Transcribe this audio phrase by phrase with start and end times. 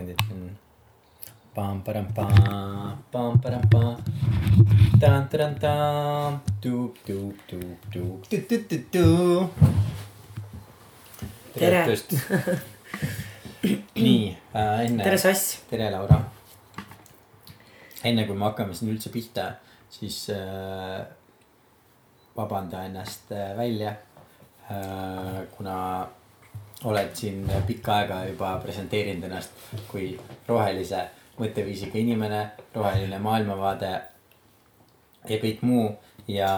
[0.00, 0.58] sekundit siin.
[6.60, 9.06] Tuup-tuup-tuup-tuup, tu-tu-tu-tu.
[11.58, 11.82] Tere.
[11.84, 12.14] õhtust.
[14.00, 15.02] nii äh, enne.
[15.04, 15.58] tere Sass.
[15.70, 16.20] tere, Laura.
[18.04, 19.50] enne kui me hakkame siin üldse pihta,
[19.92, 21.02] siis äh,
[22.38, 23.92] vabanda ennast äh, välja
[24.70, 25.42] äh,.
[25.56, 26.06] kuna
[26.84, 30.12] oled siin pikka aega juba presenteerinud ennast kui
[30.48, 31.08] rohelise
[31.40, 32.40] mõtteviisiga inimene,
[32.74, 33.90] roheline maailmavaade
[35.28, 35.90] ja kõik muu.
[36.30, 36.50] ja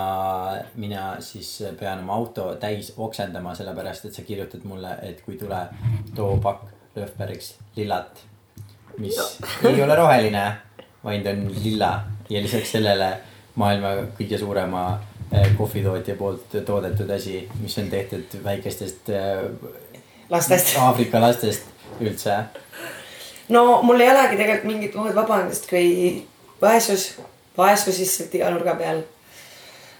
[0.74, 1.48] mina siis
[1.80, 5.60] pean oma auto täis oksendama, sellepärast et sa kirjutad mulle, et kui tule,
[6.14, 6.66] too pakk
[6.96, 8.20] Löfbergs lillat.
[8.98, 9.16] mis
[9.64, 10.42] ei ole roheline,
[11.04, 11.92] vaid on lilla
[12.30, 13.14] ja lisaks sellele
[13.54, 14.82] maailma kõige suurema
[15.32, 19.46] eh, kohvitootja poolt toodetud asi, mis on tehtud väikestest eh,
[20.32, 20.76] lastest.
[20.78, 21.62] Aafrika lastest
[22.00, 22.36] üldse.
[23.48, 25.88] no mul ei olegi tegelikult mingit muud vabandust kui
[26.62, 27.08] vaesus,
[27.58, 29.02] vaesus lihtsalt iga nurga peal.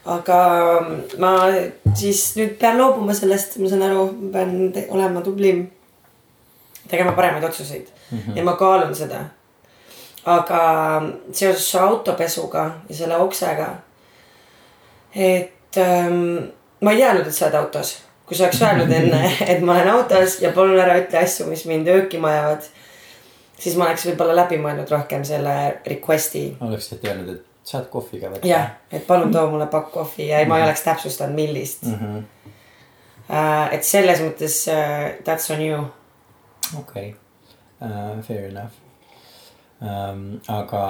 [0.05, 0.39] aga
[1.23, 1.33] ma
[1.95, 4.57] siis nüüd pean loobuma sellest, ma saan aru, ma pean
[4.97, 5.67] olema tublim.
[6.89, 8.37] tegema paremaid otsuseid mm -hmm.
[8.37, 9.25] ja ma kaalun seda.
[10.25, 10.63] aga
[11.33, 13.75] seoses su autopesuga ja selle oksega.
[15.15, 16.49] et ähm,
[16.81, 17.99] ma ei teadnud, et sa oled autos
[18.33, 19.19] kui sa oleks öelnud enne,
[19.53, 22.69] et ma olen autos ja palun ära ütle asju, mis mind öökima ajavad.
[23.61, 26.47] siis ma oleks võib-olla läbi mõelnud rohkem selle request'i.
[26.61, 28.49] oleks lihtsalt öelnud, et saad kohvi ka võtta.
[28.49, 31.99] jah, et palun too mulle pakk kohvi ja ma ei oleks täpsustanud, millist mm.
[32.01, 32.29] -hmm.
[33.33, 35.85] Uh, et selles mõttes uh, that's on you.
[36.79, 37.15] okei okay.
[37.81, 38.75] uh,, fair enough
[39.81, 40.41] um,.
[40.49, 40.83] aga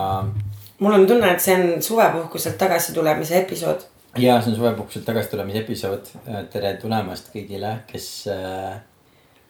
[0.78, 3.84] mul on tunne, et see on suvepuhkuselt tagasi tulemise episood.
[4.18, 6.08] Ja see on suvepuhkuselt tagasi tulemise episood.
[6.52, 8.74] tere tulemast kõigile, kes uh,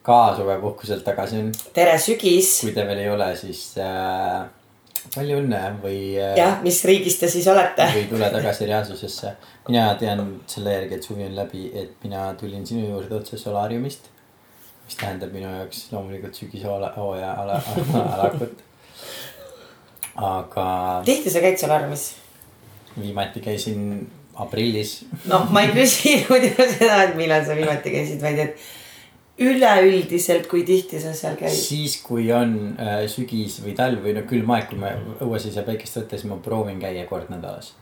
[0.06, 1.52] ka suvepuhkuselt tagasi on.
[1.74, 2.60] tere sügis.
[2.62, 4.44] kui te veel ei ole, siis uh,
[5.16, 6.36] palju õnne või uh,.
[6.38, 7.88] jah, mis riigis te siis olete?
[7.96, 9.34] või tule tagasi reaalsusesse.
[9.68, 14.10] mina tean selle järgi, et suvi on läbi, et mina tulin sinu juurde otse solaariumist.
[14.86, 17.60] mis tähendab minu jaoks loomulikult sügishooaja ala,
[18.14, 18.66] alakut.
[20.14, 20.66] aga
[21.06, 22.10] tihti sa käid solaariumis?
[22.92, 25.02] viimati käisin aprillis.
[25.30, 28.70] noh, ma ei küsinud ju seda, et millal sa viimati käisid, vaid et
[29.42, 31.54] üleüldiselt, kui tihti sa seal käid?
[31.56, 34.92] siis, kui on äh, sügis või talv või no külm aeg, kui me
[35.24, 37.72] õues ei saa päikest võtta, siis ma proovin käia kord nädalas.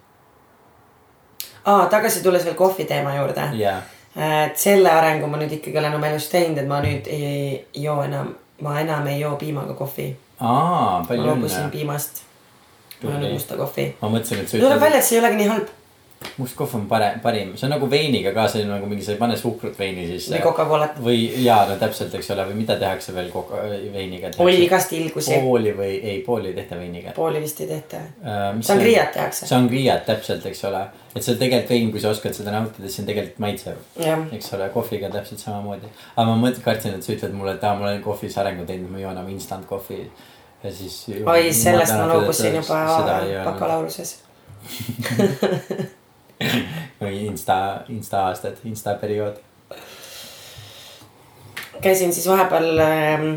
[1.64, 3.80] aa, tagasi tulles veel kohvi teema juurde jaa,
[4.16, 8.00] et selle arengu ma nüüd ikkagi olen oma elus teinud, et ma nüüd ei joo
[8.06, 10.12] enam, ma enam ei joo piimaga kohvi.
[10.38, 11.74] aa, ma palju loobusin õnne.
[11.74, 12.22] piimast.
[13.02, 13.90] ma joon musta kohvi.
[14.00, 15.76] ma mõtlesin, et sa tuleb ütled, välja, et see ei olegi nii halb.
[16.36, 19.14] Must kohv on pare-, parim, see on nagu veiniga ka, see on nagu mingi, sa
[19.14, 20.34] ei pane suhkrut veini sisse.
[20.34, 20.98] või Coca-Colat.
[21.00, 23.62] või jaa, no täpselt, eks ole, või mida tehakse veel koka-,
[23.94, 24.32] veiniga?
[24.44, 25.38] oli igast ilgusi.
[25.40, 28.02] pooli või ei, pooli ei tehta veiniga pooli vist ei tehta.
[28.20, 28.60] uh,.
[28.70, 29.48] Sangriat tehakse.
[29.48, 30.82] Sangriat täpselt, eks ole,
[31.14, 33.78] et see on tegelikult vein, kui sa oskad seda nautida, siis on tegelikult maitsev
[34.36, 35.88] eks ole, kohviga täpselt samamoodi.
[36.16, 38.92] aga ma mõtlen, kartsin, et sa ütled mulle, et aa, ma olen kohvis arengu teinud,
[38.92, 40.02] ma joon enam instant kohvi.
[40.64, 41.06] ja siis.
[41.24, 42.82] oi sellest ma loobusin juba
[43.48, 44.04] bakalaureuse
[47.00, 49.38] või insta, insta aastad, insta periood.
[51.82, 53.28] käisin siis vahepeal ähm,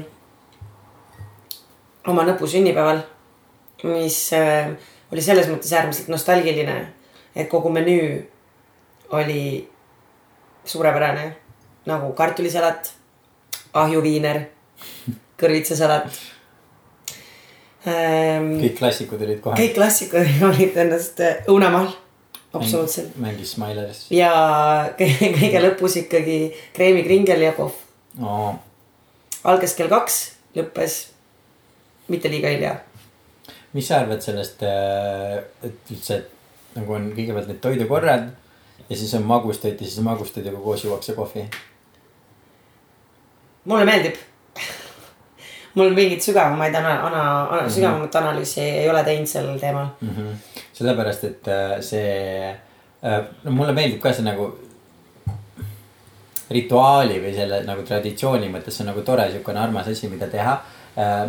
[2.08, 3.04] oma nõpu sünnipäeval,
[3.84, 4.74] mis äh,
[5.12, 6.78] oli selles mõttes äärmiselt nostalgiline,
[7.36, 8.24] et kogu menüü
[9.14, 9.70] oli
[10.66, 11.36] suurepärane
[11.86, 12.94] nagu kartulisalat,
[13.74, 14.46] ahjuviiner,
[15.40, 16.08] kõrvitsasalat
[17.88, 18.54] ähm,.
[18.62, 19.60] kõik klassikud olid kohal.
[19.60, 21.92] kõik klassikud olid ennast äh, õunamaal,
[22.54, 23.16] absoluutselt.
[23.18, 24.34] mängis Smileris ja
[25.00, 26.38] kõige lõpus ikkagi
[26.74, 27.76] kreemikringel ja kohv.
[28.22, 28.54] oh..
[29.44, 30.22] algas kell kaks,
[30.58, 31.00] lõppes
[32.08, 32.76] mitte liiga hilja.
[33.74, 36.20] mis sa arvad sellest, et üldse,
[36.78, 38.32] nagu on kõigepealt need toidukorrad
[38.90, 41.48] ja siis on magustoit ja siis magustoiduga koos juuakse kohvi.
[43.66, 44.20] mulle meeldib.
[45.76, 49.88] mul mingit sügavamaid ana-, ana-, ana-, sügavamat analüüsi ei ole teinud sellel teemal.
[50.02, 50.10] mm.
[50.10, 50.62] -hmm.
[50.74, 52.54] sellepärast, et äh, see,
[53.04, 54.48] no mulle meeldib ka see nagu
[56.54, 60.62] rituaali või selle nagu traditsiooni mõttes, see on nagu tore siukene armas asi, mida teha.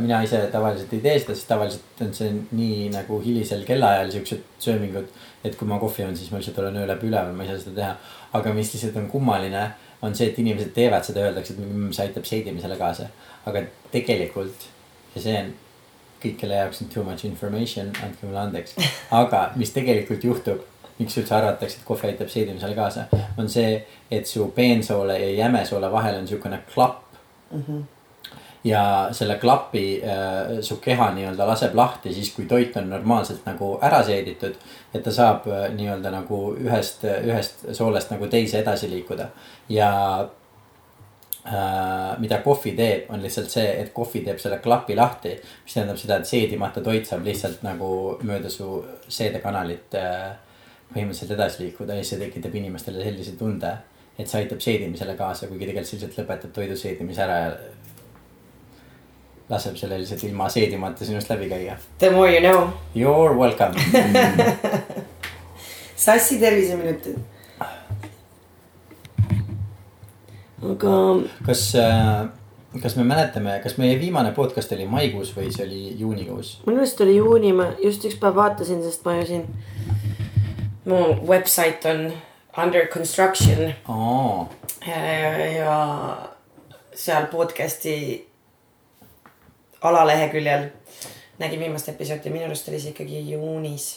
[0.00, 4.42] mina ise tavaliselt ei tee seda, sest tavaliselt on see nii nagu hilisel kellaajal siuksed
[4.60, 5.06] söömingud.
[5.44, 7.58] et kui ma kohvi joon, siis ma lihtsalt olen öö läbi üleval, ma ei saa
[7.62, 7.94] seda teha.
[8.32, 9.64] aga mis lihtsalt on kummaline,
[10.02, 13.08] on see, et inimesed teevad seda, öeldakse, et mm, see aitab seedimisele kaasa.
[13.46, 14.68] aga tegelikult
[15.14, 15.52] ja see on
[16.24, 18.76] kõik, kelle jaoks on too much information, andke mulle andeks.
[19.22, 20.62] aga mis tegelikult juhtub,
[20.98, 23.80] miks üldse arvatakse, et kohvi aitab seedimisele kaasa, on see,
[24.10, 27.02] et su peensoole ja jämesoole vahel on siukene klapp.
[28.64, 33.74] ja selle klapi äh, su keha nii-öelda laseb lahti siis, kui toit on normaalselt nagu
[33.82, 34.54] ära seeditud.
[34.94, 39.28] et ta saab äh, nii-öelda nagu ühest, ühest soolest nagu teise edasi liikuda
[39.68, 39.90] ja
[42.18, 45.34] mida kohvi teeb, on lihtsalt see, et kohvi teeb selle klapi lahti.
[45.64, 47.88] mis tähendab seda, et seedimata toit saab lihtsalt nagu
[48.24, 50.30] mööda su seedekanalit äh,
[50.94, 53.74] põhimõtteliselt edasi liikuda ja see tekitab inimestele sellise tunde.
[54.18, 57.54] et see aitab seedimisele kaasa, kuigi tegelikult see lihtsalt lõpetab toidu seedimise ära ja
[59.50, 61.76] laseb selle lihtsalt ilma seedimata sinust läbi käia.
[61.98, 62.70] The more you know.
[62.94, 63.74] You are welcome
[66.06, 67.33] sassi terviseminutid.
[70.72, 70.96] Aga.
[71.46, 72.28] kas, äh,
[72.82, 76.58] kas me mäletame, kas meie viimane podcast oli maikuus või see oli juunikuus?
[76.66, 79.48] minu meelest oli juuni, ma just üks päev vaatasin, sest ma ju siin.
[80.84, 82.06] mu website on
[82.58, 84.46] under construction oh..
[84.86, 85.78] ja
[86.94, 87.96] seal podcast'i
[89.84, 90.68] alaleheküljel
[91.38, 93.88] nägin viimast episoodi, minu arust oli see ikkagi juunis.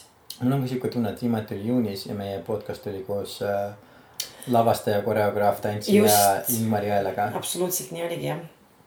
[0.41, 3.73] mul on ka siuke tunne, et viimati oli juunis ja meie podcast oli koos äh,
[4.53, 6.13] lavastaja, koreograaf, tantsija
[6.55, 7.31] Ingmar Jõeläga.
[7.37, 8.39] absoluutselt nii oligi jah.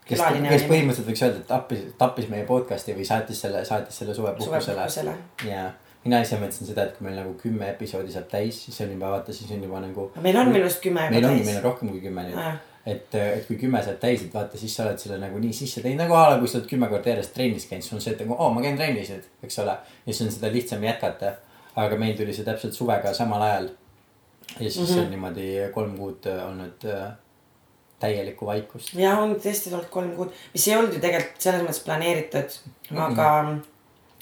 [0.06, 4.16] kes, kes põhimõtteliselt võiks öelda, et tappis, tappis meie podcast'i või saatis selle, saatis selle
[4.16, 5.14] suvepuhkusele.
[5.50, 5.70] jaa
[6.04, 9.10] mina ise mõtlesin seda, et kui meil nagu kümme episoodi saab täis, siis on juba
[9.12, 10.10] vaata, siis on juba nagu.
[10.24, 12.40] meil on minu arust kümme meil ongi, meil on rohkem kui kümme nüüd
[12.86, 15.82] et, et kui kümme saad täis, et vaata, siis sa oled selle nagu nii sisse
[15.84, 18.14] teinud nagu a la, kui sa oled kümme korda järjest trennis käinud, siis on see,
[18.16, 19.76] et nagu oo oh,, ma käin trennis nüüd, eks ole.
[19.76, 21.36] ja siis on seda lihtsam jätkata.
[21.80, 23.68] aga meil tuli see täpselt suvega samal ajal.
[24.60, 25.00] Ja siis mm -hmm.
[25.00, 27.12] on niimoodi kolm kuud olnud äh,
[28.00, 28.94] täielikku vaikust.
[28.94, 32.60] ja on tõesti olnud kolm kuud, mis ei olnud ju tegelikult selles mõttes planeeritud
[32.90, 33.02] mm, -hmm.
[33.12, 33.56] aga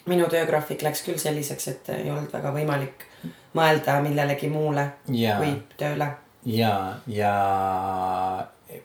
[0.07, 3.05] minu töögraafik läks küll selliseks, et ei olnud väga võimalik
[3.55, 5.37] mõelda millelegi muule ja.
[5.37, 6.11] kui tööle
[6.47, 6.73] ja,
[7.07, 7.33] ja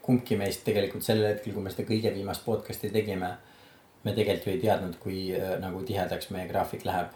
[0.02, 3.36] kumbki meist tegelikult sellel hetkel, kui me seda kõige viimast podcast'i tegime.
[4.04, 7.14] me tegelikult ju ei teadnud, kui äh, nagu tihedaks meie graafik läheb.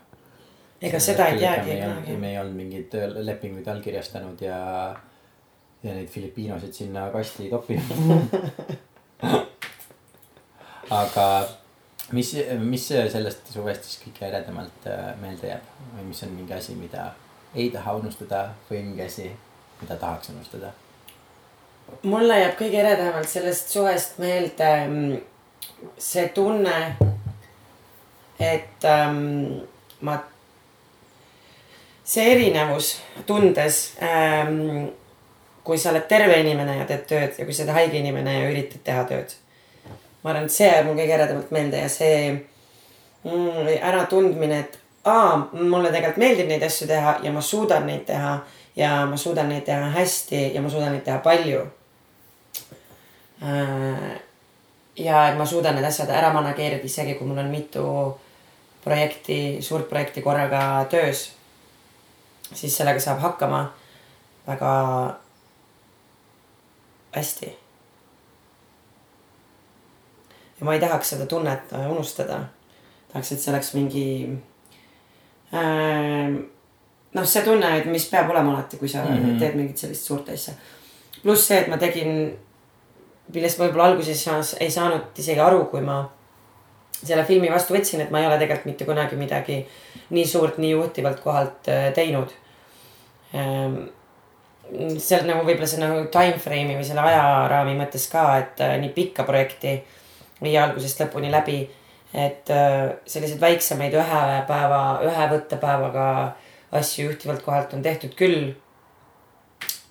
[0.81, 2.17] Ega seda ei teagi kunagi.
[2.17, 4.59] me ei olnud mingeid lepinguid allkirjastanud ja,
[5.83, 8.35] ja neid Filipiinosid sinna kasti toppinud
[11.01, 11.27] aga
[12.11, 16.75] mis, mis sellest suvest siis kõige eredamalt äh, meelde jääb või mis on mingi asi,
[16.79, 17.09] mida
[17.55, 19.31] ei taha unustada või mingi asi
[19.81, 20.71] mida tahaks unustada?
[22.03, 25.17] mulle jääb kõige eredamalt sellest suvest meelde mm,
[25.97, 26.77] see tunne,
[28.39, 29.21] et ähm,
[30.01, 30.17] ma,
[32.07, 32.93] see erinevus
[33.27, 34.87] tundes ähm,,
[35.63, 38.49] kui sa oled terve inimene ja teed tööd ja kui sa oled haige inimene ja
[38.51, 39.33] üritad teha tööd.
[40.23, 45.49] ma arvan, et see jääb mul kõige eredamalt meelde ja see mm, äratundmine, et aa,
[45.51, 48.37] mulle tegelikult meeldib neid asju teha ja ma suudan neid teha
[48.77, 51.65] ja ma suudan neid teha hästi ja ma suudan neid teha palju.
[53.43, 54.17] Äh,
[54.97, 57.85] ja et ma suudan need asjad ära manageerida, isegi kui mul on mitu
[58.83, 61.31] projekti, suurt projekti korraga töös.
[62.53, 63.73] Siis sellega saab hakkama
[64.47, 64.73] väga
[67.15, 67.57] hästi.
[70.59, 72.39] ja ma ei tahaks seda tunnet unustada.
[73.11, 74.07] tahaks, et see oleks mingi
[75.53, 76.37] äh,
[77.13, 79.39] noh, see tunne, et mis peab olema alati, kui sa mm -hmm.
[79.39, 80.53] teed mingit sellist suurt asja.
[81.23, 82.37] pluss see, et ma tegin,
[83.33, 84.27] millest ma võib-olla alguses
[84.59, 86.09] ei saanud isegi aru, kui ma
[86.97, 89.59] selle filmi vastu võtsin, et ma ei ole tegelikult mitte kunagi midagi
[90.15, 92.31] nii suurt, nii juhtivalt kohalt äh, teinud.
[93.37, 93.77] Ehm,
[94.99, 98.93] seal nagu võib-olla see nagu time frame'i või selle ajaraami mõttes ka, et äh, nii
[98.95, 99.77] pikka projekti
[100.41, 101.67] viia algusest lõpuni läbi.
[102.13, 106.05] et äh, selliseid väiksemaid ühe päeva, ühe võttepäevaga
[106.71, 108.55] asju juhtivalt kohalt on tehtud küll.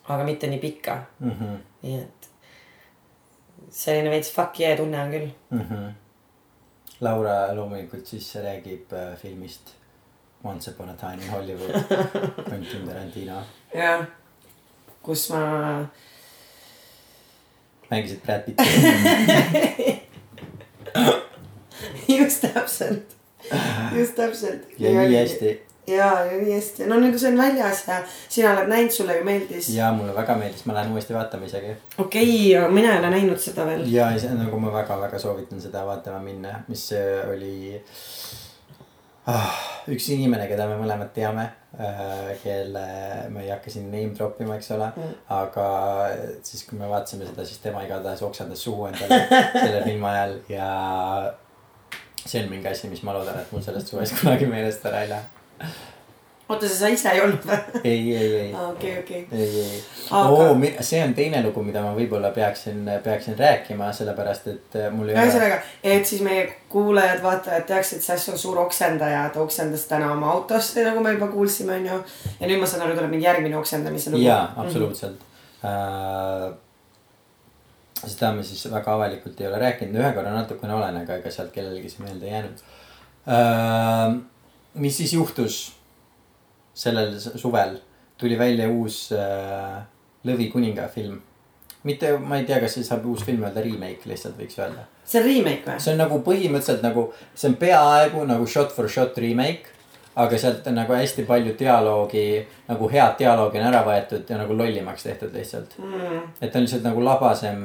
[0.08, 1.30] aga mitte nii pikka mm.
[1.30, 1.58] -hmm.
[1.82, 2.28] nii et
[3.70, 5.60] selline veits fuck yeah tunne on küll mm.
[5.60, 6.05] -hmm.
[7.00, 9.74] Laura loomulikult siis räägib äh, filmist
[10.44, 11.74] Once upon a time in Hollywood
[12.48, 13.42] Quentin Tarantino.
[13.74, 14.06] jah,
[15.02, 15.86] kus ma.
[17.90, 18.64] mängisid Brad Pitti
[22.18, 23.16] just täpselt,
[23.96, 24.62] just täpselt.
[24.78, 28.94] ja nii hästi ja, nii hästi, no nüüd see on väljas ja sina oled näinud,
[28.94, 29.68] sulle ju meeldis.
[29.74, 31.76] ja mulle väga meeldis, ma lähen uuesti vaatama isegi.
[31.98, 33.86] okei okay,, mina ei ole näinud seda veel.
[33.92, 36.88] ja nagu ma väga-väga soovitan seda vaatama minna, mis
[37.30, 37.76] oli
[39.30, 39.54] ah,
[39.92, 41.46] üks inimene, keda me mõlemad teame
[41.78, 42.84] äh,, kelle
[43.30, 45.16] ma ei hakka siin name drop ima, eks ole mm..
[45.38, 45.70] aga
[46.42, 49.22] siis, kui me vaatasime seda, siis tema igatahes oksendas suhu endale
[49.62, 50.68] selle filmi ajal ja
[52.26, 55.14] see on mingi asi, mis ma loodan, et mul sellest suvest kunagi meelest ära ei
[55.14, 55.35] lähe
[56.48, 57.58] oota, sa ise ei olnud või?
[57.82, 59.22] ei, ei, ei, okei, okei.
[59.32, 59.78] ei, ei.
[60.14, 60.52] Oo,
[60.86, 65.16] see on teine lugu, mida ma võib-olla peaksin, peaksin rääkima, sellepärast et äh, mul ei
[65.16, 65.24] ole.
[65.24, 65.58] ühesõnaga,
[65.94, 71.02] et siis meie kuulajad-vaatajad teaksid, Sass on suur oksendaja, ta oksendas täna oma autosse, nagu
[71.02, 71.98] me juba kuulsime, onju.
[72.38, 74.22] ja nüüd ma saan aru, tuleb mingi järgmine oksendamise lugu.
[74.28, 75.26] jaa, absoluutselt
[75.66, 76.46] äh,.
[78.06, 81.50] seda me siis väga avalikult ei ole rääkinud, ühe korra natukene olen, aga ega sealt
[81.54, 82.64] kellelegi see meelde ei jäänud
[83.34, 84.16] äh,.
[84.82, 85.60] Mis siis juhtus
[86.76, 87.78] sellel suvel,
[88.18, 89.84] tuli välja uus äh,
[90.26, 91.20] Lõvi kuninga film.
[91.86, 95.20] mitte, ma ei tea, kas siis saab uus film öelda remake lihtsalt võiks öelda see
[95.20, 95.78] on remake või?
[95.80, 99.72] see on nagu põhimõtteliselt nagu, see on peaaegu nagu shot for shot remake.
[100.16, 102.40] aga sealt on nagu hästi palju dialoogi,
[102.70, 106.22] nagu head dialoogi on ära võetud ja nagu lollimaks tehtud lihtsalt mm.?
[106.40, 107.60] et on lihtsalt nagu labasem,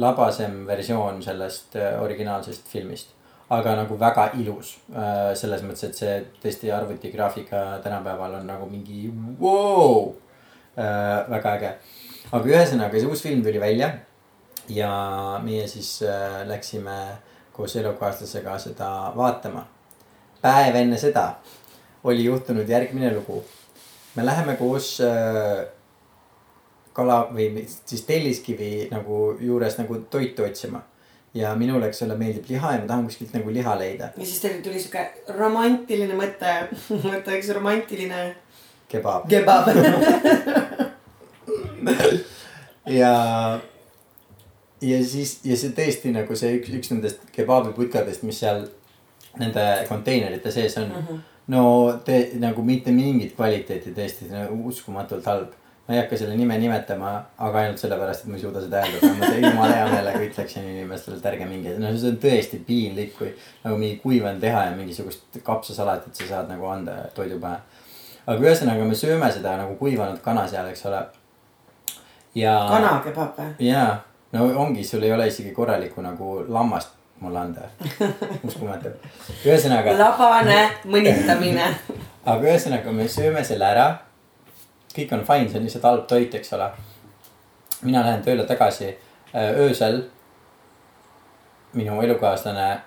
[0.00, 3.12] labasem versioon sellest äh, originaalsest filmist.
[3.58, 9.08] Aga nagu väga ilus äh, selles mõttes, et see tõesti arvutigraafika tänapäeval on nagu mingi
[9.40, 10.12] wow,.
[10.74, 11.68] Äh, väga äge,
[12.34, 13.92] aga ühesõnaga see uus film tuli välja
[14.74, 14.88] ja
[15.44, 16.96] meie siis äh, läksime
[17.54, 19.62] koos elukaaslasega seda vaatama.
[20.42, 21.28] päev enne seda
[22.04, 23.44] oli juhtunud järgmine lugu.
[24.16, 24.98] me läheme koos
[26.94, 30.82] kala või siis Telliskivi nagu juures nagu toitu otsima.
[31.34, 34.12] Ja minule, eks ole, meeldib liha ja ma tahan kuskilt nagu liha leida.
[34.16, 35.04] ja siis teil tuli siuke
[35.38, 36.54] romantiline mõte,
[37.06, 38.34] mõte üks romantiline
[38.88, 39.68] kebab kebab.
[43.00, 43.12] ja,
[44.80, 48.66] ja siis ja see tõesti nagu see üks, üks nendest kebabiputkadest, mis seal
[49.40, 51.06] nende konteinerite sees on mm.
[51.08, 51.20] -hmm.
[51.54, 51.64] no
[52.04, 54.30] te nagu mitte mingit kvaliteeti tõesti
[54.64, 55.52] uskumatult halb.
[55.88, 57.10] Ma ei hakka selle nime nimetama,
[57.44, 61.18] aga ainult sellepärast, et ma ei suuda seda hääldada, ma jumala hea meelega ütleksin inimestele,
[61.20, 63.28] et ärge minge, no see on tõesti piinlik, kui
[63.66, 67.60] nagu mingi kuiv on teha ja mingisugust kapsasalatit sa saad nagu anda toidu pähe.
[68.24, 71.04] aga ühesõnaga, me sööme seda nagu kuivanud kana seal, eks ole.
[72.40, 72.56] ja.
[72.72, 73.68] kanakebab või?
[73.68, 73.98] jaa,
[74.32, 77.68] no ongi, sul ei ole isegi korralikku nagu lammast mulle anda.
[78.48, 78.92] uskumatu.
[79.44, 81.68] ühesõnaga, labane mõnitamine.
[82.30, 83.86] aga ühesõnaga me sööme selle ära.
[84.96, 86.70] Kõik on fine, see on lihtsalt halb toit, eks ole.
[87.82, 90.02] mina lähen tööle tagasi äh, öösel.
[91.74, 92.80] minu elukaaslane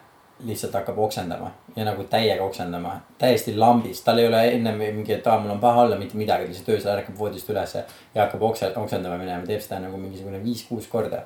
[0.45, 5.27] lihtsalt hakkab oksendama ja nagu täiega oksendama, täiesti lambis, tal ei ole ennem mingi, et
[5.27, 7.83] aa, mul on paha olla, mitte midagi, lihtsalt öösel ärkab voodist ülesse
[8.15, 11.25] ja hakkab okse-, oksendama minema, teeb seda nagu mingisugune viis-kuus korda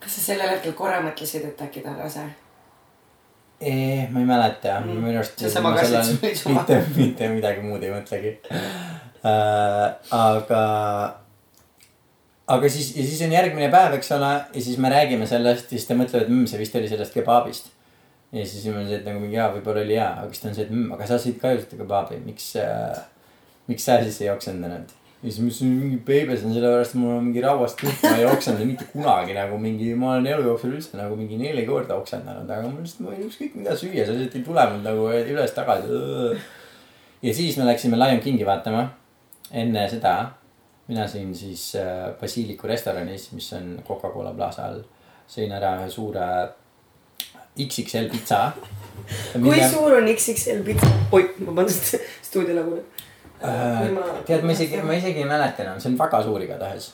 [0.00, 2.24] kas sa sellel hetkel korra mõtlesid, et äkki ta on rase?
[3.60, 5.42] Eh, ma ei mäleta mm., minu arust.
[6.48, 8.32] Mitte, mitte midagi muud ei mõtlegi.
[9.24, 10.62] aga,
[12.48, 15.78] aga siis ja siis on järgmine päev, eks ole, ja siis me räägime sellest ja
[15.78, 17.72] siis ta mõtleb, et mm, see vist oli sellest kebabist.
[18.32, 20.56] ja siis ma ütlesin, et nagu mingi jaa, võib-olla oli hea, aga siis ta on
[20.56, 23.04] see, et mm, aga sa sõid ka ju seda kebabi, miks äh,,
[23.70, 24.96] miks sa siis ei oksendanud?
[25.20, 28.24] ja siis ma ütlesin, mingi beebes on sellepärast, mul on mingi rauast kõht, ma ei
[28.24, 32.48] oksenda mitte kunagi nagu mingi, ma olen elu jooksul üldse nagu mingi neli korda oksendanud,
[32.48, 36.00] aga mul lihtsalt, ma võin ükskõik mida süüa, see lihtsalt ei tule mul nagu üles-tagasi.
[37.26, 38.86] ja siis me läksime Lion Kingi vaatama.
[39.50, 40.14] Enne seda
[40.90, 44.80] mina sõin siis äh, Basiliku restoranis, mis on Coca-Cola plaza all,
[45.30, 46.30] sõin ära ühe suure
[47.60, 48.40] XXL pitsa.
[49.44, 50.90] kui suur on XXL pitsa?
[51.14, 51.94] oi, vabandust,
[52.26, 53.04] stuudio laguneb.
[53.40, 53.86] Äh,
[54.28, 56.90] tead, ma isegi, ma isegi ei mäleta enam, see on väga suur igatahes.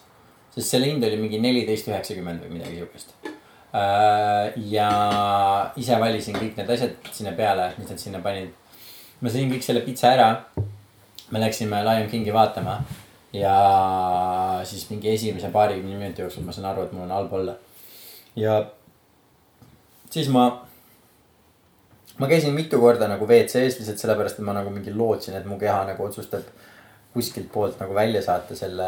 [0.57, 3.17] sest selle hind oli mingi neliteist üheksakümmend või midagi siukest.
[4.73, 4.91] ja
[5.77, 8.55] ise valisin kõik need asjad sinna peale, mis nad sinna panid.
[9.21, 10.31] ma sõin kõik selle pitsa ära.
[11.31, 12.79] Me läksime Lion Kingi vaatama
[13.33, 13.57] ja
[14.65, 17.55] siis mingi esimese paarikümne minuti jooksul ma saan aru, et mul on halb olla.
[18.37, 18.61] ja
[20.11, 20.45] siis ma
[22.19, 25.59] ma käisin mitu korda nagu WC-s lihtsalt sellepärast, et ma nagu mingi lootsin, et mu
[25.61, 26.47] keha nagu otsustab
[27.13, 28.87] kuskilt poolt nagu välja saata selle,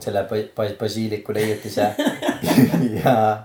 [0.00, 1.90] selle ba- ba- basiiliku leiutise.
[3.04, 3.44] Ja,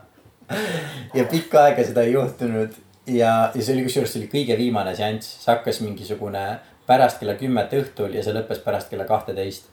[1.13, 2.73] ja pikka aega seda ei juhtunud.
[3.07, 6.41] Ja, ja see oli kusjuures, see oli kõige viimane seanss, see hakkas mingisugune
[6.87, 9.69] pärast kella kümmet õhtul ja see lõppes pärast kella kahteteist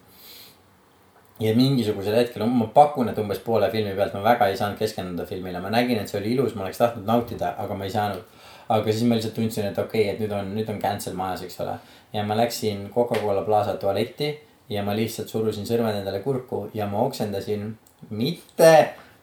[1.41, 5.27] ja mingisugusel hetkel, ma pakun, et umbes poole filmi pealt ma väga ei saanud keskenduda
[5.27, 8.25] filmile, ma nägin, et see oli ilus, ma oleks tahtnud nautida, aga ma ei saanud.
[8.69, 11.47] aga siis ma lihtsalt tundsin, et okei okay,, et nüüd on, nüüd on cancel majas,
[11.47, 11.79] eks ole.
[12.13, 14.33] ja ma läksin Coca-Cola Plaza tualetti
[14.69, 17.71] ja ma lihtsalt surusin sõrmed endale kurku ja ma oksendasin
[18.11, 18.73] mitte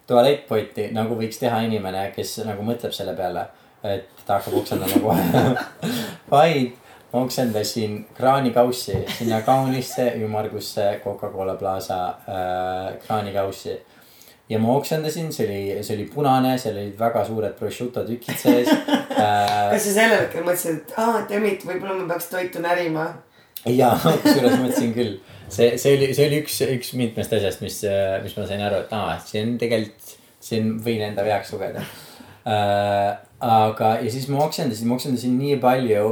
[0.07, 3.45] tualettpotti, nagu võiks teha inimene, kes nagu mõtleb selle peale,
[3.83, 5.21] et ta hakkab oksendama kohe,
[6.33, 6.73] vaid
[7.21, 13.77] oksendasin kraanikaussi sinna kaunisse ümmargusse Coca-Cola Plaza äh, kraanikaussi.
[14.49, 18.67] ja ma oksendasin, see oli, see oli punane, seal olid väga suured prosciutto tükid sees
[18.73, 19.71] äh,.
[19.71, 23.07] kas sa sellel hetkel mõtlesid, et aa, Demmit, võib-olla ma peaks toitu närima?
[23.65, 25.15] ja kusjuures mõtlesin küll,
[25.49, 27.81] see, see oli, see oli üks, üks mitmest asjast, mis,
[28.23, 30.13] mis ma sain aru, et aa, see on tegelikult,
[30.45, 31.81] siin võin enda veaks lugeda
[32.45, 33.17] äh,.
[33.41, 36.07] aga, ja siis ma oksendasin, ma oksendasin nii palju,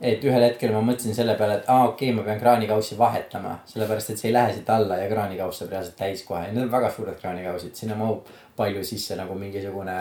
[0.00, 3.58] et ühel hetkel ma mõtlesin selle peale, et aa, okei okay,, ma pean kraanikaussi vahetama,
[3.68, 6.64] sellepärast et see ei lähe siit alla ja kraanikauss saab reaalselt täis kohe ja need
[6.64, 9.96] on väga suured kraanikausid, sinna mahub palju sisse nagu mingisugune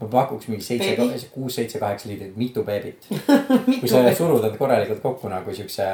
[0.00, 3.06] ma pakuks mingi seitse kuus, seitse, kaheksa liitrit, mitu beebit.
[3.80, 5.86] kui sa surud nad korralikult kokku nagu siukse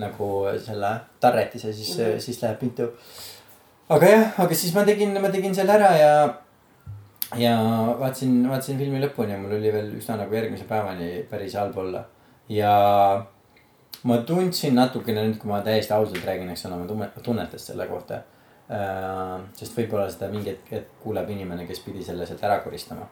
[0.00, 0.28] nagu
[0.64, 2.20] selle tarretise, siis mm, -hmm.
[2.20, 2.88] siis läheb mitu.
[3.88, 6.12] aga jah, aga siis ma tegin, ma tegin selle ära ja,
[7.36, 7.56] ja
[8.00, 12.04] vaatasin, vaatasin filmi lõpuni ja mul oli veel üsna nagu järgmise päevani päris halb olla.
[12.50, 12.74] Ja
[14.02, 18.22] ma tundsin natukene nüüd, kui ma täiesti ausalt räägin, eks ole, tunne- tunnetest selle kohta
[18.70, 19.38] äh,.
[19.54, 23.08] sest võib-olla seda mingi hetk hetk kuuleb inimene, kes pidi selle sealt ära koristama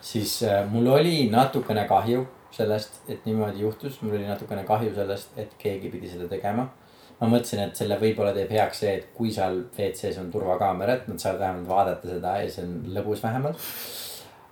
[0.00, 5.34] siis äh, mul oli natukene kahju sellest, et niimoodi juhtus, mul oli natukene kahju sellest,
[5.36, 6.68] et keegi pidi seda tegema.
[7.16, 11.06] ma mõtlesin, et selle võib-olla teeb heaks see, et kui seal WC-s on turvakaamera, et
[11.08, 13.62] nad saavad vähemalt vaadata seda ja see on lõbus vähemalt.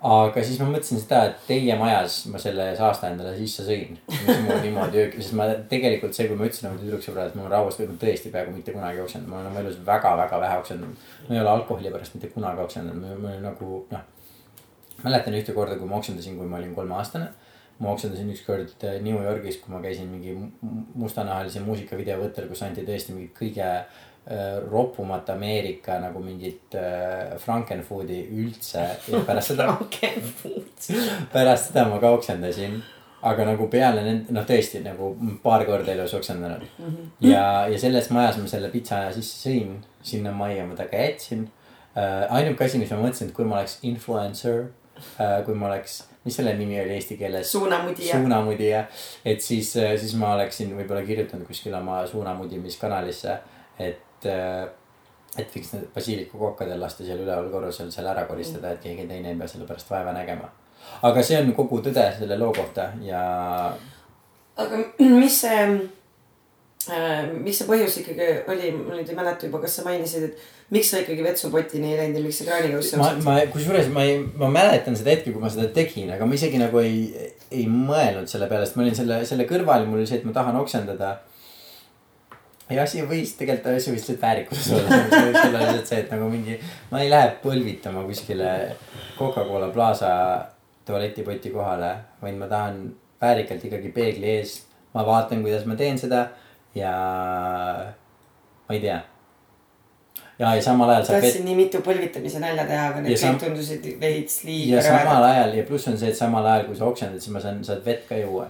[0.04, 3.98] Aga siis ma mõtlesin seda, et teie majas ma selle saasta endale sisse sõin.
[4.10, 7.48] mis mul niimoodi öökis, sest ma tegelikult see, kui ma ütlesin oma tüdruksõbrale, et mul
[7.48, 11.06] on rauast, ma tõesti peaaegu mitte kunagi oksendanud, ma olen oma elus väga-väga vähe oksendanud.
[11.28, 14.10] ma ei ole alkoholi pärast mitte kunagi oksendanud, ma olen nagu noh
[15.04, 17.32] mäletan ühte korda, kui ma oksendasin, kui ma olin kolmeaastane.
[17.78, 22.62] ma oksendasin ükskord äh, New Yorgis, kui ma käisin mingi mu- mustanahalise muusikavideo võttel, kus
[22.62, 23.70] anti tõesti mingit kõige
[24.70, 29.66] ropumat Ameerika nagu mingit äh, Frankenfoodi üldse ja pärast seda
[31.32, 32.82] pärast seda ma ka oksendasin.
[33.24, 36.86] aga nagu peale nende, noh tõesti nagu paar korda elus oksendanud mm.
[36.86, 37.28] -hmm.
[37.28, 41.50] ja, ja selles majas ma selle pitsa sisse sõin, sinna majja ma ta ka jätsin
[41.96, 42.26] äh,.
[42.30, 44.66] ainuke asi, mis ma mõtlesin, et kui ma oleks influencer
[45.20, 47.52] äh,, kui ma oleks, mis selle nimi oli eesti keeles?
[47.52, 48.16] suunamudija.
[48.16, 48.84] suunamudija,
[49.24, 53.38] et siis, siis ma oleksin võib-olla kirjutanud kuskile oma suunamudimiskanalisse,
[53.78, 54.00] et,
[54.30, 59.40] et võiks need basiilikukokkadel lasta seal üleval korrusel seal ära koristada, et keegi teine ei
[59.40, 60.50] pea selle pärast vaeva nägema.
[61.02, 63.24] aga see on kogu tõde selle loo kohta ja
[64.56, 64.80] aga
[65.22, 65.66] mis see,
[67.42, 70.90] mis see põhjus ikkagi oli, ma nüüd ei mäleta juba, kas sa mainisid, et miks
[70.92, 74.50] sa ikkagi vetsupotini ei läinud ja miks sa kraanikausse ma, ma kusjuures ma ei, ma
[74.52, 77.06] mäletan seda hetke, kui ma seda tegin, aga ma isegi nagu ei,
[77.50, 80.36] ei mõelnud selle peale, sest ma olin selle, selle kõrval, mul oli see, et ma
[80.36, 81.16] tahan oksendada.
[82.70, 86.10] Ja asi võis tegelikult, asi võis lihtsalt väärikuses olla, see võis olla lihtsalt see, et
[86.14, 86.58] nagu mingi,
[86.90, 88.50] ma ei lähe põlvitama kuskile
[89.18, 90.12] Coca-Cola Plaza
[90.88, 91.90] tualetipoti kohale,
[92.22, 92.80] vaid ma tahan
[93.20, 94.62] väärikalt ikkagi peegli ees.
[94.94, 96.28] ma vaatan, kuidas ma teen seda
[96.74, 96.90] ja
[98.68, 98.98] ma ei tea.
[100.38, 103.44] ja, ja samal ajal tahtsin nii mitu põlvitamise nalja teha, aga Ja need sam- kõik
[103.48, 105.30] tundusid veits ja liiga samal rõvedad.
[105.30, 107.84] ajal ja pluss on see, et samal ajal, kui sa oksendad, siis ma saan, saad
[107.86, 108.48] vett ka juua.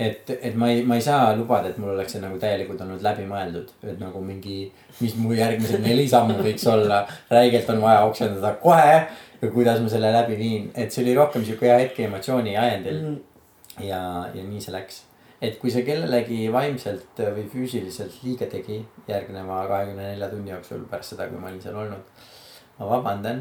[0.00, 3.02] et, et ma ei, ma ei saa lubada, et mul oleks see nagu täielikult olnud
[3.04, 4.60] läbimõeldud, et nagu mingi,
[5.00, 7.02] mis mu järgmised neli sammu võiks olla.
[7.30, 8.94] räigelt on vaja oksendada kohe
[9.42, 12.98] ja kuidas ma selle läbi viin, et see oli rohkem sihuke hea hetke emotsiooni ajendil
[13.02, 13.20] Mhm.
[13.88, 14.00] ja,
[14.34, 15.02] ja nii see läks.
[15.42, 21.14] et kui see kellelegi vaimselt või füüsiliselt liiga tegi järgneva kahekümne nelja tunni jooksul pärast
[21.14, 22.02] seda, kui ma olin seal olnud,
[22.78, 23.40] ma vabandan.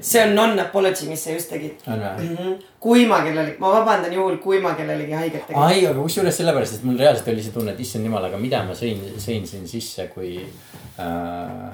[0.00, 1.82] See on non-apology, mis sa just tegid.
[1.86, 2.54] on või?
[2.80, 5.60] kui ma kellelegi, ma vabandan juhul, kui ma kellelegi haiget tegin.
[5.60, 8.62] ai, aga kusjuures sellepärast, et mul reaalselt oli see tunne, et issand jumal, aga mida
[8.64, 11.68] ma sõin, sõin siin sisse, kui äh,.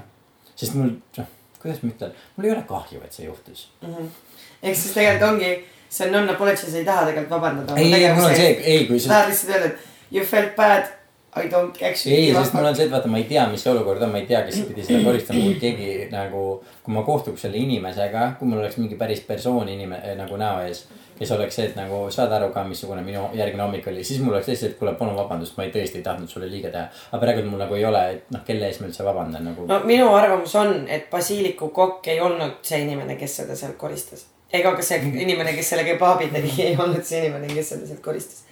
[0.59, 1.31] sest mul, noh,
[1.63, 3.69] kuidas ma ütlen, mul ei ole kahju, et see juhtus.
[3.87, 5.55] ehk siis tegelikult ongi,
[5.87, 7.79] see on non-apology, sa ei taha tegelikult vabandada.
[7.79, 10.91] ei, ei, mul on see, ei, kui sa tahad lihtsalt öelda, et you felt bad,
[11.39, 12.17] I don't actually.
[12.17, 14.19] ei, sest mul on see, et vaata, ma ei tea, mis see olukord on, ma
[14.23, 16.45] ei tea, kes pidi seda koristama, kui keegi nagu,
[16.85, 20.87] kui ma kohtuks selle inimesega, kui mul oleks mingi päris persoon inime- nagu näo ees.
[21.19, 24.37] kes oleks see, et nagu saad aru ka, missugune minu järgmine hommik oli, siis mul
[24.37, 26.85] oleks lihtsalt, et kuule, palun vabandust, ma ei, tõesti ei tahtnud sulle liiga teha.
[27.11, 29.67] aga praegu mul nagu ei ole, et noh, kelle ees ma üldse vabandan nagu.
[29.67, 34.29] no minu arvamus on, et Basiliku kokk ei olnud see inimene, kes seda sealt koristas.
[34.53, 38.01] ega ka see inimene, kes selle kebaabi tegi, ei olnud see inimene, kes seda sealt
[38.05, 38.45] koristas.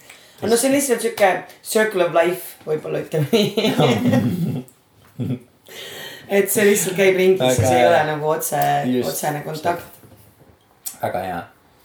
[0.42, 1.30] No see on lihtsalt sihuke
[1.62, 4.64] circle of life, võib-olla ütleme nii.
[6.38, 8.62] et see lihtsalt käib ringi, siis ei ole nagu otse,
[9.04, 10.02] otsene kontakt.
[11.02, 11.38] väga hea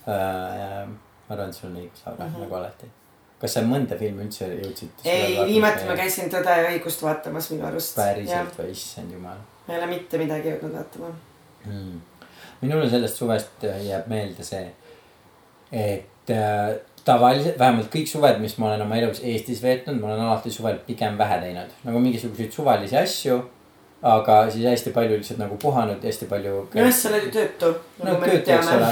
[0.07, 0.87] äh,.
[0.87, 2.43] ma arvan, et sul on õigus, Laura mm, -hmm.
[2.45, 2.91] nagu alati.
[3.41, 5.05] kas sa mõnda filmi üldse jõudsid?
[5.05, 5.95] ei, viimati ma.
[5.95, 7.95] käisin Tõde ja õigust vaatamas minu arust.
[7.95, 11.11] päriselt või, issand jumal ma ei ole mitte midagi jõudnud vaatama.
[11.65, 11.99] mm..
[12.61, 14.65] minule sellest suvest jääb meelde see,
[15.71, 20.27] et äh, tavaliselt, vähemalt kõik suved, mis ma olen oma elus Eestis veetnud, ma olen
[20.27, 21.73] alati suvel pigem vähe teinud.
[21.83, 23.41] nagu mingisuguseid suvalisi asju
[24.01, 26.67] aga siis hästi palju lihtsalt nagu puhanud hästi palju.
[26.73, 27.71] jah, sa oled ju töötu.
[28.03, 28.89] no töötu, eks ole.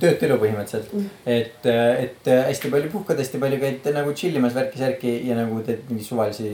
[0.00, 1.68] töötu elu põhimõtteliselt mm., et,
[2.02, 6.08] et hästi palju puhkad, hästi palju käid nagu chill imas värki-särki ja nagu teed mingeid
[6.08, 6.50] suvalisi,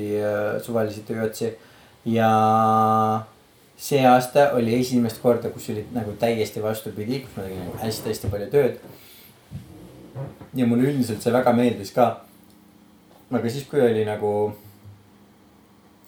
[0.66, 1.52] suvalisi tööotsi.
[2.04, 2.30] ja
[3.80, 8.34] see aasta oli esimest korda, kus oli nagu täiesti vastupidi, kus ma tegin nagu hästi-hästi
[8.34, 8.82] palju tööd.
[10.54, 12.08] Ja mulle üldiselt see väga meeldis ka.
[13.30, 14.30] aga siis, kui oli nagu,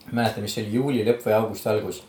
[0.07, 2.03] ei mäleta, mis see oli, juuli lõpp või augusti algus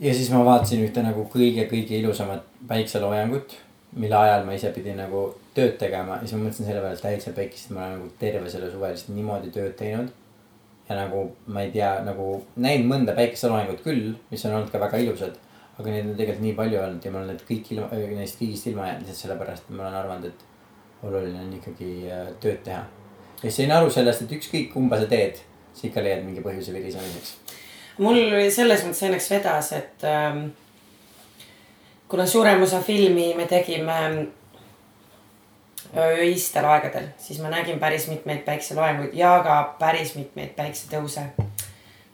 [0.00, 3.56] ja siis ma vaatasin ühte nagu kõige-kõige ilusamat päikseloojangut,
[3.96, 7.32] mille ajal ma ise pidin nagu tööd tegema ja siis ma mõtlesin selle peale, täitsa
[7.36, 10.12] pekis, et ma olen nagu terve selle suve lihtsalt niimoodi tööd teinud.
[10.88, 12.26] ja nagu ma ei tea, nagu
[12.62, 15.38] näinud mõnda päikeseloojangut küll, mis on olnud ka väga ilusad.
[15.78, 17.88] aga neid on tegelikult nii palju olnud ja ma olen need kõik ilma,
[18.20, 20.44] neist kõigist ilma jäänud lihtsalt sellepärast, et ma olen arvanud, et
[21.02, 22.84] oluline on ikkagi äh, tööd teha.
[23.42, 25.40] ja sain aru sellest, et ükskõik kumba sa teed,
[25.74, 27.34] sa ikka leiad mingi põhjuse virisemiseks.
[27.98, 30.46] mul oli selles mõttes õnneks vedas, et ähm,
[32.08, 34.00] kuna suurem osa filmi me tegime
[35.96, 41.28] öistel aegadel, siis ma nägin päris mitmeid päikseloojanguid ja ka päris mitmeid päiksetõuse.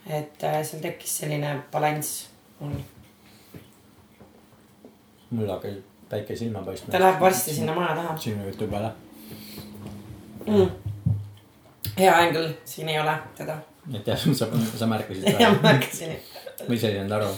[0.06, 2.28] et äh, seal tekkis selline balanss
[2.60, 2.76] mul.
[5.30, 6.92] mul hakkas päike silma paistma.
[6.92, 8.90] ta läheb varsti sinna maja taha sinu jutu peale.
[10.46, 10.68] mm..
[11.98, 13.56] hea ängel, siin ei ole teda.
[13.94, 16.14] et jah, sa, sa märkasid ja seda ma märkasin.
[16.68, 17.32] või sa ei saanud aru.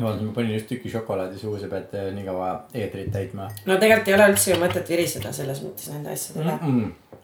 [0.00, 3.78] vaata, ma panin just tüki šokolaadi suhu, sa pead eh, nii kaua eetrit täitma no
[3.78, 6.80] tegelikult ei ole üldse ju mõtet viriseda selles mõttes nende asjade üle mm.
[6.80, 7.20] -mm.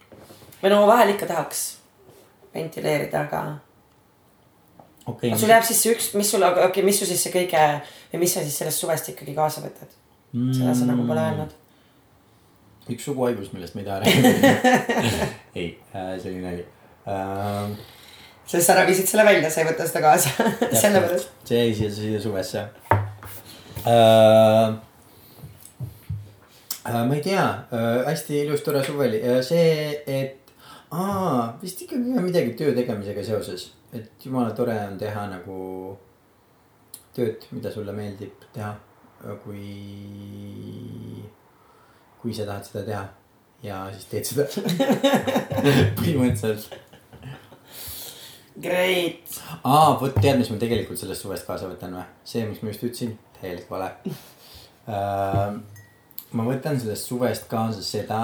[0.63, 1.67] või no vahel ikka tahaks
[2.55, 3.43] ventileerida, aga
[5.07, 7.63] aga sul jääb siis see üks, mis sul, okei okay,, mis su siis see kõige
[8.13, 9.97] või mis sa siis sellest suvest ikkagi kaasa võtad?
[10.31, 11.55] seda sa nagu pole öelnud.
[12.91, 14.91] üks suguhaigus, millest ma ei taha rääkida.
[15.61, 16.67] ei, see oli nali
[17.07, 17.73] uh,.
[18.47, 20.51] sest sa ravisid selle välja, sa ei võta seda kaasa.
[20.83, 21.33] sellepärast.
[21.49, 22.69] see jäi siia, siia suvesse
[23.87, 24.79] uh,.
[26.81, 30.55] Uh, ma ei tea uh,, hästi ilus tore suvi oli uh, see, et
[30.91, 35.61] aa, vist ikkagi ka midagi töö tegemisega seoses, et jumala tore on teha nagu
[37.17, 38.75] tööd, mida sulle meeldib teha,
[39.45, 41.25] kui,
[42.21, 43.03] kui sa tahad seda teha
[43.67, 44.47] ja siis teed seda
[45.99, 46.79] põhimõtteliselt
[48.61, 49.37] Great.
[49.65, 52.07] aa, vot tead, mis ma tegelikult sellest suvest kaasa võtan või?
[52.29, 55.57] see, mis ma just ütlesin, täielik vale uh,.
[56.37, 58.23] ma võtan sellest suvest kaasa seda,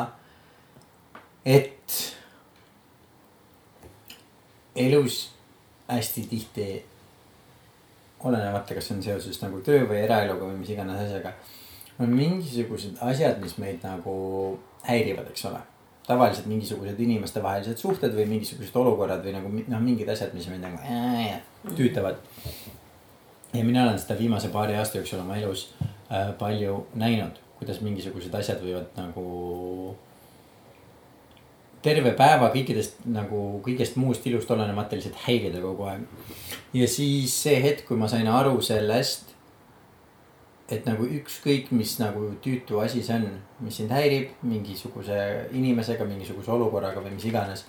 [1.45, 1.97] et
[4.77, 5.36] elus
[5.89, 6.67] hästi tihti,
[8.25, 11.35] olenemata, kas see on seoses nagu töö või eraeluga või mis iganes asjaga,
[12.03, 14.17] on mingisugused asjad, mis meid nagu
[14.89, 15.63] häirivad, eks ole
[16.07, 20.79] tavaliselt mingisugused inimestevahelised suhted või mingisugused olukorrad või nagu noh, mingid asjad, mis mind nagu
[20.87, 21.41] äh,
[21.75, 22.21] tüütavad.
[23.53, 28.35] ja mina olen seda viimase paari aasta jooksul oma elus äh, palju näinud, kuidas mingisugused
[28.35, 29.27] asjad võivad nagu
[31.87, 36.03] terve päeva kõikidest nagu kõigest muust ilust olenemata lihtsalt häirida kogu aeg.
[36.75, 39.35] ja siis see hetk, kui ma sain aru sellest,
[40.73, 43.29] et nagu ükskõik, mis nagu tüütu asi see on,
[43.63, 45.19] mis sind häirib mingisuguse
[45.55, 47.67] inimesega, mingisuguse olukorraga või mis iganes.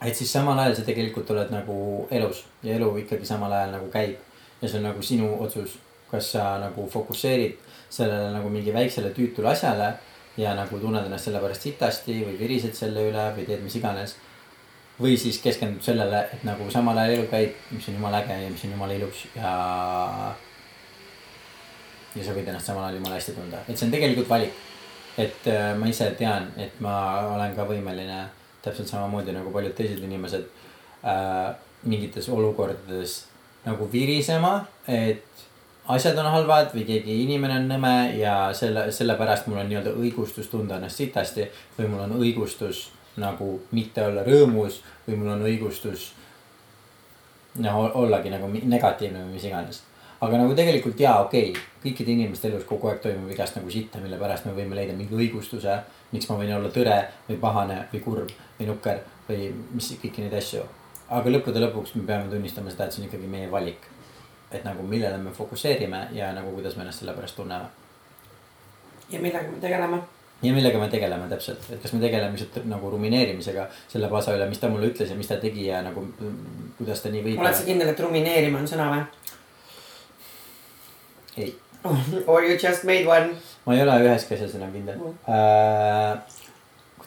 [0.00, 3.90] et siis samal ajal sa tegelikult oled nagu elus ja elu ikkagi samal ajal nagu
[3.92, 4.16] käib
[4.62, 5.74] ja see on nagu sinu otsus,
[6.10, 7.58] kas sa nagu fokusseerid
[7.90, 9.90] sellele nagu mingi väiksele tüütule asjale
[10.36, 14.16] ja nagu tunned ennast selle pärast sitasti või virised selle üle või teed mis iganes.
[15.00, 18.50] või siis keskendud sellele, et nagu samal ajal elu käib, mis on jumala äge ja
[18.50, 19.52] mis on jumala ilus ja
[22.16, 24.52] ja sa võid ennast samal ajal jumala hästi tunda, et see on tegelikult valik.
[25.18, 26.92] et äh, ma ise tean, et ma
[27.34, 28.20] olen ka võimeline
[28.62, 30.46] täpselt samamoodi nagu paljud teised inimesed
[31.04, 33.24] äh, mingites olukordades
[33.64, 35.24] nagu virisema, et
[35.94, 40.48] asjad on halvad või keegi inimene on nõme ja selle, sellepärast mul on nii-öelda õigustus
[40.52, 41.46] tunda ennast sitasti
[41.78, 42.88] või mul on õigustus
[43.20, 46.10] nagu mitte olla rõõmus või mul on õigustus
[47.58, 49.82] no ollagi nagu negatiivne või mis iganes.
[50.20, 53.98] aga nagu tegelikult jaa, okei okay,, kõikide inimeste elus kogu aeg toimub igast nagu sitta,
[53.98, 55.80] mille pärast me võime leida mingi õigustuse.
[56.12, 56.98] miks ma võin olla tõre
[57.28, 60.62] või pahane või kurb või nukker või mis kõiki neid asju.
[61.08, 63.89] aga lõppude lõpuks me peame tunnistama seda, et see on ikkagi meie valik.
[64.52, 67.68] Et nagu millele me fokusseerime ja nagu kuidas me ennast selle pärast tunneme
[69.10, 70.00] ja millega me tegeleme?
[70.42, 74.48] ja millega me tegeleme täpselt, et kas me tegeleme lihtsalt nagu rumineerimisega selle pasa üle,
[74.48, 77.42] mis ta mulle ütles ja mis ta tegi ja nagu mm, kuidas ta nii võib.
[77.42, 79.02] oled sa kindel, et rumineerima on sõna või?
[81.44, 81.54] ei,
[82.30, 83.36] Or you just made one?
[83.66, 85.16] ma ei ole üheski asjas enam kindel Mm.
[85.28, 86.14] äh,.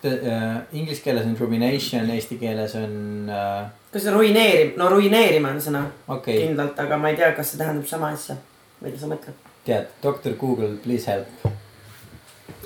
[0.03, 5.83] äh, inglise keeles on rumination, eesti keeles on äh, kas ruineerib, no ruineerima on sõna
[6.07, 8.35] okay,, kindlalt, aga ma ei tea, kas see tähendab sama asja.
[8.81, 9.37] mida sa mõtled?
[9.65, 11.27] tead, doktor Google, please help.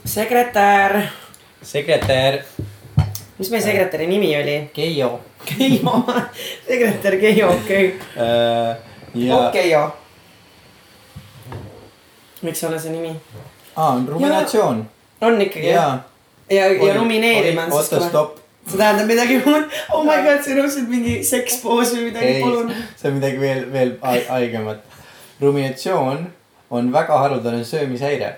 [0.05, 1.01] sekretär,
[1.61, 2.41] sekretär
[3.37, 4.57] mis meie sekretäri nimi oli?
[4.73, 6.03] Keijo Keijo,
[6.67, 8.77] sekretär Keijo, okei äh,.
[9.13, 9.83] okay., Keijo.
[12.43, 13.15] võiks olla see nimi.
[13.75, 14.85] aa, on ruminatsioon
[15.21, 15.99] on ikkagi jah?
[16.49, 16.63] ja.
[16.63, 18.09] ja, ja rumineerima on siis oota, ka.
[18.09, 19.65] stopp, see tähendab midagi muud.
[19.93, 23.65] oh my god, see on õudselt mingi sekspoos või midagi, palun., see on midagi veel,
[23.73, 24.83] veel ha- haigemat.
[25.41, 26.27] ruminatsioon
[26.69, 28.35] on väga haruldane söömishäire.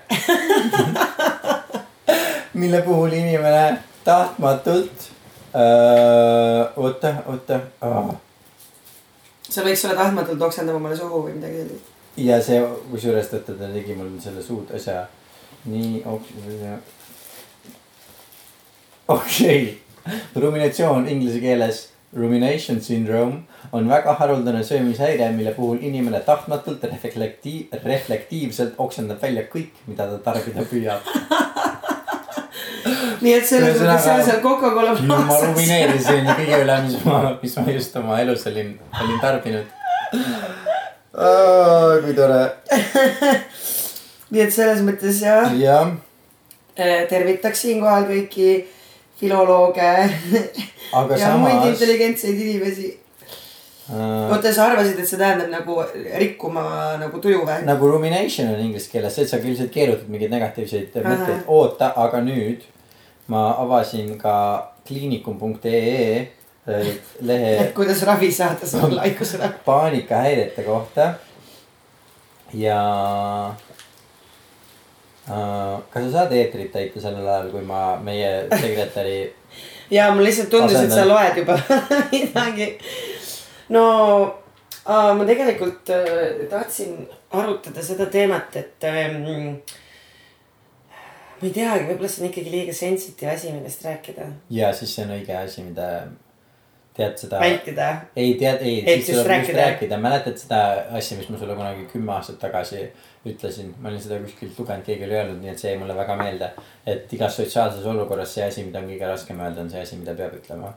[2.60, 5.08] mille puhul inimene tahtmatult,
[6.76, 7.60] oota, oota,
[9.50, 11.90] sa võiks olla tahtmatult oksendama mulle suhu või midagi sellist.
[12.16, 15.06] ja see, kusjuures ta, ta tegi mul selle suud asja
[15.70, 16.74] nii, okei
[19.08, 19.89] okay..
[20.34, 28.74] Ruminatsioon inglise keeles, rumination syndrome on väga haruldane söömishäire, mille puhul inimene tahtmatult reflektiiv, reflektiivselt
[28.78, 31.06] oksendab välja kõik, mida ta tarbida püüab.
[33.20, 35.46] nii et selles mõttes on seal Coca-Cola ma plaasas.
[35.50, 39.78] rumineerisin kõige üle, mis ma, mis ma just oma elus olin, olin tarbinud.
[42.04, 42.42] kui tore.
[44.32, 45.94] nii et selles mõttes jah, jah,
[47.10, 48.50] tervitaks siinkohal kõiki
[49.20, 49.92] filolooge
[51.00, 52.90] aga ja muid samas intelligentseid inimesi.
[53.92, 55.78] äh, oota, sa arvasid, et see tähendab nagu
[56.22, 56.64] rikkuma
[57.02, 57.60] nagu tuju või?
[57.68, 62.22] nagu rumination on inglise keeles, see, et sa ilmselt keerutad mingeid negatiivseid mõtteid, oota, aga
[62.26, 62.66] nüüd
[63.30, 64.34] ma avasin ka
[64.88, 66.20] kliinikum.ee
[66.66, 69.52] äh, lehe et kuidas ravi saada sellele haigusele.
[69.64, 71.12] paanikahäirete kohta.
[72.54, 72.78] ja
[75.90, 79.18] kas sa saad eetrit täita sellel ajal, kui ma meie sekretäri
[79.96, 81.58] ja mul lihtsalt tundus, et sa loed juba
[82.12, 82.70] midagi.
[83.74, 83.84] no
[84.86, 89.20] äh, ma tegelikult äh, tahtsin arutada seda teemat, et ähm,
[91.40, 95.06] ma ei teagi, võib-olla see on ikkagi liiga sensitive asi, millest rääkida, ja siis see
[95.06, 95.90] on õige asi, mida
[96.96, 97.40] tead seda.
[97.40, 97.92] vältida.
[98.16, 99.98] ei tead, ei, Et just rääkida.
[99.98, 100.62] mäletad seda
[100.98, 102.88] asja, mis ma sulle kunagi kümme aastat tagasi
[103.26, 106.14] ütlesin, ma olin seda kuskilt lugenud, keegi oli öelnud, nii et see jäi mulle väga
[106.16, 106.46] meelde.
[106.86, 110.14] et igas sotsiaalses olukorras see asi, mida on kõige raskem öelda, on see asi, mida
[110.16, 110.72] peab ütlema.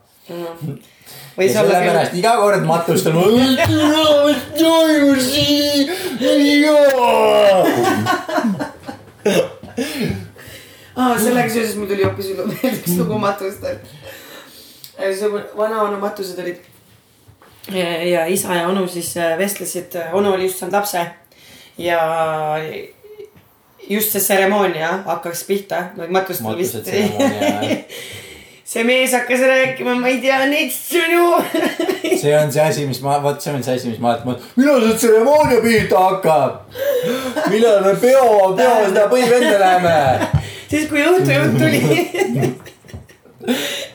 [1.37, 3.15] võis ja sellepärast iga kord matustan.
[10.97, 13.79] aa, sellega seoses mul tuli hoopis meelde üks lugu matustel.
[14.99, 16.59] see vanaonu matused olid.
[17.71, 21.09] ja isa ja onu siis äh, vestlesid, onu oli just saanud lapse
[21.77, 22.01] ja
[23.89, 26.89] just see tseremoonia hakkas pihta, matustel vist.
[28.73, 31.25] See mees hakkas rääkima, ma ei tea neid sõnu.
[32.21, 34.47] see on see asi, mis ma, vot see on see asi, mis ma alati mõtlen,
[34.57, 36.77] millal see tseremoonia pihta hakkab?
[37.51, 38.23] millal me peo,
[38.57, 40.31] peo seda põhivenda näeme?
[40.71, 41.81] siis kui õhtujuht tuli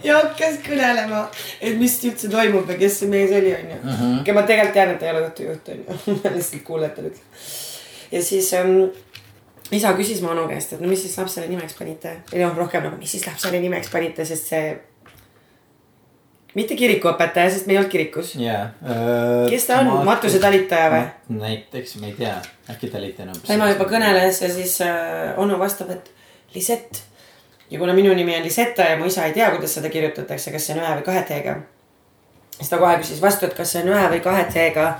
[0.05, 1.25] ja hakkas kõnelema,
[1.65, 3.81] et mis üldse toimub ja kes see mees oli, onju.
[4.21, 6.21] aga ma tegelikult tean, et ta ei ole õhtujuht, onju.
[6.21, 7.27] ma lihtsalt kuulajatele ütlen.
[8.13, 8.89] Ja siis ähm,
[9.71, 12.15] isa küsis mu onu käest, et no mis siis lapsele nimeks panite.
[12.33, 14.77] või noh, rohkem nagu, mis siis lapsele nimeks panite, sest see.
[16.57, 18.35] mitte kirikuõpetaja, sest me ei olnud kirikus.
[18.41, 18.71] jaa.
[19.51, 21.05] kes ta on, matusetalitaja või??
[21.43, 22.37] näiteks, ma ei tea,
[22.73, 23.43] äkki talitan on.
[23.47, 26.13] tema juba kõneles ja siis äh, onu vastab, et
[26.55, 27.03] Lisett.
[27.71, 30.67] ja kuna minu nimi on Lisetta ja mu isa ei tea, kuidas seda kirjutatakse, kas
[30.67, 31.59] see on ühe või kahe T-ga.
[32.57, 34.95] siis ta kohe küsis vastu, et kas see on ühe või kahe T-ga.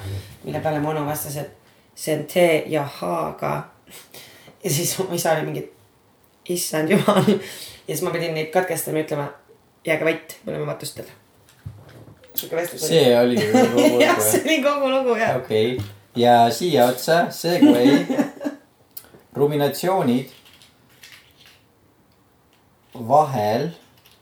[0.45, 1.58] mille peale mu onu vastas, et
[1.99, 3.53] see on T ja H-ga.
[4.65, 5.65] ja siis mu isa oli mingi,
[6.49, 7.25] issand jumal.
[7.29, 9.29] ja siis ma pidin neid katkestama ja ütlema,
[9.87, 11.11] jääge vait, me oleme matustel.
[12.53, 12.67] oli.
[12.79, 14.49] see oligi kogu jah, see lugu.
[14.49, 15.37] oli kogu lugu jah.
[15.37, 15.79] okei,
[16.17, 18.07] ja siia otsa, segway.
[19.39, 20.31] ruminatsioonid
[23.09, 23.71] vahel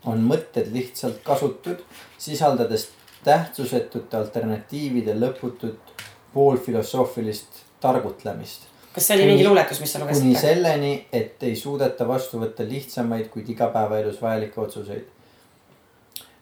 [0.04, 1.84] on mõtted lihtsalt kasutud,
[2.18, 2.88] sisaldades
[3.24, 5.94] tähtsusetute alternatiivide lõputut
[6.34, 8.66] poolfilosoofilist targutlemist.
[8.94, 10.40] kas see oli mingi luuletus, mis sa kuni lugesid?
[10.40, 15.04] selleni, et ei suudeta vastu võtta lihtsamaid, kuid igapäevaelus vajalikke otsuseid.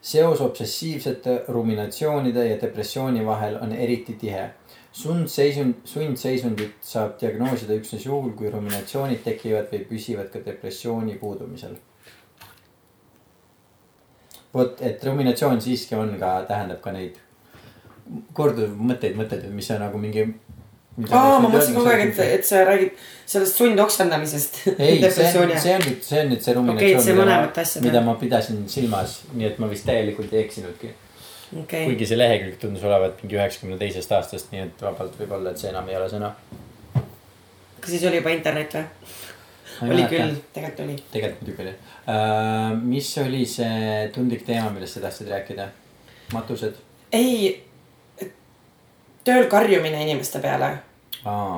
[0.04, 4.50] seos obsessiivsete ruminatsioonide ja depressiooni vahel on eriti tihe.
[4.92, 11.76] sundseisund, sundseisundit saab diagnoosida üksnes juhul, kui ruminatsioonid tekivad või püsivad ka depressiooni puudumisel.
[14.54, 17.18] vot, et ruminatsioon siiski on ka, tähendab ka neid
[18.36, 20.26] korduv mõtteid, mõtteid, mis on nagu mingi
[21.10, 24.60] aa, ma mõtlesin kogu aeg, et, et sa räägid sellest sundoksendamisest.
[24.78, 28.04] ei, see on, see on nüüd, see on nüüd see ruminatsioon, asja mida teha.
[28.06, 30.92] ma pidasin silmas, nii et ma vist täielikult ei eksinudki.
[31.62, 35.54] okei, kuigi see lehekülg tundus olevat mingi üheksakümne teisest aastast, nii et vabalt võib olla,
[35.54, 36.34] et see enam ei ole sõna.
[36.94, 38.86] kas siis oli juba internet või?
[39.82, 40.96] oli küll, tegelikult oli.
[41.12, 42.82] tegelikult muidugi oli uh,.
[42.84, 45.70] mis oli see tundlik teema, millest sa tahtsid rääkida?
[46.32, 46.78] matused?
[47.12, 47.64] ei,
[49.24, 50.70] tööl karjumine inimeste peale.
[51.24, 51.56] aa,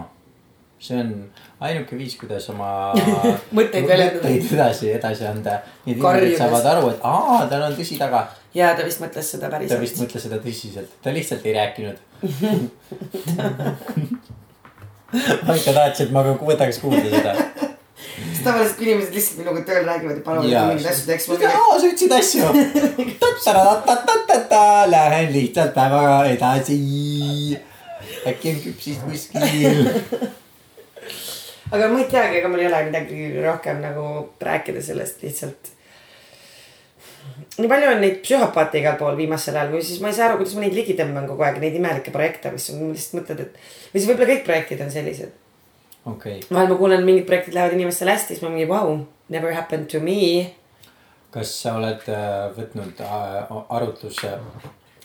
[0.79, 2.69] see on ainuke viis, kuidas oma
[3.57, 4.29] Mõtteid väljendada.
[4.29, 5.61] edasi, edasi anda.
[5.87, 8.21] nii et inimesed saavad aru, et aa, tal on tõsi taga.
[8.55, 10.01] ja ta vist mõtles seda ta vist päriselt.
[10.05, 11.97] mõtles seda tõsiselt, ta lihtsalt ei rääkinud.
[15.47, 17.33] ma ikka tahtsin, et ma võtaks kuulda seda.
[18.17, 21.87] Sest tavaliselt, kui inimesed lihtsalt minuga tööl räägivad ja paluvad, mingeid asju teeks, aa, sa
[21.91, 22.43] ütlesid asju.
[24.93, 26.79] Lähen lihtsalt päevaga edasi.
[28.27, 29.81] äkki on küpsist kuskil.
[31.75, 34.05] aga ma ei teagi, ega mul ei ole midagi rohkem nagu
[34.41, 35.73] rääkida sellest lihtsalt.
[37.59, 40.41] nii palju on neid psühhopaate igal pool viimasel ajal või siis ma ei saa aru,
[40.41, 43.59] kuidas ma neid ligi tõmban kogu aeg, neid imelikke projekte, mis on, lihtsalt mõtled, et.
[43.93, 45.43] või siis võib-olla kõik projektid on sellised.
[46.07, 48.99] okei, vahel ma kuulen, mingid projektid lähevad inimestele hästi, siis ma mingi vau,
[49.33, 50.55] never happened to me.
[51.35, 54.39] kas sa oled äh, võtnud äh, arutlusse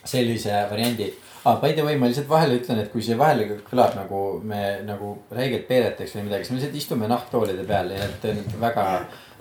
[0.08, 1.10] sellise variandi
[1.46, 1.58] ah,?
[1.62, 5.16] By the way, ma lihtsalt vahele ütlen, et kui see vahele kõlab nagu me nagu
[5.34, 8.86] räigelt peeleteks või midagi, siis me lihtsalt istume nahktoolide peal ja et nüüd väga.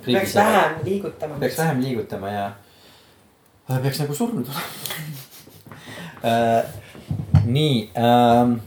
[0.04, 1.38] peaks vähem liigutama.
[1.44, 2.50] peaks vähem liigutama ja
[3.70, 4.68] peaks nagu surnud olema
[7.56, 8.60] nii um,,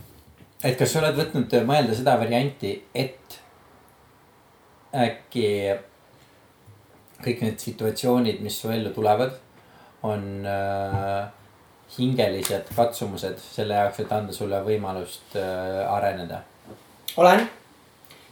[0.63, 3.39] et kas sa oled võtnud mõelda seda varianti, et
[4.93, 5.47] äkki
[7.23, 9.35] kõik need situatsioonid, mis su ellu tulevad,
[10.03, 11.23] on uh,
[11.97, 16.41] hingelised katsumused selle jaoks, et anda sulle võimalust uh, areneda.
[17.17, 17.47] olen.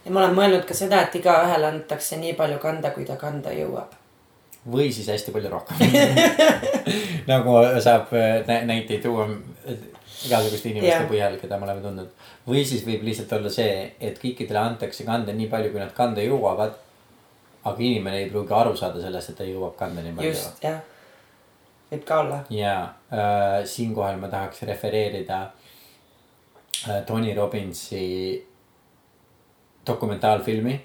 [0.04, 3.54] ja ma olen mõelnud ka seda, et igaühele antakse nii palju kanda, kui ta kanda
[3.56, 3.96] jõuab.
[4.72, 5.80] või siis hästi palju rohkem
[7.32, 8.12] nagu saab
[8.46, 9.26] nä näiteid tuua
[10.26, 11.08] igasuguste inimeste Jah.
[11.10, 12.28] põhjal, keda me oleme tundnud.
[12.46, 16.24] või siis võib lihtsalt olla see, et kõikidele antakse kanda nii palju, kui nad kanda
[16.24, 16.78] jõuavad.
[17.64, 20.30] aga inimene ei pruugi aru saada sellest, et ta jõuab kanda nii palju.
[20.30, 20.80] just, jah.
[21.90, 22.44] võib ka olla.
[22.50, 22.76] ja
[23.12, 25.42] äh, siinkohal ma tahaks refereerida
[26.88, 28.46] äh, Tony Robbinsi
[29.86, 30.80] dokumentaalfilmi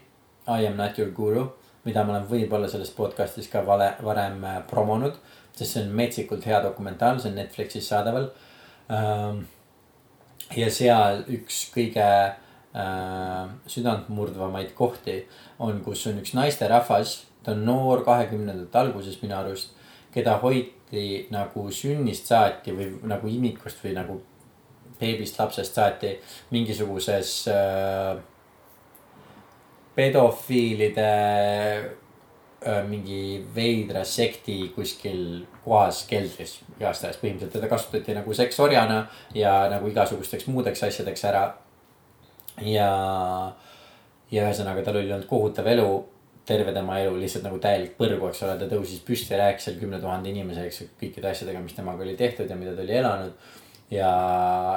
[0.47, 1.50] I am not your guru,
[1.84, 5.17] mida ma olen võib-olla selles podcast'is ka vale, varem äh, promonud,
[5.54, 8.47] sest see on metsikult hea dokumentaal, see on Netflixis saadaval ähm,.
[8.89, 15.19] Ja seal üks kõige äh, südantmurdvamaid kohti
[15.60, 19.76] on, kus on üks naisterahvas, ta on noor, kahekümnendate alguses minu arust,
[20.13, 24.21] keda hoiti nagu sünnist saati või nagu imikust või nagu
[24.97, 26.15] beebist lapsest saati
[26.52, 28.17] mingisuguses äh,
[29.97, 31.12] pedofiilide
[32.63, 39.01] äh, mingi veidra sekti kuskil kohas keldris igastahes põhimõtteliselt teda kasutati nagu seksorjana
[39.36, 41.45] ja nagu igasugusteks muudeks asjadeks ära.
[42.65, 42.91] ja,
[44.32, 45.89] ja ühesõnaga tal oli olnud kohutav elu,
[46.47, 49.80] terve tema elu lihtsalt nagu täielik põrgu, eks ole, ta tõusis püsti ja rääkis seal
[49.82, 52.95] kümne tuhande inimesega, eks ju, kõikide asjadega, mis temaga oli tehtud ja mida ta oli
[53.01, 53.56] elanud
[53.91, 54.12] ja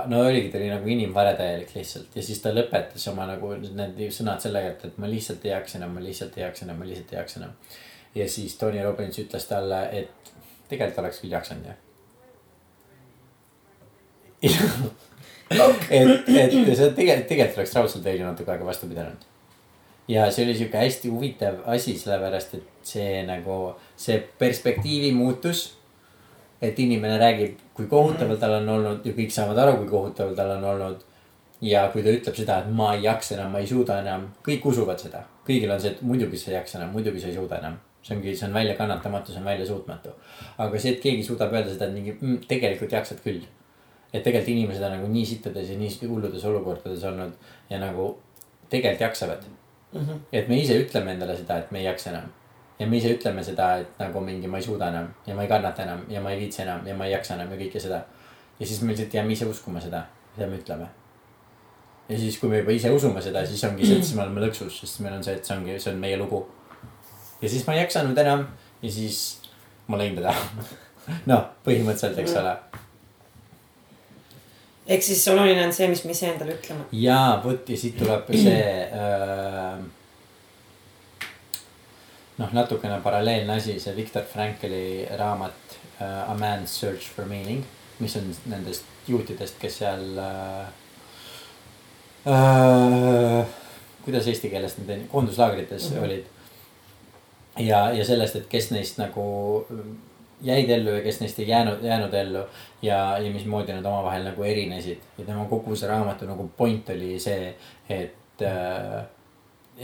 [0.07, 4.03] no oligi, ta oli nagu inimvare täielik lihtsalt ja siis ta lõpetas oma nagu need
[4.15, 6.91] sõnad sellega, et, et ma lihtsalt ei jaksa enam, ma lihtsalt ei jaksa enam, ma
[6.91, 7.57] lihtsalt ei jaksa enam.
[8.15, 10.35] ja siis Tony Robbins ütles talle, et
[10.71, 11.79] tegelikult oleks küll jaksanud jah.
[14.41, 19.27] et, et see tegelikult, tegelikult oleks raudselt ju natuke aega vastu pidanud.
[20.09, 23.61] ja see oli sihuke hästi huvitav asi, sellepärast et see nagu
[23.99, 25.69] see perspektiivi muutus
[26.63, 30.57] et inimene räägib, kui kohutav tal on olnud ja kõik saavad aru, kui kohutav tal
[30.59, 31.07] on olnud.
[31.61, 34.65] ja kui ta ütleb seda, et ma ei jaksa enam, ma ei suuda enam, kõik
[34.71, 35.25] usuvad seda.
[35.47, 37.77] kõigil on see, et muidugi sa ei jaksa enam, muidugi sa ei suuda enam.
[38.03, 40.13] See ongi, see on väljakannatamatu, see on väljasuutmatu.
[40.59, 43.45] aga see, et keegi suudab öelda seda, et mingi mm, tegelikult jaksad küll.
[44.13, 47.33] et tegelikult inimesed on nagu nii sittades ja nii hulludes olukordades olnud
[47.71, 48.11] ja nagu
[48.71, 49.45] tegelikult jaksavad
[49.93, 50.01] mm.
[50.01, 50.21] -hmm.
[50.33, 52.31] et me ise ütleme endale seda, et me ei jaksa enam
[52.81, 55.49] ja me ise ütleme seda, et nagu mingi ma ei suuda enam ja ma ei
[55.49, 58.01] kannata enam ja ma ei viitsi enam ja ma ei jaksa enam ja kõike seda.
[58.61, 60.05] ja siis me lihtsalt jääme ise uskuma seda,
[60.37, 60.87] mida me ütleme.
[62.09, 64.47] ja siis, kui me juba ise usume seda, siis ongi see, et siis me oleme
[64.47, 66.47] lõksus, sest meil on see, et see ongi, see on meie lugu.
[67.43, 68.47] Ja siis ma ei jaksanud enam
[68.83, 69.41] ja siis
[69.91, 70.35] ma lõin teda.
[71.31, 72.53] noh, põhimõtteliselt, eks ole.
[74.91, 76.87] ehk siis oluline on see, mis me ise endale ütleme.
[76.97, 78.61] ja vot ja siit tuleb see
[79.01, 79.81] äh,.
[82.41, 87.65] noh, natukene paralleelne asi, see Viktor Frankli raamat äh, A man's search for meaning,
[88.01, 90.69] mis on nendest juutidest, kes seal äh,
[92.29, 93.57] äh,.
[94.05, 96.05] kuidas eesti keeles need koonduslaagrites mm -hmm.
[96.05, 96.37] olid.
[97.59, 99.27] Ja, ja sellest, et kes neist nagu
[100.43, 102.45] jäid ellu ja kes neist ei jäänud, jäänud ellu.
[102.83, 107.19] ja, ja mismoodi nad omavahel nagu erinesid ja tema kogu see raamatu nagu point oli
[107.21, 107.55] see,
[107.89, 109.05] et äh,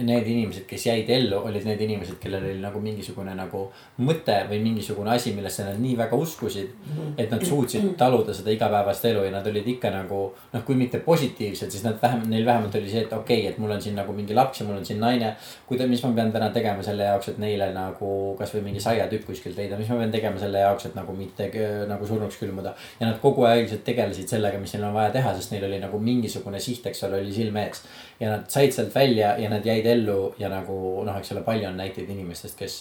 [0.01, 3.66] need inimesed, kes jäid ellu, olid need inimesed, kellel oli nagu mingisugune nagu
[4.03, 6.74] mõte või mingisugune asi, millesse nad nii väga uskusid
[7.18, 10.20] et nad suutsid taluda seda igapäevast elu ja nad olid ikka nagu
[10.53, 13.59] noh, kui mitte positiivsed, siis nad vähemalt, neil vähemalt oli see, et okei okay,, et
[13.62, 15.34] mul on siin nagu mingi laps ja mul on siin naine.
[15.68, 19.59] kuida-, mis ma pean täna tegema selle jaoks, et neile nagu kasvõi mingi saiatükk kuskilt
[19.59, 21.49] leida, mis ma pean tegema selle jaoks, et nagu mitte
[21.88, 22.74] nagu surnuks külmuda.
[23.01, 25.80] ja nad kogu aeg lihtsalt tegelesid sellega, mis neil on vaja teha, sest neil oli
[25.82, 27.82] nagu mingisugune siht, eks ole, oli silme ees.
[28.20, 31.68] Ja nad said sealt välja ja nad jäid ellu ja nagu noh, eks ole, palju
[31.68, 32.76] on näiteid inimestest, kes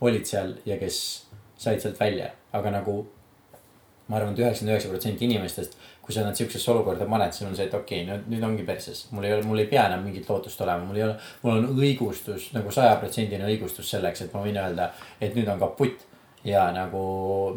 [0.00, 0.98] olid seal ja kes
[1.58, 3.04] said sealt välja, aga nagu.
[4.06, 7.48] ma arvan et, et üheksakümmend üheksa protsenti inimestest, kui sa nad sihukesesse olukorda paned, siis
[7.48, 9.06] on see, et okei okay,, nüüd ongi perses.
[9.10, 11.66] mul ei ole, mul ei pea enam mingit lootust olema, mul ei ole, mul on
[11.72, 16.06] õigustus nagu sajaprotsendine õigustus selleks, et ma võin öelda, et nüüd on kaputt
[16.46, 17.02] ja nagu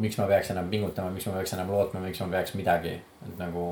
[0.01, 2.97] miks ma peaks enam pingutama, miks ma peaks enam lootma, miks ma peaks midagi,
[3.27, 3.69] et nagu.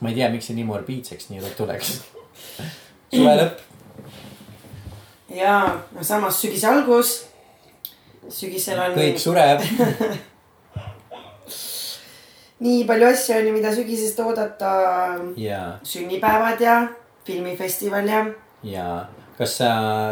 [0.00, 1.92] Ma ei tea, miks see nii morbiidseks nii ruttu läks.
[3.12, 3.60] suve lõpp.
[5.36, 5.56] ja,
[5.94, 7.14] no samas sügise algus.
[8.28, 8.96] sügisel on.
[8.96, 9.64] kõik sureb
[12.64, 14.72] nii palju asju on ju, mida sügisest oodata.
[15.36, 15.78] jaa.
[15.82, 16.80] sünnipäevad ja
[17.24, 18.24] filmifestival ja.
[18.62, 19.00] jaa,
[19.38, 19.70] kas sa.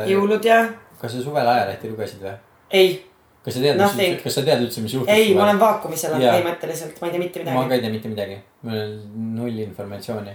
[0.09, 0.65] jõulud ja.
[1.01, 2.37] kas sa suvel ajalehti lugesid või?
[2.71, 3.08] ei
[3.49, 5.13] kas sa tead, kas sa tead üldse, mis juhtus?
[5.15, 7.57] ei, ma olen vaakumis elanud põhimõtteliselt, ma ei tea mitte midagi.
[7.57, 8.99] ma ka ei tea mitte midagi, mul on
[9.39, 10.35] null informatsiooni.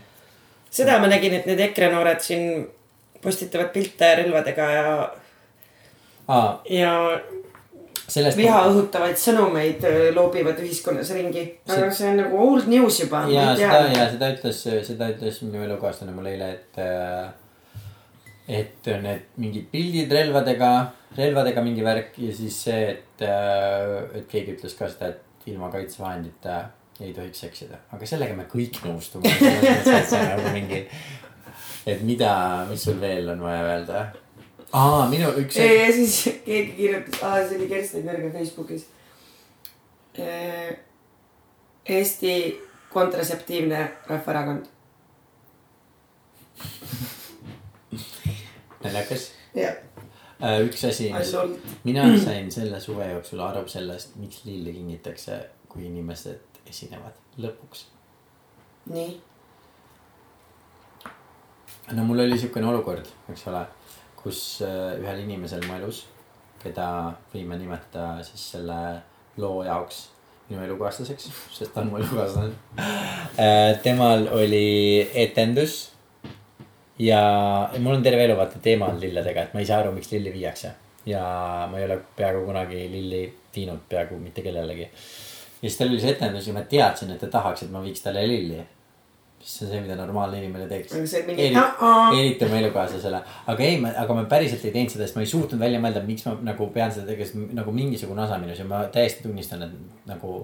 [0.82, 2.66] seda ma nägin, et need EKRE noored siin
[3.24, 4.88] postitavad pilte relvadega ja
[6.28, 6.49] ah..
[6.70, 6.93] ja
[8.03, 8.72] Sellest viha ma...
[8.72, 11.45] õhutavaid sõnumeid äh, loobivad ühiskonnas ringi.
[11.70, 13.24] aga see on nagu old news juba.
[13.32, 14.59] ja seda ja seda ütles,
[14.89, 17.32] seda ütles minu elukaaslane mulle eile, et äh,
[18.47, 20.69] et need mingid pildid relvadega,
[21.17, 25.69] relvadega mingi värk ja siis see, et, äh, et keegi ütles ka seda, et ilma
[25.71, 26.57] kaitsevahendita
[27.03, 29.31] ei tohiks eksida, aga sellega me kõik nõustume.
[30.11, 30.83] nagu mingi,
[31.87, 32.33] et mida,
[32.69, 34.03] mis sul veel on vaja öelda?
[34.73, 35.57] aa, minu üks.
[35.57, 38.87] ja siis keegi kirjutas, aa, see oli Kersti Nõrga Facebookis.
[40.19, 40.75] Äh,
[41.89, 42.33] Eesti
[42.93, 44.69] kontraseptiivne rahvaerakond
[48.84, 49.31] naljakas.
[49.57, 49.75] jah.
[50.43, 51.11] Äh, üks asi,
[51.84, 55.38] mina sain selle suve jooksul aru sellest, miks lille kingitakse,
[55.71, 57.86] kui inimesed esinevad lõpuks.
[58.91, 59.13] nii.
[61.93, 63.63] no mul oli siukene olukord, eks ole,
[64.19, 66.03] kus äh, ühel inimesel mu elus,
[66.63, 66.89] keda
[67.34, 68.81] võime nimetada siis selle
[69.38, 70.09] loo jaoks
[70.49, 72.53] minu elukaaslaseks, sest ta on mu elukaaslane.
[73.39, 75.92] Äh, temal oli etendus
[76.99, 80.11] ja mul on terve elu vaata teema on lilledega, et ma ei saa aru, miks
[80.11, 80.71] lilli viiakse.
[81.05, 81.23] ja
[81.71, 83.23] ma ei ole peaaegu kunagi lilli
[83.55, 84.83] viinud peaaegu mitte kellelegi.
[84.83, 88.01] ja siis tal oli see etendus ja ma teadsin, et ta tahaks, et ma viiks
[88.05, 88.61] talle lilli.
[89.43, 90.93] see on see, mida normaalne inimene teeks.
[92.19, 95.59] eriti oma elukaaslasele, aga ei, aga ma päriselt ei teinud seda, sest ma ei suutnud
[95.59, 98.83] välja mõelda, miks ma nagu pean seda tegema, sest nagu mingisugune osa minus ja ma
[98.93, 100.35] täiesti tunnistan, et nagu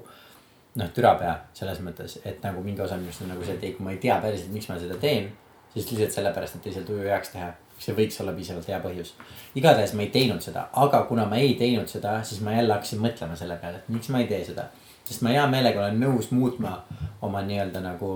[0.80, 3.86] noh, türapea selles mõttes, et nagu mingi osa minust on nagu see, et ei, kui
[3.86, 5.30] ma ei tea päriselt, miks ma seda teen
[5.74, 7.52] siis lihtsalt sellepärast, et teisel tuju heaks teha.
[7.80, 9.14] see võiks olla piisavalt hea põhjus.
[9.56, 13.00] igatahes ma ei teinud seda, aga kuna ma ei teinud seda, siis ma jälle hakkasin
[13.00, 14.66] mõtlema selle peale, et miks ma ei tee seda.
[15.04, 16.82] sest ma hea meelega olen nõus muutma
[17.22, 18.12] oma nii-öelda nagu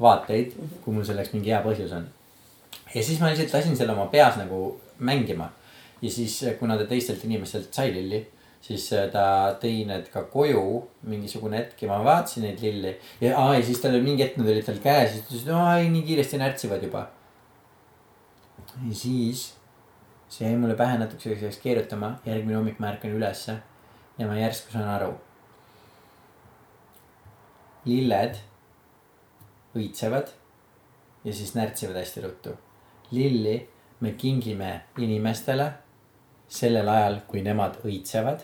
[0.00, 2.08] vaateid, kui mul selleks mingi hea põhjus on.
[2.94, 5.50] ja siis ma lihtsalt lasin selle oma peas nagu mängima.
[6.02, 8.26] ja siis, kuna ta teistelt inimestelt sai lilli
[8.66, 9.26] siis ta
[9.62, 10.62] tõi need ka koju
[11.06, 12.96] mingisugune hetk ja ma vaatasin neid lilli.
[13.20, 15.52] ja, ja siis tal oli mingi hetk, nad olid tal käes, siis ta ütles, et
[15.54, 17.04] aa nii kiiresti närtsivad juba.
[18.88, 19.46] ja siis
[20.28, 23.60] see jäi mulle pähe natukeseks keerutama, järgmine hommik ma ärkan ülesse
[24.18, 25.14] ja ma järsku saan aru.
[27.86, 28.42] lilled
[29.78, 30.34] õitsevad
[31.22, 32.58] ja siis närtsivad hästi ruttu.
[33.10, 33.56] lilli
[34.00, 35.70] me kingime inimestele
[36.48, 38.42] sellel ajal, kui nemad õitsevad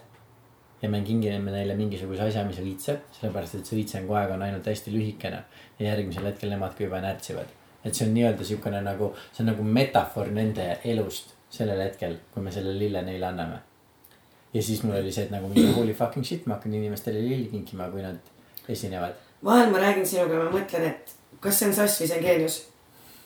[0.83, 4.95] ja me kingime neile mingisuguse asja, mis õitseb, sellepärast et see õitsenguaeg on ainult hästi
[4.95, 5.43] lühikene
[5.79, 7.51] ja järgmisel hetkel nemad ka juba närtsivad.
[7.85, 12.43] et see on nii-öelda siukene nagu, see on nagu metafoor nende elust sellel hetkel, kui
[12.43, 13.59] me selle lille neile anname.
[14.55, 17.49] ja siis mul oli see, et nagu mingi holy fucking shit, ma hakkan inimestele lilli
[17.51, 18.19] kinkima, kui nad
[18.69, 19.15] esinevad.
[19.45, 22.27] vahel ma räägin sinuga ja ma mõtlen, et kas see on sass või see on
[22.27, 22.61] geenius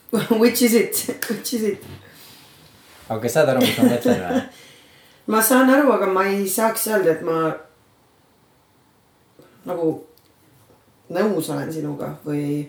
[0.42, 0.94] Which is it,
[1.30, 1.88] which is it?
[3.08, 4.44] aga saad aru, mis ma mõtlen või?
[5.26, 7.50] ma saan aru, aga ma ei saaks öelda, et ma
[9.66, 9.90] nagu
[11.14, 12.64] nõus olen sinuga või.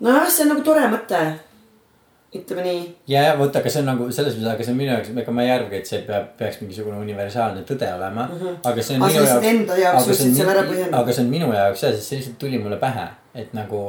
[0.00, 1.20] nojah, see on nagu tore mõte.
[2.34, 2.82] ütleme nii.
[3.10, 5.34] ja, ja vot, aga see on nagu selles mõttes, aga see on minu jaoks, ega
[5.34, 8.36] ma ei arvagi, et see peab, peaks mingisugune universaalne tõde olema mm.
[8.38, 8.60] -hmm.
[8.72, 9.48] aga see on Aga minu jaoks.
[9.52, 11.02] enda jaoks suutsid selle ära põhjendada.
[11.02, 13.80] aga see on minu jaoks jah, sest see lihtsalt tuli mulle pähe, et nagu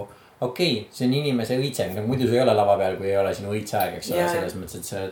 [0.42, 3.18] okei okay,, see on inimese õitse, nagu muidu sa ei ole lava peal, kui ei
[3.18, 4.32] ole sinu õitseaeg, eks ole Jaa.
[4.38, 5.12] selles mõttes, et see.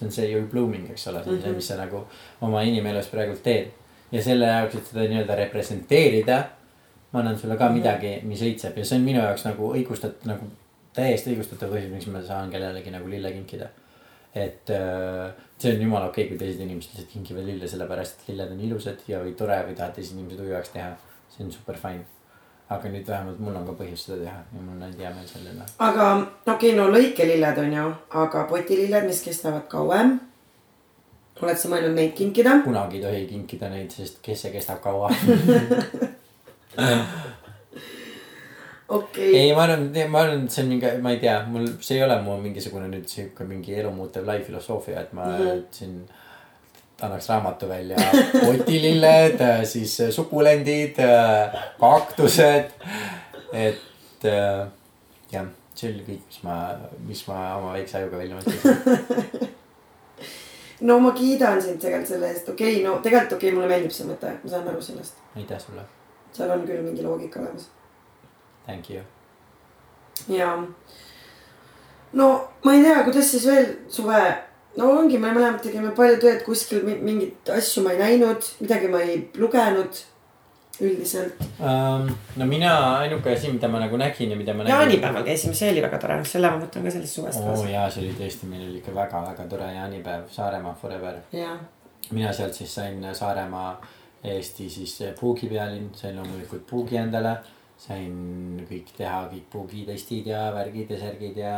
[0.00, 1.42] See on see you blooming, eks ole, see on Mhm.
[1.44, 2.06] see, mis sa nagu
[2.40, 3.68] oma inimelus praegult teed.
[4.12, 6.38] ja selle jaoks, et seda nii-öelda representeerida.
[7.12, 7.74] ma annan sulle ka Mhm.
[7.78, 10.46] midagi, mis õitseb ja see on minu jaoks nagu õigustatud nagu
[10.94, 13.68] täiesti õigustatav põhjus, miks ma saan kellelegi nagu lille kinkida.
[14.34, 18.28] et äh, see on jumala okei okay,, kui teised inimesed lihtsalt kingivad lille sellepärast, et
[18.28, 20.92] lilled on ilusad ja või tore või tahavad teised inimesed tujuvaks teha.
[21.30, 22.04] see on super fine.
[22.70, 25.54] Aga nüüd vähemalt mul on ka põhjust seda teha ja mul on hea meel selle
[25.54, 25.64] üle.
[25.86, 27.86] aga okei okay, no lõikelilled on ju,
[28.24, 30.08] aga potililled, mis kestavad kauem.
[31.42, 32.52] oled sa mõelnud neid kinkida?
[32.66, 35.10] kunagi ei tohi kinkida neid, sest kes see kestab kaua
[38.90, 41.66] okei okay., ei, ma arvan, ma arvan, et see on mingi, ma ei tea, mul,
[41.82, 45.32] see ei ole mu mingisugune nüüd sihuke mingi elumuutev lai filosoofia, et ma mm.
[45.42, 45.62] -hmm.
[45.74, 45.94] siin
[47.02, 47.96] annaks raamatu välja.
[48.46, 50.98] potililled, siis sukulendid,
[51.80, 52.74] kaktused.
[53.52, 54.68] et äh,
[55.32, 56.56] jah, see oli kõik, mis ma,
[57.06, 59.50] mis ma oma väikse ajuga välja mõtlesin.
[60.88, 63.94] no ma kiidan sind tegelikult selle eest, okei okay,, no tegelikult okei okay,, mulle meeldib
[63.94, 65.22] see mõte, ma saan aru sellest.
[65.36, 65.86] aitäh sulle,
[66.36, 67.70] seal on küll mingi loogika olemas
[68.66, 69.02] thank you.
[70.28, 70.52] ja.
[72.12, 72.30] no
[72.64, 74.22] ma ei tea, kuidas siis veel suve,
[74.78, 79.02] no ongi, me mõlemad tegime palju tööd kuskil, mingeid asju ma ei näinud, midagi ma
[79.02, 80.02] ei lugenud
[80.80, 81.40] üldiselt.
[81.60, 82.06] Um,
[82.40, 84.76] no mina ainuke asi, mida ma nagu nägin ja mida ma nägin.
[84.76, 87.68] jaanipäeval käisime, see oli väga tore, selle ma võtan ka sellest suvest oo kaasa.
[87.68, 91.20] jaa, see oli tõesti, meil oli ikka väga-väga tore jaanipäev, Saaremaa forever.
[91.36, 91.56] ja,
[92.10, 93.74] mina sealt siis sain Saaremaa
[94.24, 97.38] Eesti siis puugipealinn, sain loomulikult puugi endale.
[97.80, 101.54] sain kõik teha, kõik puugitestid ja värgid ja särgid ja.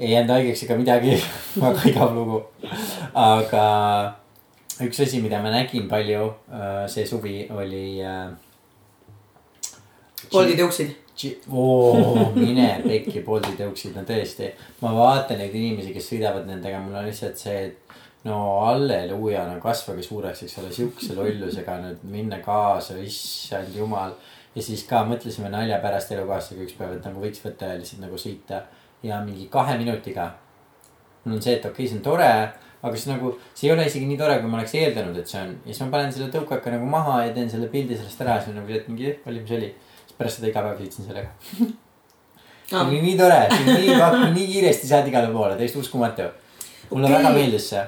[0.00, 1.16] Ei jäänud haigeks ega midagi,
[1.62, 2.40] väga igav lugu.
[3.14, 3.64] aga
[4.80, 8.30] üks asi, mida ma nägin palju äh, see suvi oli äh,.
[10.30, 10.96] Bolti tõuksid.
[11.52, 14.50] oo, mine pekki, Bolti tõuksid, no tõesti.
[14.80, 19.60] ma vaatan neid inimesi, kes sõidavad nendega, mul on lihtsalt see, et no halleluuja, no
[19.60, 24.16] kasvage suureks, eks ole, sihukese lollusega nüüd minna kaasa, issand jumal.
[24.54, 28.06] ja siis ka mõtlesime nalja pärast elukaaslasega üks päev, et nagu võiks võtta ja lihtsalt
[28.06, 28.64] nagu sõita
[29.02, 30.30] ja mingi kahe minutiga.
[31.24, 32.30] mul on see, et okei okay,, see on tore,
[32.80, 35.42] aga siis nagu see ei ole isegi nii tore, kui ma oleks eeldanud, et see
[35.42, 38.38] on ja siis ma panen selle tõukaka nagu maha ja teen selle pildi sellest ära,
[38.40, 39.70] siis on nagu, et mingi, oli mis oli.
[40.06, 41.32] siis pärast seda iga päev sõitsin sellega.
[42.70, 46.28] see oli nii tore, see oli nii, nii kiiresti saad igale poole, täiesti uskumatu.
[46.90, 47.18] mulle Okei.
[47.18, 47.84] väga meeldis see.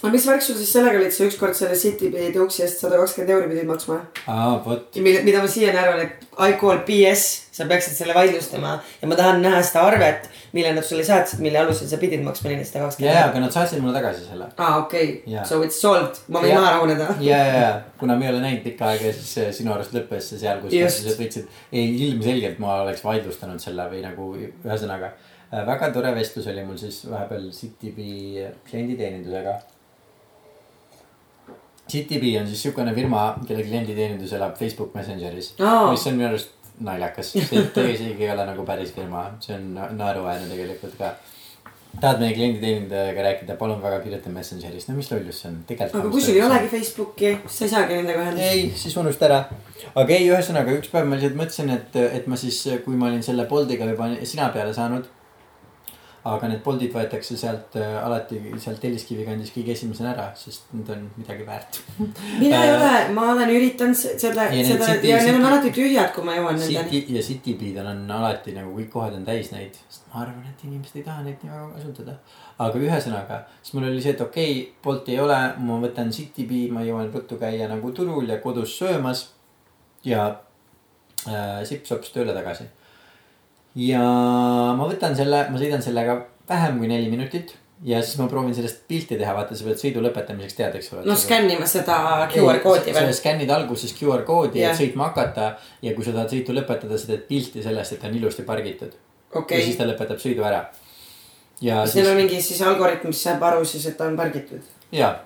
[0.00, 2.98] Aga mis värk sul siis sellega oli, et sa ükskord selle Citybay tõuksi eest sada
[3.00, 4.00] kakskümmend euri pidid maksma?
[4.26, 4.96] aa, vot.
[4.96, 9.18] mida, mida ma siiani arvan, et I call BS, sa peaksid selle vaidlustama ja ma
[9.18, 12.84] tahan näha seda arvet, mille nad sulle saatsid, mille alusel sa pidid maksma nelisada ja,
[12.84, 13.22] ja, kakskümmend.
[13.24, 14.48] aga nad saatsid mulle tagasi selle.
[14.56, 17.10] aa, okei Jaa., so it's solved, ma võin maha rahuneda.
[17.20, 20.40] ja, ja, ja kuna me ei ole näinud pikka aega, siis sinu arust lõppes see
[20.40, 21.04] seal, kus Just.
[21.10, 21.58] nad võtsid.
[21.72, 26.78] ei, ilmselgelt ma oleks vaidlustanud selle või nagu ühesõnaga äh, väga tore vestlus oli mul
[26.80, 29.58] siis vahepeal CityBee klienditeenindusega.
[31.90, 35.90] CityBee on siis sihukene firma, kelle klienditeenindus elab Facebook Messengeris Aa.
[35.90, 39.90] mis on minu arust naljakas, see isegi ei ole nagu päris firma, see on na-
[39.98, 41.12] naeruväärne tegelikult ka.
[42.00, 46.04] tahad meie klienditeenindajaga rääkida, palun väga kirjuta Messengeris, no mis lollus see on, tegelikult.
[46.04, 48.46] aga kui sul ei olegi Facebooki, sa ei saagi nendega ühendust.
[48.46, 49.40] ei, siis unusta ära.
[49.94, 53.24] aga ei, ühesõnaga üks päev ma lihtsalt mõtlesin, et, et ma siis, kui ma olin
[53.26, 55.10] selle Boltiga juba sina peale saanud.
[56.24, 60.90] Aga need Boltid võetakse sealt äh, alati sealt Telliskivi kandis kõige esimesena ära, sest need
[60.92, 61.78] on midagi väärt.
[62.38, 65.46] mina ei Äh, ole, ma olen üritanud se- seda, seda City- ja need on City-
[65.52, 66.90] alati tühjad, kui ma jõuan nendeni.
[67.00, 70.44] City ja Citybead on, on alati nagu kõik kohad on täis neid, sest ma arvan,
[70.50, 72.18] et inimesed ei taha neid nii väga kasutada.
[72.60, 76.68] aga ühesõnaga, siis mul oli see, et okei okay,, Bolti ei ole, ma võtan Citybee,
[76.70, 79.30] ma jõuan ruttu käia nagu turul ja kodus söömas.
[80.04, 80.28] ja
[81.28, 82.64] äh, sips-sops tööle tagasi.
[83.78, 84.02] Ja
[84.76, 87.54] ma võtan selle, ma sõidan sellega vähem kui neli minutit
[87.84, 91.04] ja siis ma proovin sellest pilti teha, vaata sa pead sõidu lõpetamiseks tead, eks ole.
[91.08, 91.96] no skännima seda
[92.32, 93.12] QR koodi veel.
[93.16, 94.74] skännid alguses QR koodi, Jah.
[94.74, 98.10] et sõitma hakata ja kui sa tahad sõitu lõpetada, sa teed pilti sellest, et ta
[98.10, 98.92] on ilusti pargitud
[99.32, 99.60] okay..
[99.60, 100.66] ja siis, ta lõpetab sõidu ära.
[101.64, 104.18] ja kas neil siis on, mingi siis algoritm, mis saab aru siis, et ta on
[104.18, 104.76] pargitud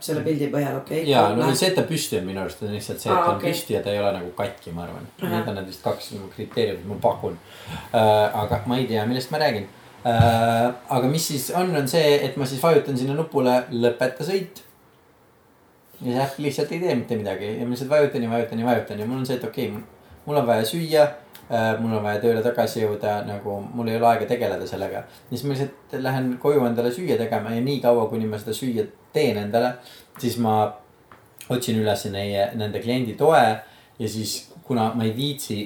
[0.04, 1.10] selle pildi põhjal, okei okay..
[1.10, 3.38] ja no see, et ta püsti on minu arust on lihtsalt see, et ta on
[3.38, 3.52] okei.
[3.54, 5.06] püsti ja ta ei ole nagu katki, ma arvan.
[5.22, 8.42] Need on need vist kaks nagu kriteeriumit, ma pakun uh,.
[8.42, 9.64] aga ma ei tea, millest ma räägin
[10.04, 10.68] uh,.
[10.98, 14.60] aga mis siis on, on see, et ma siis vajutan sinna nupule lõpeta sõit.
[16.02, 18.68] ja see äpp lihtsalt ei tee mitte midagi ja ma lihtsalt vajutan ja vajutan ja
[18.68, 19.84] vajutan ja mul on see, et okei okay,,
[20.26, 21.20] mul on vaja süüa äh,.
[21.80, 25.04] Mul on vaja tööle tagasi jõuda, nagu mul ei ole aega tegeleda sellega.
[25.28, 28.86] siis ma lihtsalt lähen koju endale süüa tegema ja nii kaua, kuni ma seda süüa
[29.12, 29.74] teen endale,
[30.18, 30.56] siis ma
[31.52, 33.42] otsin üles neie, nende kliendi toe
[33.98, 35.58] ja siis, kuna ma ei viitsi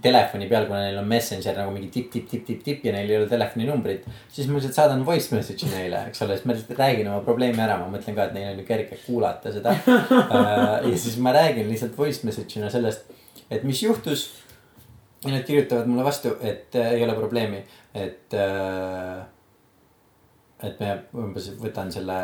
[0.00, 3.10] telefoni peal, kuna neil on Messenger nagu mingi tipp, tipp, tipp, tipp, tipp ja neil
[3.10, 4.06] ei ole telefoninumbrit.
[4.32, 7.60] siis ma lihtsalt saadan voice message'i neile, eks ole, siis ma lihtsalt räägin oma probleemi
[7.60, 11.34] ära, ma mõtlen ka, et neil on ju kerge kuulata seda äh, ja siis ma
[11.36, 13.12] räägin lihtsalt voice message'ina sellest,
[13.50, 14.30] et mis juhtus.
[15.24, 17.62] Ja nad kirjutavad mulle vastu, et äh, ei ole probleemi,
[17.94, 19.22] et äh,.
[20.64, 22.18] et me umbes võtan selle,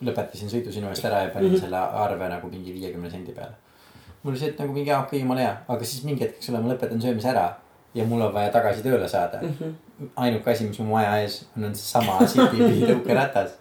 [0.00, 1.60] lõpetasin sõidu sinu eest ära ja panin mm -hmm.
[1.60, 3.54] selle arve nagu mingi viiekümne sendi peale
[4.22, 6.50] mul oli see, et nagu mingi okei okay,, jumala hea, aga siis mingi hetk, eks
[6.50, 7.46] ole, ma lõpetan söömise ära
[7.94, 9.54] ja mul on vaja tagasi tööle saada mm.
[9.58, 10.08] -hmm.
[10.16, 13.56] ainuke asi, mis mu maja ees on, on seesama Citybi tõukeratas.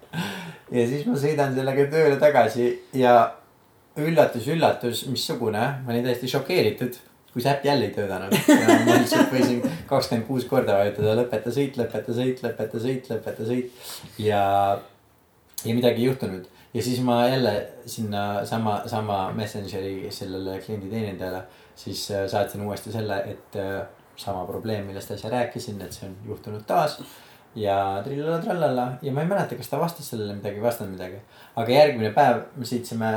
[0.71, 3.13] ja siis ma sõidan sellega tööle tagasi ja
[3.97, 6.99] üllatus, üllatus, missugune, ma olin täiesti šokeeritud.
[7.33, 11.53] Kui see äpp jälle ei töötanud ja ma lihtsalt võisin kakskümmend kuus korda vajutada lõpeta
[11.53, 14.41] sõit, lõpeta sõit, lõpeta sõit, lõpeta sõit ja,
[15.63, 17.53] ja midagi ei juhtunud ja siis ma jälle
[17.85, 21.45] sinna sama, sama Messengeri sellele klienditeenindajale
[21.77, 26.17] siis äh, saatsin uuesti selle, et äh, sama probleem, millest äsja rääkisin, et see on
[26.25, 26.99] juhtunud taas.
[27.57, 31.21] ja trillala-trallala ja ma ei mäleta, kas ta vastas sellele midagi, ei vastanud midagi.
[31.55, 33.11] aga järgmine päev me sõitsime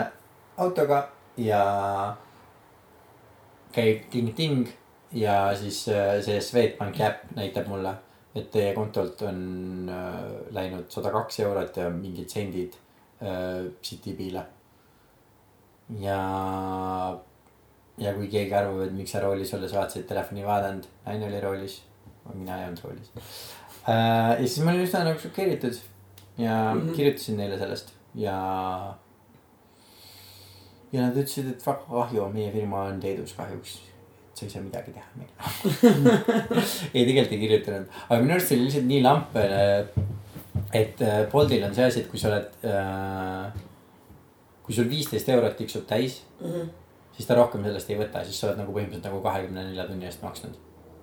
[0.56, 1.00] autoga
[1.36, 1.64] ja
[3.74, 4.68] käib ting-ting
[5.16, 7.94] ja siis äh, see Swedbanki äpp näitab mulle,
[8.34, 9.90] et teie kontolt on
[10.54, 12.78] läinud sada kaks eurot ja mingid sendid
[13.22, 14.44] äh, Citybiile.
[16.00, 16.18] ja,
[17.98, 21.80] ja kui keegi arvab, et miks sa roolis olles vaatasid telefoni vaadanud, naine oli roolis,
[22.34, 23.14] mina ei olnud roolis
[23.88, 24.36] äh,.
[24.38, 25.80] ja siis ma olin üsna nagu šokeeritud
[26.38, 26.96] ja mm -hmm.
[26.96, 28.94] kirjutasin neile sellest ja.
[30.92, 33.78] Ja nad ütlesid, et väga kahju, meie firma on Leedus kahjuks
[34.34, 35.30] sa ei saa midagi teha meil
[36.94, 39.36] ei, tegelikult ei kirjutanud, aga minu arust see oli lihtsalt nii lamp
[40.72, 43.60] et äh, Boltil on see asi, et kui sa oled äh,.
[44.64, 46.72] kui sul viisteist eurot tiksub täis mm, -hmm.
[47.16, 50.06] siis ta rohkem sellest ei võta, siis sa oled nagu põhimõtteliselt nagu kahekümne nelja tunni
[50.06, 50.54] eest maksnud.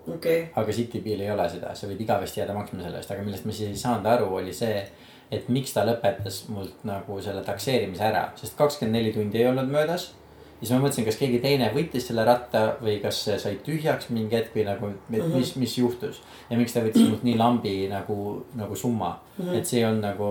[0.08, 0.46] Okay.
[0.56, 3.52] aga Citybil ei ole seda, sa võid igavesti jääda maksma selle eest, aga millest ma
[3.52, 4.86] siis ei saanud aru, oli see.
[5.32, 9.68] et miks ta lõpetas mult nagu selle takseerimise ära, sest kakskümmend neli tundi ei olnud
[9.68, 10.14] möödas
[10.60, 14.38] siis ma mõtlesin, kas keegi teine võttis selle ratta või kas see sai tühjaks mingi
[14.38, 15.38] hetk või nagu, et -hmm.
[15.38, 16.22] mis, mis juhtus.
[16.50, 19.58] ja miks ta võttis mult nii lambi nagu, nagu summa mm, -hmm.
[19.58, 20.30] et see on nagu.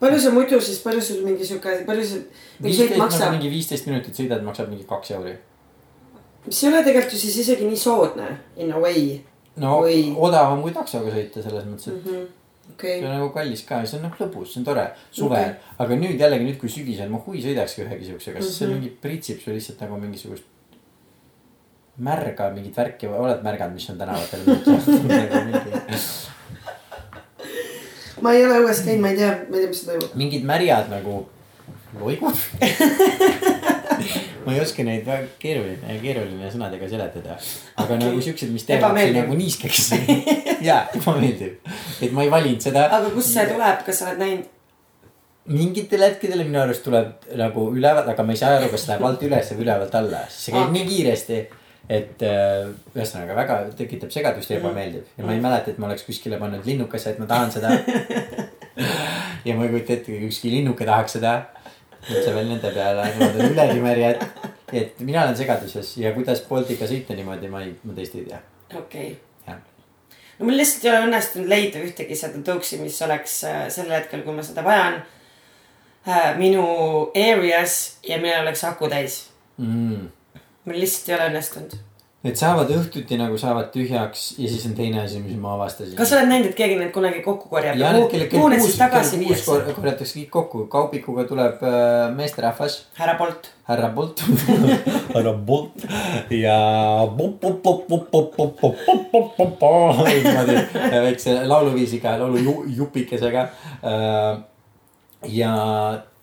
[0.00, 2.24] palju see muidu siis, palju sul mingi sihuke, palju see.
[2.98, 5.38] nagu mingi viisteist minutit sõidad, maksab mingi kaks euri.
[6.46, 9.20] Mis ei ole tegelikult ju siis isegi nii soodne in a way.
[9.56, 10.10] no või...
[10.16, 12.12] odavam kui taksoga sõita selles mõttes, et mm.
[12.12, 12.28] -hmm
[12.80, 13.00] okay..
[13.00, 15.74] see on nagu kallis ka ja see on nagu lõbus, see on tore suvel okay.,
[15.84, 18.56] aga nüüd jällegi nüüd, kui sügisel ma huvi sõidakski ühegi siuksega, mm -hmm.
[18.56, 18.74] see mhm.
[18.76, 20.44] mingi pritsib sul lihtsalt nagu mingisugust.
[22.00, 24.40] märga mingit värki, oled märganud, mis on tänavatel
[28.22, 30.10] ma ei ole õues käinud, ma ei tea, ma ei tea, mis toimub.
[30.14, 31.28] mingid märjad nagu
[32.00, 32.36] loigud
[34.50, 37.36] ma ei oska neid väga keeruline, keeruline sõnadega seletada.
[37.76, 38.00] aga okay.
[38.02, 39.92] nagu siuksed, mis teevad sind nagu niiskeks
[40.68, 42.88] ja ebameeldiv, et ma ei valinud seda.
[42.98, 44.56] aga kust see tuleb, kas sa oled näinud?
[45.50, 49.22] mingitel hetkedel minu arust tuleb nagu ülevalt, aga ma ei saa aru, kas läheb alt
[49.26, 50.76] üles või ülevalt alla, sest see käib okay.
[50.76, 51.40] nii kiiresti
[51.90, 56.04] et äh, ühesõnaga väga tekitab segadust ja ebameeldiv ja ma ei mäleta, et ma oleks
[56.06, 57.72] kuskile pannud linnukese, et ma tahan seda
[59.46, 61.34] ja ma ei kujuta ette, kui ükski linnuke tahaks seda
[62.08, 64.24] mõtle veel nende peale, nemad on üleni märjad.
[64.72, 68.40] et mina olen segaduses ja kuidas Boltiga sõita niimoodi, ma ei, ma tõesti ei tea.
[68.78, 69.10] okei
[69.42, 69.56] okay..
[70.38, 74.24] no mul lihtsalt ei ole õnnestunud leida ühtegi seda tõuksi, mis oleks äh, sellel hetkel,
[74.26, 75.00] kui ma seda vajan
[76.06, 76.32] äh,.
[76.38, 76.64] minu
[77.14, 79.22] areas ja millel oleks aku täis
[79.58, 80.08] mm..
[80.64, 81.78] mul lihtsalt ei ole õnnestunud
[82.20, 85.94] Need saavad õhtuti nagu saavad tühjaks ja siis on teine asi, mis ma avastasin.
[85.96, 87.78] kas sa oled näinud, et keegi need kunagi kokku korjab?
[87.80, 89.46] ja need, kelle kell kuus, kell kuus
[89.78, 92.76] korjatakse kõik kokku, kaubikuga tuleb äh, meesterahvas.
[93.00, 93.48] härra Bolt.
[93.70, 94.20] härra Bolt
[95.14, 95.86] härra Bolt
[96.42, 96.58] ja.
[100.10, 100.58] niimoodi
[101.06, 103.48] väikse lauluviisiga, laulujupikesega
[103.80, 104.44] äh,.
[105.40, 105.56] ja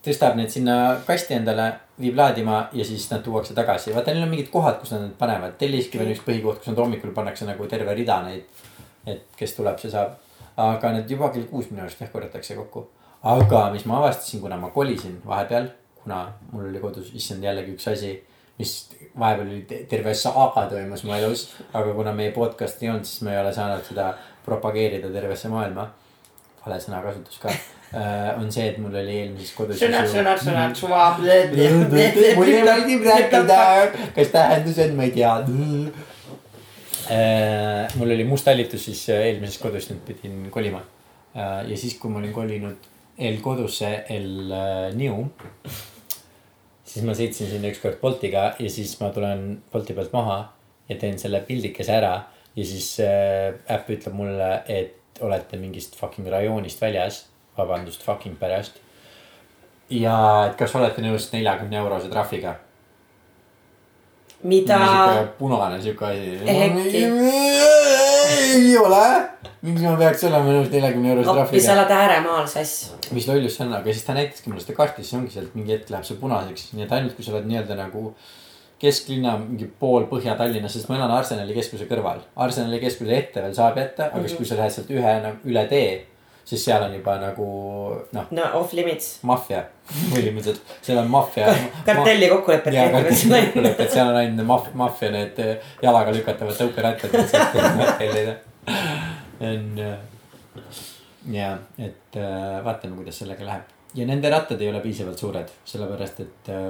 [0.07, 0.77] tõstab need sinna
[1.07, 1.67] kasti endale
[1.99, 3.93] viib laadima ja siis nad tuuakse tagasi.
[3.95, 5.57] vaata, neil on mingid kohad, kus nad need panevad.
[5.59, 8.45] Telliskivi on üks põhikoht, kus nad hommikul pannakse nagu terve rida neid.
[9.07, 10.17] et kes tuleb, see saab.
[10.57, 12.87] aga need juba kell kuus minu arust jah korjatakse kokku.
[13.23, 15.69] aga mis ma avastasin, kuna ma kolisin vahepeal,
[16.03, 18.17] kuna mul oli kodus, issand jällegi üks asi
[18.57, 18.89] mis
[19.19, 23.35] vahepeal oli terve saaga toimus mu elus, aga kuna meie podcast'i ei olnud, siis ma
[23.35, 24.11] ei ole saanud seda
[24.45, 25.89] propageerida tervesse maailma.
[26.65, 27.53] vale sõnakasutus ka
[27.93, 29.79] on see, et mul oli eelmises kodus.
[29.79, 31.05] sõnad, sõnad, sõnad, suva.
[31.19, 33.61] mul ei meeldi rääkida,
[34.17, 35.33] kas tähendus on, ma ei tea.
[37.95, 40.83] mul oli must tallitus siis äh, eelmises kodus, nüüd pidin kolima.
[41.35, 45.25] ja siis, kui ma olin kolinud eelkodusse El-Niu.
[46.87, 50.39] siis ma sõitsin sinna ükskord Boltiga ja siis ma tulen Bolti pealt maha
[50.89, 52.13] ja teen selle pildikese ära
[52.57, 57.25] ja siis äh, äpp ütleb mulle, et olete mingist fucking rajoonist väljas.
[57.57, 58.79] vabandust, fucking pärast.
[59.89, 60.15] ja
[60.49, 62.55] et kas olete nõus neljakümne eurose trahviga.
[64.43, 64.79] mida?
[65.39, 67.03] punane siuke asi.
[68.27, 69.03] Ei ole,
[69.63, 71.77] miks ma peaks olema nõus neljakümne eurose appi, sa trahviga.
[71.77, 72.91] oled ääremaal, sass.
[73.11, 75.77] mis lollus see on, aga siis ta näitaski mulle seda kaarti, siis ongi sealt mingi
[75.77, 78.11] hetk läheb see punaseks, nii et ainult kui sa oled nii-öelda nagu
[78.81, 82.21] kesklinna mingi pool Põhja-Tallinnas, sest ma elan Arsenali keskuse kõrval.
[82.45, 85.13] Arsenali keskuse ette veel saab jätta, aga siis, kui sa lähed sealt ühe
[85.49, 85.87] üle tee,
[86.47, 87.47] siis seal on juba nagu
[88.15, 89.17] noh, no off limits.
[89.27, 91.51] maffia põhimõtteliselt, seal on maffia.
[91.87, 96.59] kartelli kokkulepped ja kehtivad kartelli kokkulepped, seal on ainult maf-, maffia need eh, jalaga lükatavad
[96.59, 97.09] tõukerattad.
[99.47, 99.79] on
[101.31, 106.19] ja, et äh, vaatame, kuidas sellega läheb ja nende rattad ei ole piisavalt suured, sellepärast
[106.23, 106.67] et äh,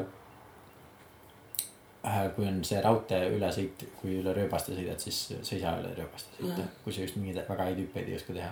[2.36, 6.38] kui on see raudtee ülesõit, kui üle rööbaste sõidad, siis sa ei saa üle rööbaste
[6.38, 8.52] sõita Mhm., kui sa just mingeid väga häid hüppeid ei oska teha.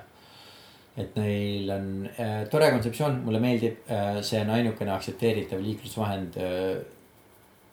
[0.96, 6.76] Et neil on äh, tore kontseptsioon, mulle meeldib äh,, see on ainukene aktsepteeritav liiklusvahend äh,,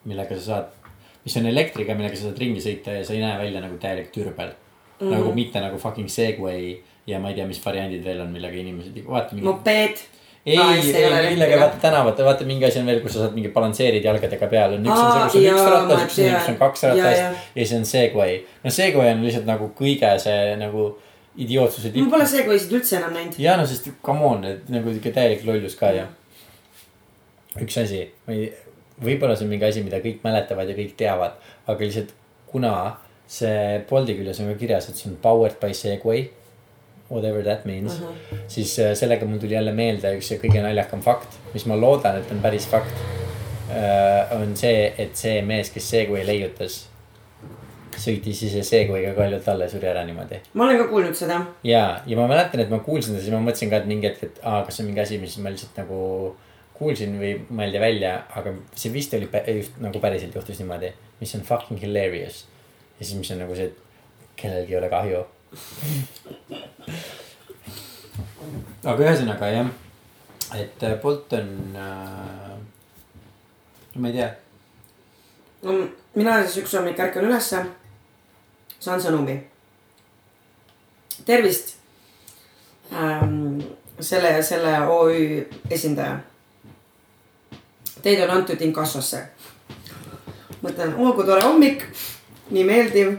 [0.09, 0.89] millega sa saad,
[1.23, 4.11] mis on elektriga, millega sa saad ringi sõita ja sa ei näe välja nagu täielik
[4.11, 5.05] türbel mm.
[5.07, 5.13] -hmm.
[5.15, 6.75] nagu mitte nagu fucking Segway
[7.07, 9.47] ja ma ei tea, mis variandid veel on, millega inimesed, vaata mingi.
[9.47, 10.03] mopeed.
[10.45, 13.51] ei see ei millega vaata tänavatel, vaata mingi asi on veel, kus sa saad mingi
[13.55, 16.19] balansseerid jalgadega peal, on üks on Aa, see, kus on üks jaa, ratas, ma üks
[16.19, 17.31] on, kus on kaks ratast jaa.
[17.55, 18.37] ja siis on Segway.
[18.63, 20.87] no Segway on lihtsalt nagu kõige see nagu
[21.37, 22.11] idiootsuse ma tipp.
[22.11, 23.39] pole Segwaysid üldse enam näinud.
[23.41, 26.05] ja no sest come on, et nagu ikka täielik lollus ka ju.
[27.63, 28.51] üks asi, ma ei,
[29.03, 32.13] võib-olla see on mingi asi, mida kõik mäletavad ja kõik teavad, aga lihtsalt
[32.51, 32.75] kuna
[33.29, 36.29] see Bolti küljes on ka kirjas, et see on powered by Segway.
[37.09, 38.37] Whatever that means uh, -huh.
[38.47, 42.31] siis äh, sellega mul tuli jälle meelde üks kõige naljakam fakt, mis ma loodan, et
[42.31, 42.93] on päris fakt.
[44.31, 46.87] on see, et see mees, kes Segway leiutas,
[48.01, 51.41] sõitis ise Segway'ga kaljult alla ja suri ära niimoodi ma olen ka kuulnud seda.
[51.67, 54.23] ja, ja ma mäletan, et ma kuulsin seda, siis ma mõtlesin ka, et mingi hetk,
[54.29, 55.99] et aa, kas see on mingi asi, mis ma lihtsalt nagu
[56.77, 60.89] kuulsin või mõeldi välja, aga see vist oli pä- just nagu päriselt juhtus niimoodi,
[61.21, 62.45] mis on fucking hilarious.
[62.99, 63.77] ja siis, mis on nagu see, et
[64.39, 65.23] kellelgi ei ole kahju.
[68.83, 69.69] aga ühesõnaga jah,
[70.57, 72.57] et äh, Bolt on äh,,
[73.95, 74.31] ma ei tea,
[75.63, 75.77] no
[76.17, 77.61] mina siis üks hommik ärkan ülesse,
[78.83, 79.37] saan sõnumi.
[81.25, 81.75] tervist
[82.91, 83.61] ähm,.
[83.99, 86.17] selle selle OÜ esindaja.
[88.01, 89.27] Teid on antud inkassosse.
[90.63, 91.85] mõtlen, oo kui tore hommik,
[92.49, 93.17] nii meeldiv.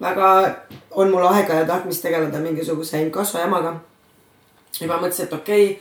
[0.00, 0.28] väga
[0.90, 3.80] on mul aega ja tahtmist tegeleda mingisuguse inkasso jamaga.
[4.80, 5.80] juba mõtlesin, et okei okay,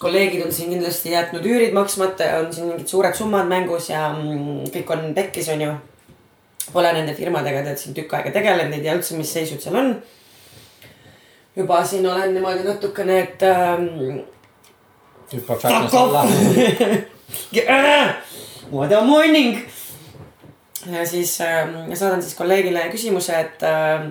[0.00, 4.08] kolleegid on siin kindlasti jätnud üürid maksmata ja on siin mingid suured summad mängus ja
[4.12, 5.74] mm, kõik on pekkis, onju.
[6.72, 9.94] Pole nende firmadega tead siin tükk aega tegelenud, ei tea üldse, mis seisud seal on.
[11.56, 14.20] juba siin olen niimoodi natukene, et ähm,
[15.34, 15.96] aknast off!
[16.14, 16.24] alla.
[18.72, 19.58] What a morning.
[20.92, 24.06] ja siis äh, saadan siis kolleegile küsimuse, et äh,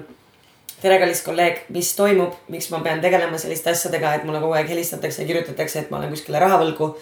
[0.82, 4.70] tere, kallis kolleeg, mis toimub, miks ma pean tegelema selliste asjadega, et mulle kogu aeg
[4.72, 6.94] helistatakse ja kirjutatakse, et ma olen kuskile raha võlgu.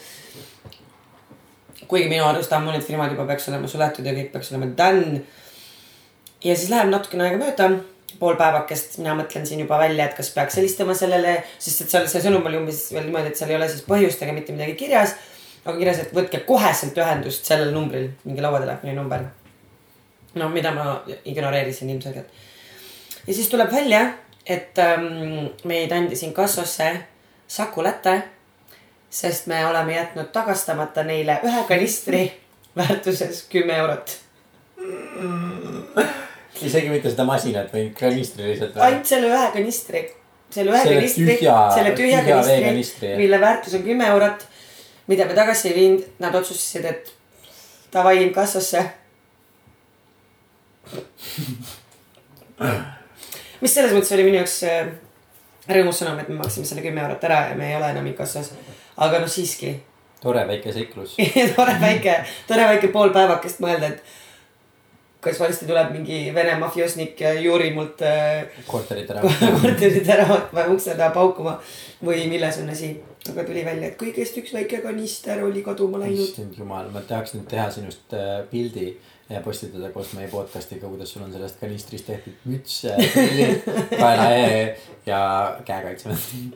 [1.87, 5.21] kuigi minu arust ammu need firmad juba peaks olema suletud ja kõik peaks olema done.
[6.47, 7.69] Ja siis läheb natukene aega mööda,
[8.19, 12.07] pool päevakest, mina mõtlen siin juba välja, et kas peaks helistama sellele, sest et seal
[12.09, 14.77] see sõnum oli umbes veel niimoodi, et seal ei ole siis põhjust ega mitte midagi
[14.79, 15.15] kirjas.
[15.65, 19.27] aga kirjas, et võtke koheselt ühendust sellel numbril, mingi lauatelefoni number.
[20.35, 22.27] no mida ma ignoreerisin ilmselgelt.
[23.27, 24.13] ja siis tuleb välja,
[24.45, 26.91] et ähm, meid andis inkassosse
[27.47, 28.21] Saku Läte,
[29.09, 32.23] sest me oleme jätnud tagastamata neile ühe kanistri
[32.77, 34.17] väärtuses kümme eurot.
[36.65, 38.77] isegi mitte seda masinat või kanistri lihtsalt.
[38.83, 40.03] ainult selle ühe kanistri,
[40.53, 43.17] selle ühe Selle kanistri, selle tühja tühja kanistri, veekanistri, jah.
[43.21, 44.45] mille väärtus on kümme eurot,
[45.11, 47.11] mida me tagasi ei viinud, nad otsustasid, et
[47.93, 48.85] davai inkassosse.
[53.61, 54.87] mis selles mõttes oli minu jaoks äh,
[55.67, 58.53] rõõmus sõnum, et me maksime selle kümme eurot ära ja me ei ole enam inkassos.
[58.97, 59.75] aga noh, siiski
[60.21, 61.15] tore väike seiklus.
[61.55, 62.15] tore väike,
[62.47, 64.16] tore väike pool päevakest mõelda, et
[65.27, 69.23] kas varsti tuleb mingi Vene mafioosnik ja juurib mult äh, korterit ära.
[69.61, 71.57] korterid ära võtma ja ukse taha paukuma
[72.03, 72.95] või milles on asi.
[73.27, 76.23] aga tuli välja, et kõigest üks väike kanister oli kaduma läinud.
[76.23, 78.93] issand jumal, ma tahaks nüüd teha sinust äh, pildi
[79.29, 82.79] ja postitada koos meie podcast'iga, kuidas sul on sellest kanistrist tehtud müts,
[83.13, 83.67] prillid,
[84.01, 84.61] kaelaee
[85.05, 85.19] ja
[85.67, 86.55] käekaitsemed.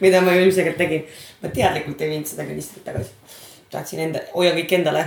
[0.00, 1.06] mida ma ju ilmselgelt tegin.
[1.42, 3.14] ma teadlikult ei viinud seda kanistrit tagasi.
[3.70, 5.06] tahtsin enda, hoia kõik endale,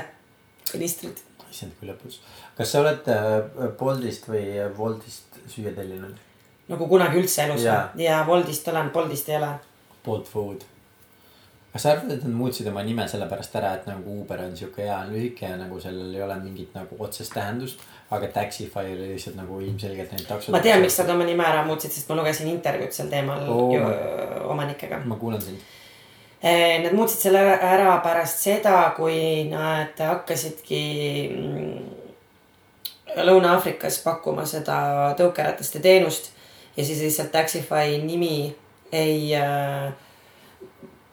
[0.71, 1.24] kanistrid.
[1.55, 2.19] Issand kui lõbus.
[2.57, 4.45] kas sa oled äh, Boltist või
[4.77, 6.21] Woltist süüa tellinud?
[6.69, 8.05] nagu kunagi üldse elus või?
[8.05, 9.51] ja Woldist olen, Boltist ei ole.
[10.05, 10.63] Bolt Food.
[11.73, 14.85] kas sa arvad, et nad muutsid oma nime sellepärast ära, et nagu Uber on sihuke
[14.85, 17.81] hea lühike ja nagu sellel ei ole mingit nagu otsest tähendust.
[18.15, 20.53] aga Taxify oli lihtsalt nagu ilmselgelt ainult taksod.
[20.55, 23.71] ma tean, miks nad oma nime ära muutsid, sest ma lugesin intervjuud sel teemal Oo.
[23.73, 23.81] ju,
[24.53, 25.01] omanikega.
[25.05, 25.59] ma kuulan sind.
[26.43, 30.81] Nad muutsid selle ära- ära pärast seda, kui nad hakkasidki
[31.31, 31.77] mm,
[33.25, 36.31] Lõuna-Aafrikas pakkuma seda tõukerataste teenust
[36.77, 38.55] ja siis lihtsalt Taxify nimi
[38.91, 39.93] ei äh,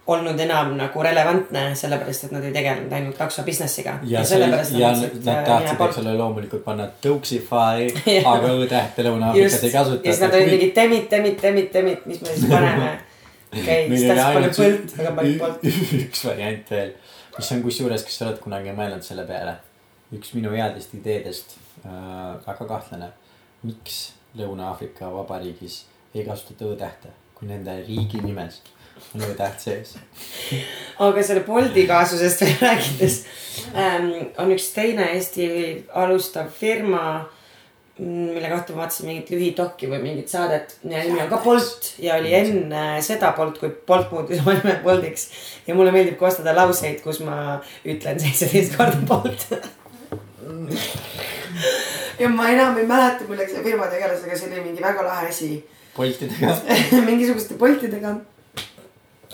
[0.06, 3.98] olnud enam nagu relevantne, sellepärast et nad ei tegelenud ainult takso business'iga.
[4.06, 7.86] ja see, ja nad tahtsid, eks ole, loomulikult panna Tõuksify,
[8.34, 10.44] aga Õ-tähte Lõuna-Aafrikas ei ja siis nad olid kasutata.
[10.50, 12.92] mingid temid, temid, temid, temid, mis me siis paneme.
[13.52, 15.66] okei, siis tahtsid panna põld, aga pani põld.
[16.06, 16.94] üks variant veel,
[17.36, 19.58] mis on kusjuures, kas sa oled kunagi mõelnud selle peale?
[20.12, 21.54] üks minu headest ideedest
[21.86, 23.08] äh,, väga kahtlane.
[23.64, 25.82] miks Lõuna-Aafrika Vabariigis
[26.14, 28.60] ei kasutata Õ-tähte, kui nende riigi nimes
[29.14, 29.94] on Õ-täht sees?
[31.06, 33.18] aga selle Bolti kaasusest veel rääkides
[33.82, 35.46] ähm, on üks teine Eesti
[36.04, 37.28] alustav firma,
[37.98, 42.14] mille kohta ma vaatasin mingit lühidokki või mingit saadet ja nimi on ka Bolt ja
[42.16, 45.26] oli enne seda Bolt, kui Bolt muutis oma nime Boltiks.
[45.66, 49.44] ja mulle meeldib koostada lauseid, kus ma ütlen seitseteist korda Bolt.
[52.18, 55.28] ja ma enam ei mäleta, millega see firma tegeles, aga see oli mingi väga lahe
[55.28, 55.50] asi
[55.96, 56.56] Boltidega.
[57.10, 58.14] mingisuguste Boltidega.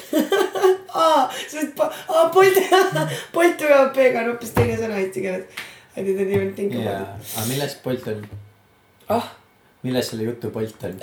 [0.99, 2.59] aa, sest po- aa, Bolt,
[3.35, 5.65] Bolt tugeva P-ga on hoopis teine sõna eesti keeles.
[5.97, 8.27] I didn't even think about it., aga millest Bolt on?
[9.15, 9.31] oh,
[9.83, 10.99] millest selle jutu Bolt on?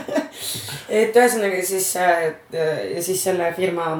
[1.00, 2.28] et ühesõnaga siis äh,
[2.94, 3.94] ja siis selle firma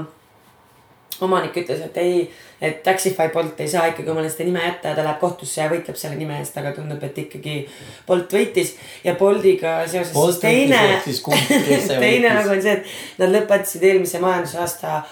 [1.22, 2.22] omanik ütles, et ei,
[2.60, 5.68] et Taxify Bolt ei saa ikkagi omale seda nime jätta ja ta läheb kohtusse ja
[5.70, 7.58] võitleb selle nime eest, aga tundub, et ikkagi
[8.06, 10.80] Bolt võitis ja Boltiga seoses Bolt teine
[12.06, 15.02] teine nagu on see, et nad lõpetasid eelmise majandusaasta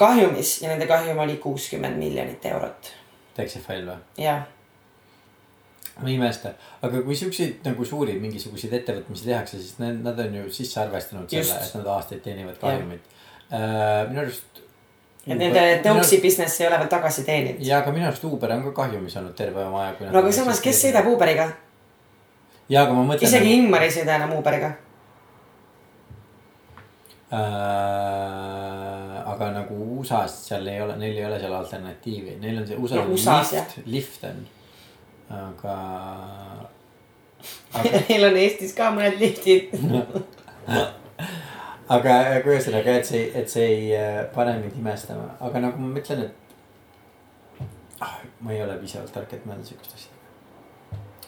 [0.00, 2.92] kahjumis ja nende kahjum oli kuuskümmend miljonit eurot.
[3.38, 4.00] Taxify'l või?
[4.20, 4.44] jah,
[6.00, 6.50] ma ei imesta,
[6.82, 11.30] aga kui siukseid nagu suuri mingisuguseid ettevõtmisi tehakse, siis need, nad on ju sisse arvestanud
[11.30, 11.52] Just.
[11.52, 14.08] selle, et nad aastaid teenivad kahjumit uh,.
[14.08, 14.62] minu arust.
[15.26, 17.62] et nende tõuksi business ei ole veel tagasi teeninud.
[17.62, 20.10] ja, aga minu arust Uber on ka kahjumis olnud terve oma aja.
[20.10, 21.06] no aga samas, kes sõidab?
[21.12, 21.46] Uberiga?
[22.68, 23.30] ja, aga ma mõtlen.
[23.30, 24.72] isegi Ingmar ei sõida enam Uberiga.
[27.30, 29.22] äh,.
[29.34, 32.98] aga nagu USA-s seal ei ole, neil ei ole seal alternatiivi, neil on see USA-s
[32.98, 34.42] No USA-s, lift, lift on,
[35.30, 35.76] aga.
[38.08, 39.74] Neil on Eestis ka mõned liftid.
[41.94, 45.92] aga aga ühesõnaga, et see, et see ei äh, pane mind imestama, aga nagu ma
[45.98, 47.68] mõtlen, et
[48.00, 48.16] ah,.
[48.40, 50.10] ma ei ole piisavalt tark, et mõelda siukest asja.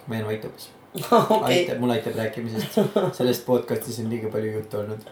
[0.06, 0.70] ma jään vait hoopis.
[1.12, 2.80] okei, aitab, mul aitab rääkimisest,
[3.18, 5.04] sellest podcast'is on liiga palju juttu olnud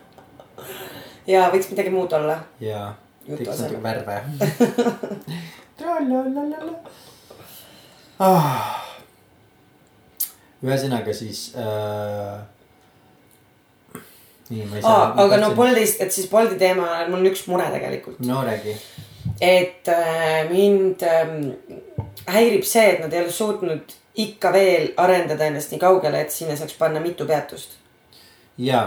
[1.28, 2.39] ja võiks midagi muud olla.
[2.61, 2.93] ja
[3.26, 4.20] teeks natuke värve.
[8.18, 8.80] Ah.
[10.64, 12.36] ühesõnaga siis äh,.
[14.50, 15.08] nii, ma ei saa.
[15.24, 15.50] aga no.
[15.58, 18.20] Boltist, et siis Bolti teema, mul on üks mure tegelikult.
[18.26, 18.76] no räägi.
[19.40, 21.50] et äh, mind ähm,
[22.30, 26.56] häirib see, et nad ei ole suutnud ikka veel arendada ennast nii kaugele, et sinna
[26.56, 27.78] saaks panna mitu peatust.
[28.58, 28.84] ja.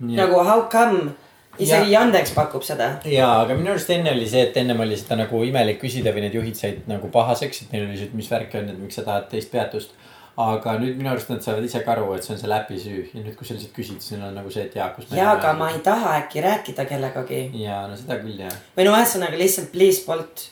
[0.00, 1.14] nagu how come,
[1.62, 2.88] isegi Yandex pakub seda.
[3.08, 6.26] ja, aga minu arust enne oli see, et ennem oli seda nagu imelik küsida või
[6.26, 8.98] need juhid said nagu pahaseks, et neil oli see, et mis värk on, et miks
[9.00, 9.96] sa tahad teist peatust.
[10.38, 13.00] aga nüüd minu arust nad saavad ise ka aru, et see on selle äpi süü
[13.08, 15.08] ja nüüd, kui sa lihtsalt küsid, siis neil on nagu see, et jaa, kus.
[15.10, 17.40] ja, aga ma ei taha äkki rääkida kellegagi.
[17.58, 18.54] ja no seda küll jah.
[18.76, 20.46] või no ühesõnaga lihtsalt please Bolt,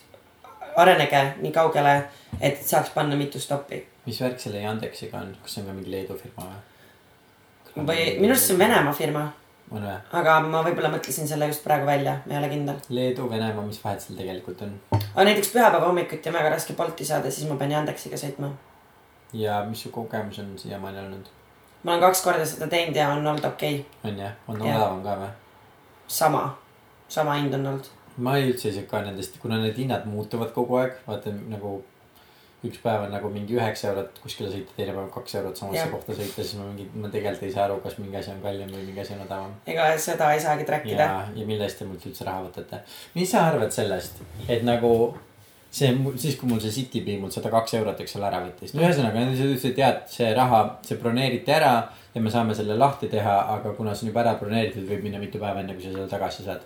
[0.76, 1.98] arenege nii kaugele,
[2.40, 3.84] et saaks panna mitu stoppi.
[4.06, 6.64] mis värk selle Yandexiga on, kas see on ka mingi Leedu firma või?
[7.84, 9.28] või minu arust see on Venemaa firma,
[9.70, 9.94] on või?
[10.20, 12.78] aga ma võib-olla mõtlesin selle just praegu välja, ma ei ole kindel.
[12.88, 14.76] Leedu, Venemaa, mis vahet seal tegelikult on?
[14.92, 18.52] aga näiteks pühapäeva hommikuti on väga raske Bolti saada, siis ma pean Yandexiga sõitma.
[19.32, 21.32] ja mis su kogemus on siiamaani olnud?
[21.82, 25.02] ma olen kaks korda seda teinud ja on olnud okei okay., on jah, on odavam
[25.04, 25.34] ka või?
[26.06, 26.46] sama,
[27.08, 27.92] sama hind on olnud.
[28.16, 31.78] ma ei üldse ei saa ka nendest, kuna need hinnad muutuvad kogu aeg, vaata nagu
[32.68, 35.92] üks päev on nagu mingi üheksa eurot kuskile sõita, teine päev kaks eurot samasse Jah.
[35.92, 38.72] kohta sõita, siis ma mingi, ma tegelikult ei saa aru, kas mingi asi on kallim
[38.72, 39.54] või mingi asi on odavam.
[39.66, 41.06] ega seda ei saagi track ida.
[41.12, 42.82] ja, ja mille eest te mult üldse raha võtate.
[43.14, 44.92] mis sa arvad sellest, et nagu
[45.70, 45.92] see,
[46.22, 48.74] siis kui mul see Citybee mul sada kaks eurot, eks ole, ära võttis.
[48.74, 51.74] no ühesõnaga, nad ütlesid, et tead, see raha, see broneeriti ära
[52.14, 55.20] ja me saame selle lahti teha, aga kuna see on juba ära broneeritud, võib minna
[55.22, 56.64] mitu päeva enne, kui sa selle tagasi saad.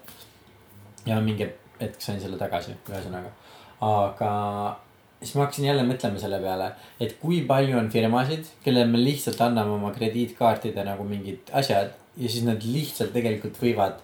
[1.07, 1.49] ja mingi
[1.81, 3.33] hetk sain selle tagasi, ühesõnaga.
[3.81, 4.31] aga
[5.21, 9.41] siis ma hakkasin jälle mõtlema selle peale, et kui palju on firmasid, kellele me lihtsalt
[9.45, 14.01] anname oma krediitkaartide nagu mingid asjad ja siis nad lihtsalt tegelikult võivad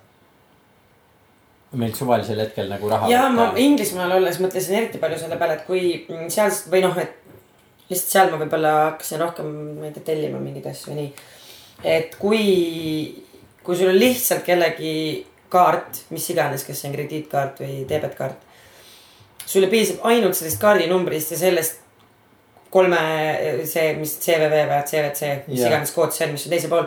[1.76, 5.66] meilt suvalisel hetkel nagu raha ja ma Inglismaal olles mõtlesin eriti palju selle peale, et
[5.66, 7.16] kui seal või noh, et
[7.90, 9.50] lihtsalt seal ma võib-olla hakkasin rohkem,
[9.80, 11.10] ma ei tea, tellima mingeid asju ja nii.
[11.96, 12.44] et kui,
[13.66, 14.94] kui sul on lihtsalt kellegi
[15.52, 18.42] kaart, mis iganes, kas see on krediitkaart või debetkaart.
[19.46, 21.82] Sulle piisab ainult sellest kaardinumbrist ja sellest
[22.70, 23.00] kolme,
[23.68, 25.70] see, mis CVV või CVC, mis Jaa.
[25.70, 26.86] iganes kood see on, mis on teisel pool.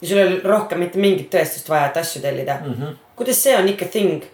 [0.00, 2.74] ja sul ei ole rohkem mitte mingit tõestust vaja, et asju tellida mm.
[2.74, 2.98] -hmm.
[3.18, 4.24] kuidas see on ikka thing?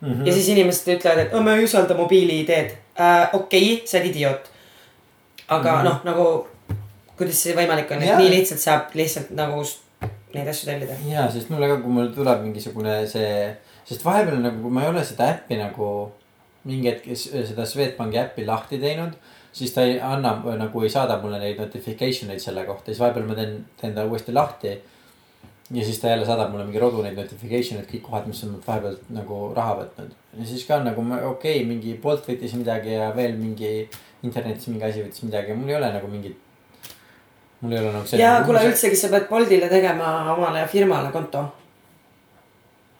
[0.00, 0.26] Mm -hmm.
[0.26, 3.28] ja siis inimesed ütlevad, et oh, me ei usalda mobiili-ID-d äh,.
[3.32, 4.50] okei okay,, sa oled idioot.
[5.48, 5.78] aga mm.
[5.78, 5.84] -hmm.
[5.84, 6.48] noh, nagu
[7.16, 8.18] kuidas see võimalik on, et Jaa.
[8.18, 9.64] nii lihtsalt saab lihtsalt nagu
[10.34, 10.94] neid asju tellida.
[11.08, 14.88] ja, sest mulle ka, kui mul tuleb mingisugune see, sest vahepeal nagu, kui ma ei
[14.88, 16.12] ole seda äppi nagu
[16.64, 19.12] mingi hetk s- seda Swedbanki äppi lahti teinud,
[19.52, 23.26] siis ta ei anna nagu ei saada mulle neid notification eid selle kohta, siis vahepeal
[23.28, 24.80] ma teen, teen ta uuesti lahti.
[25.72, 28.58] ja siis ta jälle saadab mulle mingi rodu neid notification eid, kõik kohad, mis on
[28.66, 30.10] vahepeal nagu raha võtnud.
[30.38, 31.28] ja siis ka nagu okei
[31.60, 33.88] okay,, mingi Bolt võttis midagi ja veel mingi
[34.22, 36.36] internetis mingi asi võttis midagi mul ei ole nagu mingit.
[37.60, 38.16] mul ei ole nagu.
[38.16, 41.46] ja kuule, üldsegi sa pead Boltile tegema omale firmale konto.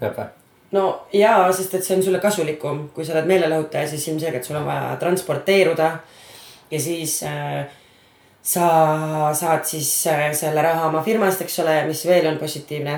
[0.00, 0.43] peab või?
[0.74, 4.58] No jaa, sest et see on sulle kasulikum, kui sa oled meelelahutaja, siis ilmselgelt sul
[4.58, 5.90] on vaja transporteeruda.
[6.70, 7.64] ja siis äh,
[8.42, 8.68] sa
[9.34, 12.94] saad siis äh, selle raha oma firmast, eks ole, mis veel on positiivne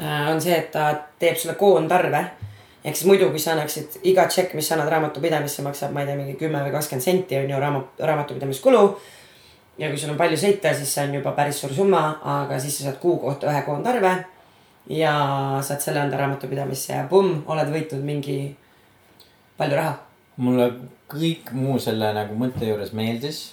[0.00, 0.30] äh,.
[0.30, 2.24] on see, et ta teeb sulle koondarve.
[2.84, 6.10] ehk siis muidu, kui sa annaksid iga tšekk, mis sa annad raamatupidamisse, maksab, ma ei
[6.10, 8.82] tea, mingi kümme või kakskümmend senti on ju raamat, raamatupidamiskulu
[9.78, 12.04] ja kui sul on palju sõita, siis see on juba päris suur summa,
[12.38, 14.14] aga siis sa saad kuu kohta ühe koondarve.
[14.88, 15.12] Ja
[15.62, 18.38] saad selle anda raamatupidamisse ja pumm, oled võitnud mingi
[19.58, 19.94] palju raha.
[20.36, 20.70] mulle
[21.10, 23.52] kõik muu selle nagu mõtte juures meeldis.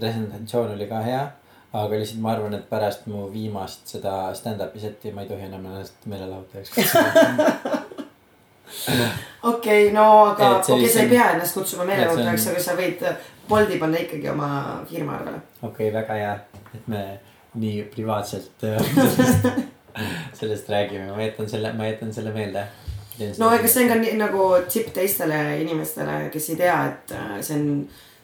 [0.00, 1.22] presentatsioon oli ka hea,
[1.72, 5.66] aga lihtsalt ma arvan, et pärast mu viimast seda stand-up'i seti ma ei tohi enam
[5.66, 7.10] ennast meelelahutajaks kutsuda.
[9.42, 12.78] okei okay,, no aga okei okay,, sa ei pea ennast kutsuma meelelahutajaks, on- aga sa
[12.78, 13.04] võid
[13.50, 14.48] Bolti panna ikkagi oma
[14.86, 15.42] firma arvele.
[15.62, 16.34] okei okay,, väga hea,
[16.74, 17.04] et me
[17.60, 19.62] nii privaatselt äh,
[20.40, 22.66] sellest, räägime, ma jätan selle, ma jätan selle meelde.
[23.38, 27.34] no ega see on ka nii, nagu tipp teistele inimestele, kes ei tea, et äh,
[27.40, 27.66] see on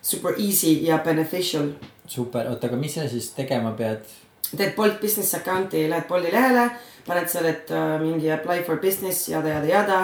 [0.02, 1.72] super easy ja beneficial.
[2.06, 4.06] super, oota, aga mis sa siis tegema pead?
[4.56, 6.68] teed Bolt business account'i, lähed Bolti lehele,
[7.06, 10.00] paned seal, et äh, mingi apply for business jada, jada, jada.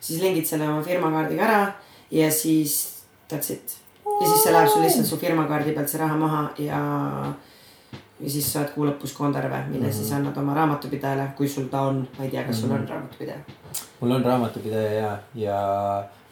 [0.00, 1.62] siis lingid selle oma firmakaardiga ära
[2.10, 3.76] ja siis that's it.
[4.04, 6.80] ja siis see läheb sul lihtsalt su firmakaardi pealt see raha maha ja,
[8.20, 9.96] ja siis saad kuu lõpus koondarve, mille mm -hmm.
[9.96, 13.38] siis annad oma raamatupidajale, kui sul ta on, ma ei tea, kas sul on raamatupidaja.
[14.00, 15.58] mul on raamatupidaja ja, ja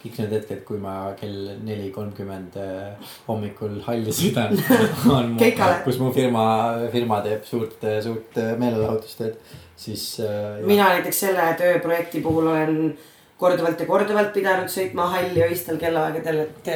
[0.03, 4.55] kõik need hetked, kui ma kell neli kolmkümmend äh, hommikul halli sõidan,
[5.17, 5.53] on mu
[5.85, 6.45] kus mu firma,
[6.93, 9.39] firma teeb suurt, suurt äh, meelelahutustööd,
[9.77, 10.61] siis äh,.
[10.67, 12.99] mina näiteks selle tööprojekti puhul olen
[13.39, 16.71] korduvalt ja korduvalt pidanud sõitma halli öistel kellaaegadel, et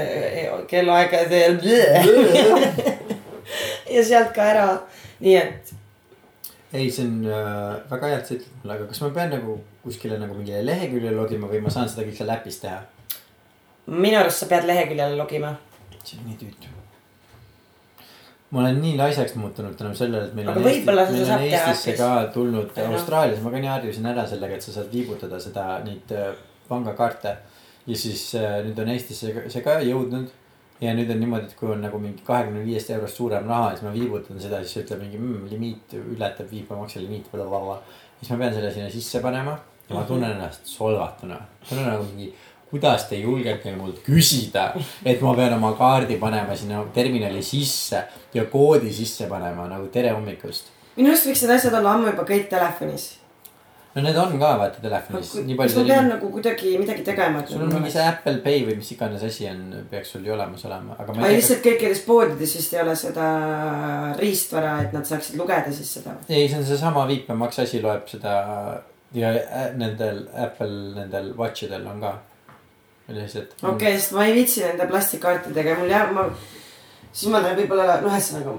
[0.70, 1.58] kellaaegadel.
[3.92, 4.66] ja sealt ka ära,
[5.20, 5.78] nii et
[6.72, 9.58] ei, see on äh, väga hea, et sa ütled mulle, aga kas ma pean nagu
[9.82, 12.78] kuskile nagu mingile leheküljele logima või ma saan seda kõik seal äpis teha?
[13.92, 15.56] minu arust sa pead leheküljele logima.
[16.02, 16.70] see on nii tüütu.
[18.50, 21.38] ma olen nii laisaks muutunud tänu sellele, et meil Aga on Eesti, meil on teha
[21.48, 22.00] Eestisse äpis.
[22.00, 22.92] ka tulnud Jah.
[22.92, 26.32] Austraalias, ma ka nii harjusin ära sellega, et sa saad viibutada seda, neid äh,
[26.68, 27.36] pangakaarte.
[27.86, 30.32] ja siis äh, nüüd on Eestisse see ka jõudnud.
[30.82, 33.84] Ja nüüd on niimoodi, et kui on nagu mingi kahekümne viiest eurost suurem raha, siis
[33.86, 37.78] ma viibutan seda, siis ütleb mingi mm, limiit ületab viipemakse limiit, blablabla.
[38.20, 39.58] siis ma pean selle sinna sisse panema
[39.88, 41.38] ja ma tunnen ennast solvatuna.
[41.68, 42.32] tunnen nagu mingi,
[42.70, 44.70] kuidas te julgete mult küsida,
[45.04, 48.04] et ma pean oma kaardi panema sinna terminali sisse
[48.34, 50.72] ja koodi sisse panema nagu tere hommikust.
[50.96, 53.10] minu arust võiks need asjad olla ammu juba kõik telefonis.
[53.94, 56.08] No need on ka vaata telefonis, nii kas palju ma pean.
[56.14, 59.60] nagu kuidagi midagi tegema, sul on mingi see Apple Pay või mis iganes asi on,
[59.90, 63.26] peaks sul ju olemas olema, aga aga lihtsalt kõikides poodides vist ei ole seda
[64.20, 66.16] riistvara, et nad saaksid lugeda siis seda.
[66.28, 68.34] ei, see on seesama viipemakse asi loeb seda
[69.12, 72.16] ja ä- nendel Apple nendel watch idel on ka.
[73.12, 73.56] lihtsalt.
[73.60, 76.28] okei okay,, sest ma ei viitsi nende plastikkaartidega, mul jääb, ma
[77.12, 78.56] siis ma teen võib-olla, noh, ühesõnaga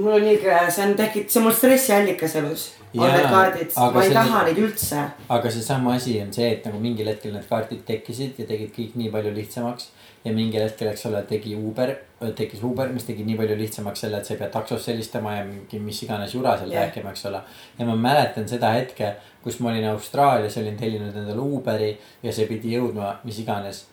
[0.00, 2.66] mul on niisugune, see on tekit-, see on mul stressiallikas elus.
[2.98, 5.04] on need kaardid, ma ei taha neid üldse.
[5.36, 8.98] aga seesama asi on see, et nagu mingil hetkel need kaardid tekkisid ja tegid kõik
[9.00, 9.90] nii palju lihtsamaks.
[10.24, 11.94] ja mingil hetkel, eks ole, tegi Uber,
[12.36, 15.46] tekkis Uber, mis tegi nii palju lihtsamaks selle, et sa ei pea taksosse helistama ja
[15.48, 16.84] mingi mis iganes jura seal Jah.
[16.88, 17.40] rääkima, eks ole.
[17.78, 22.50] ja ma mäletan seda hetke, kus ma olin Austraalias, olin tellinud endale Uberi ja see
[22.50, 23.86] pidi jõudma mis iganes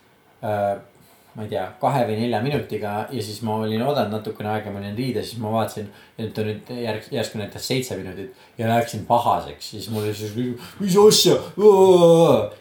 [0.44, 0.76] äh,
[1.38, 4.80] ma ei tea, kahe või nelja minutiga ja siis ma olin oodanud natukene aega, ma
[4.80, 5.86] olin riides, siis ma vaatasin.
[6.18, 10.32] et ta nüüd järg, järsku näitas seitse minutit ja läksin pahaseks, siis mul oli siis,
[10.80, 11.36] mis asja.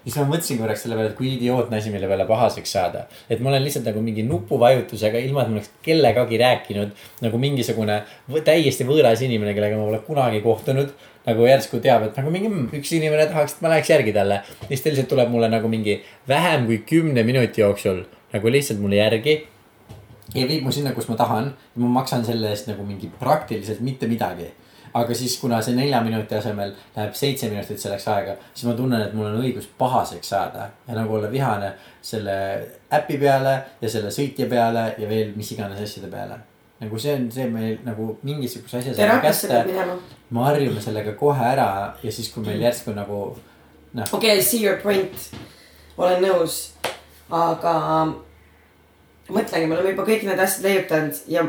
[0.04, 3.08] siis ma mõtlesin korraks selle peale, et kui idiootne asi, mille peale pahaseks saada.
[3.26, 6.92] et ma olen lihtsalt nagu mingi nupuvajutusega, ilma et ma oleks kellegagi rääkinud.
[7.26, 8.04] nagu mingisugune
[8.46, 10.94] täiesti võõras inimene, kellega ma pole kunagi kohtunud
[11.26, 14.44] nagu järsku teab, et nagu mingi mm, üks inimene tahaks, et ma läheks järgi talle.
[14.68, 15.98] siis ta lihtsalt tuleb mulle nagu mingi
[16.30, 19.36] vähem kui kümne minuti jooksul nagu lihtsalt mulle järgi.
[20.36, 21.54] ja viib mu sinna, kus ma tahan.
[21.76, 24.50] ma maksan selle eest nagu mingi praktiliselt mitte midagi.
[24.94, 29.02] aga siis, kuna see nelja minuti asemel läheb seitse minutit selleks aega, siis ma tunnen,
[29.02, 32.38] et mul on õigus pahaseks saada ja nagu olla vihane selle
[32.94, 36.40] äpi peale ja selle sõitja peale ja veel mis iganes asjade peale
[36.80, 39.78] nagu see on see meil nagu mingisuguse asja saame kätte
[40.30, 41.70] me harjume sellega kohe ära
[42.04, 43.22] ja siis, kui meil järsku nagu
[43.94, 45.30] noh, okei okay,, see your point.
[45.98, 46.58] olen nõus,
[47.30, 47.74] aga
[49.28, 51.44] mõtlengi, me oleme juba kõik need asjad leiutanud ja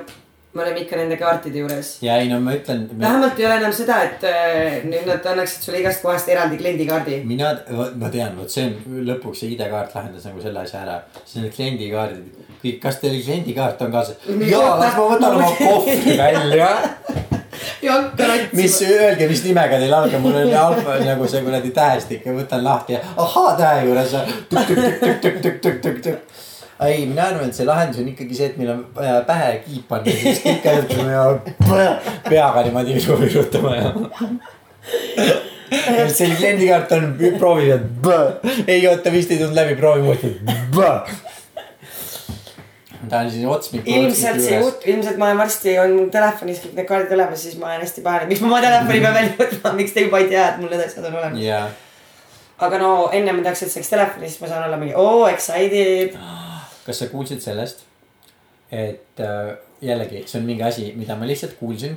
[0.54, 1.90] me oleme ikka nende kaartide juures.
[2.02, 5.26] ja ei no ma ütlen me..., vähemalt ei ole enam seda, et äh, nüüd nad
[5.32, 7.20] annaksid sulle igast kohast eraldi kliendikaardi.
[7.28, 7.52] mina,
[8.00, 11.54] ma tean, vot see on lõpuks see ID-kaart lahendas nagu selle asja ära, siis need
[11.54, 14.30] kliendikaardid, kõik, kas teil kliendikaart on kaasas?
[14.50, 16.72] jaa, las ma võtan oma kohvri välja.
[17.82, 17.98] Ja
[18.52, 22.64] mis, öelge, mis nimega teil algab, mul oli alfa nagu see kuradi tähestik ja võtan
[22.64, 24.14] lahti ja ahaa tähe juures.
[26.86, 29.84] ei, mina arvan, et see lahendus on ikkagi see, et meil on vaja pähe kiip
[29.90, 31.38] panna, siis kõik asjad peavad
[32.30, 33.88] peaga niimoodi viru virutama ja.
[36.18, 37.66] see kliendikaart on, proovi
[38.66, 40.30] ei oota, vist ei tulnud läbi, proovi uuesti.
[43.10, 43.90] Ta on siin otsmiku.
[43.90, 47.58] ilmselt see juht, ilmselt ma olen varsti on mul telefonis kõik need kaardid olemas, siis
[47.60, 50.30] ma olen hästi pahane, miks ma oma telefoni pean välja võtma, miks te juba ei
[50.32, 51.44] tea, et mul need asjad on olemas.
[51.44, 51.68] jaa,
[52.66, 55.28] aga no enne ma tahaks, et see oleks telefonis, siis ma saan olla mingi oo
[55.30, 56.18] excited.
[56.86, 57.86] kas sa kuulsid sellest,
[58.74, 61.96] et äh, jällegi see on mingi asi, mida ma lihtsalt kuulsin.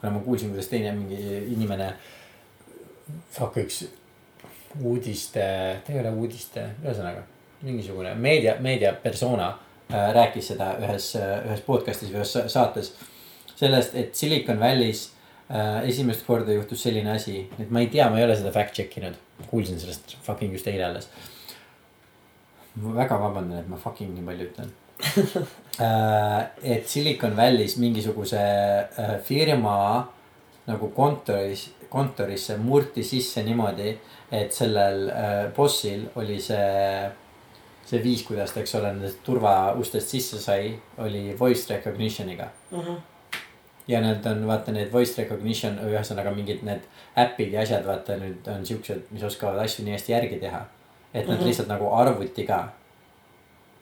[0.00, 1.18] kuna ma kuulsin, kuidas teine mingi
[1.54, 1.92] inimene,
[3.32, 3.84] fuck üks
[4.80, 5.44] uudiste,
[5.84, 7.22] ta ei ole uudiste, ühesõnaga
[7.62, 9.52] mingisugune meedia, meediapersona
[9.92, 12.94] rääkis seda ühes, ühes podcast'is või ühes sa- saates.
[13.56, 15.10] sellest, et Silicon Valley's
[15.50, 18.74] äh, esimest korda juhtus selline asi, et ma ei tea, ma ei ole seda fact
[18.78, 19.18] check inud,
[19.50, 21.08] kuulsin sellest fucking just eile alles
[22.80, 24.70] ma väga vabandan, et ma fucking nii palju ütlen.
[26.72, 29.76] et Silicon Valley's mingisuguse äh, firma
[30.68, 33.96] nagu kontoris, kontorisse murti sisse niimoodi,
[34.32, 37.10] et sellel äh, bossil oli see,
[37.92, 42.46] see viis, kuidas ta, eks ole, nendest turvaustest sisse sai, oli voice recognition'iga
[43.88, 46.84] ja need on vaata need voice recognition, ühesõnaga mingid need
[47.18, 50.62] äpid ja asjad, vaata nüüd on siuksed, mis oskavad asju nii hästi järgi teha.
[51.14, 51.46] et nad Mhm.
[51.46, 52.68] lihtsalt nagu arvutiga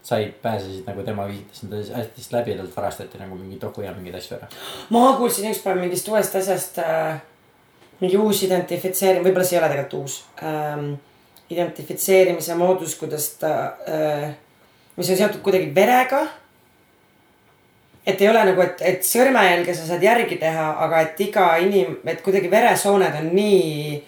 [0.03, 4.15] said, pääsesid nagu tema viitas, nad hästi läbi talt varastati nagu mingi tohu ja mingeid
[4.15, 4.49] asju ära.
[4.91, 7.21] ma kuulsin ükspäev mingist uuest asjast äh,.
[8.01, 10.95] mingi uus identifitseerimine, võib-olla see ei ole tegelikult uus ähm,.
[11.51, 13.55] Identifitseerimise moodus, kuidas ta
[13.88, 14.30] äh,,
[14.96, 16.26] mis on seotud kuidagi verega.
[18.07, 21.98] et ei ole nagu, et, et sõrmejälge sa saad järgi teha, aga et iga inim-,
[22.09, 23.98] et kuidagi veresooned on nii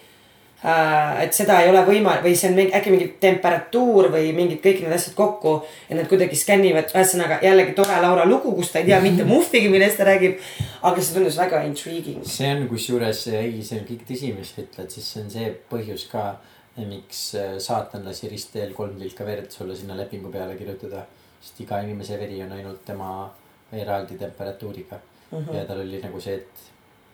[0.63, 1.19] äh,.
[1.25, 4.79] et seda ei ole võimalik või see on mingi, äkki mingi temperatuur või mingid kõik
[4.85, 5.57] need asjad kokku.
[5.89, 9.67] ja need kuidagi skännivad, ühesõnaga jällegi tore Laura lugu, kus ta ei tea mitte muhvigi,
[9.73, 10.39] millest ta räägib.
[10.81, 12.23] aga see tundus väga intriguing.
[12.23, 15.53] see on kusjuures, ei, see on kõik tõsi, mis sa ütled, siis see on see
[15.69, 16.31] põhjus ka,
[16.75, 21.05] miks äh, saatan lasi ristteel kolm tilka verd sulle sinna lepingu peale kirjutada.
[21.41, 23.31] sest iga inimese veri on ainult tema
[23.73, 24.95] eraldi temperatuuriga
[25.31, 25.37] mm.
[25.37, 25.55] -hmm.
[25.55, 26.49] ja tal oli nagu see, et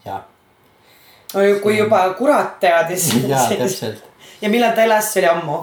[0.06, 0.28] jaa,
[1.64, 3.10] kui juba kurat teadis.
[3.28, 4.04] jaa, täpselt.
[4.42, 5.58] ja millal ta elas, see oli ammu.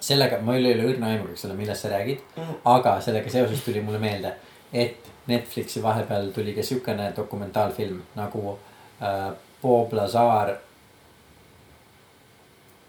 [0.00, 2.42] sellega, mul ei ole õrna aimu, eks ole, millest sa räägid mm.
[2.42, 2.58] -hmm.
[2.64, 4.34] aga sellega seoses tuli mulle meelde,
[4.72, 8.58] et Netflixi vahepeal tuli ka siukene dokumentaalfilm nagu
[9.02, 9.32] äh,
[9.62, 10.56] Bob Lazar.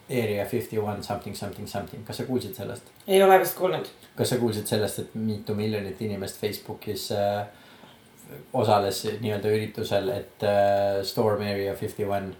[0.09, 2.89] Area fifty one something something something, kas sa kuulsid sellest?
[3.07, 3.87] ei ole vist kuulnud.
[4.17, 7.45] kas sa kuulsid sellest, et mitu miljonit inimest Facebookis äh,
[8.53, 12.33] osales nii-öelda üritusel, et äh, Storm Area fifty one,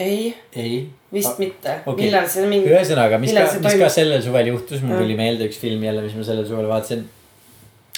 [0.00, 2.06] ei, ei vist mitte okay..
[2.06, 5.60] millal see mingi, ühesõnaga, mis ka mis ka sellel suvel juhtus, mul tuli meelde üks
[5.60, 7.04] film jälle, mis ma sellel suvel vaatasin.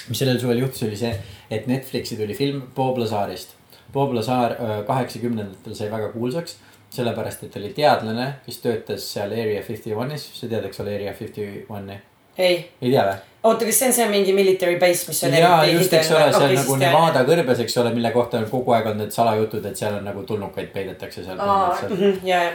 [0.08, 1.12] mis sellel suvel juhtus, oli see,
[1.52, 3.54] et Netflixi tuli film Bob Lazarist.
[3.92, 6.56] Bob Lazar öö, kaheksakümnendatel sai väga kuulsaks,
[6.92, 11.12] sellepärast et oli teadlane, kes töötas seal Area Fifty One'is, sa tead, eks ole, Area
[11.16, 11.98] Fifty One'i,
[12.36, 13.14] ei, ei tea või?
[13.42, 16.44] oota, kas see on see mingi military base, mis on ja just, eks ole, seal
[16.44, 16.76] Okei, nagu.
[16.82, 20.04] Nevada kõrbes, eks ole, mille kohta on kogu aeg olnud need salajutud, et seal on
[20.06, 21.40] nagu tulnukaid peidetakse seal.
[21.88, 22.52] mhm, ja, ja,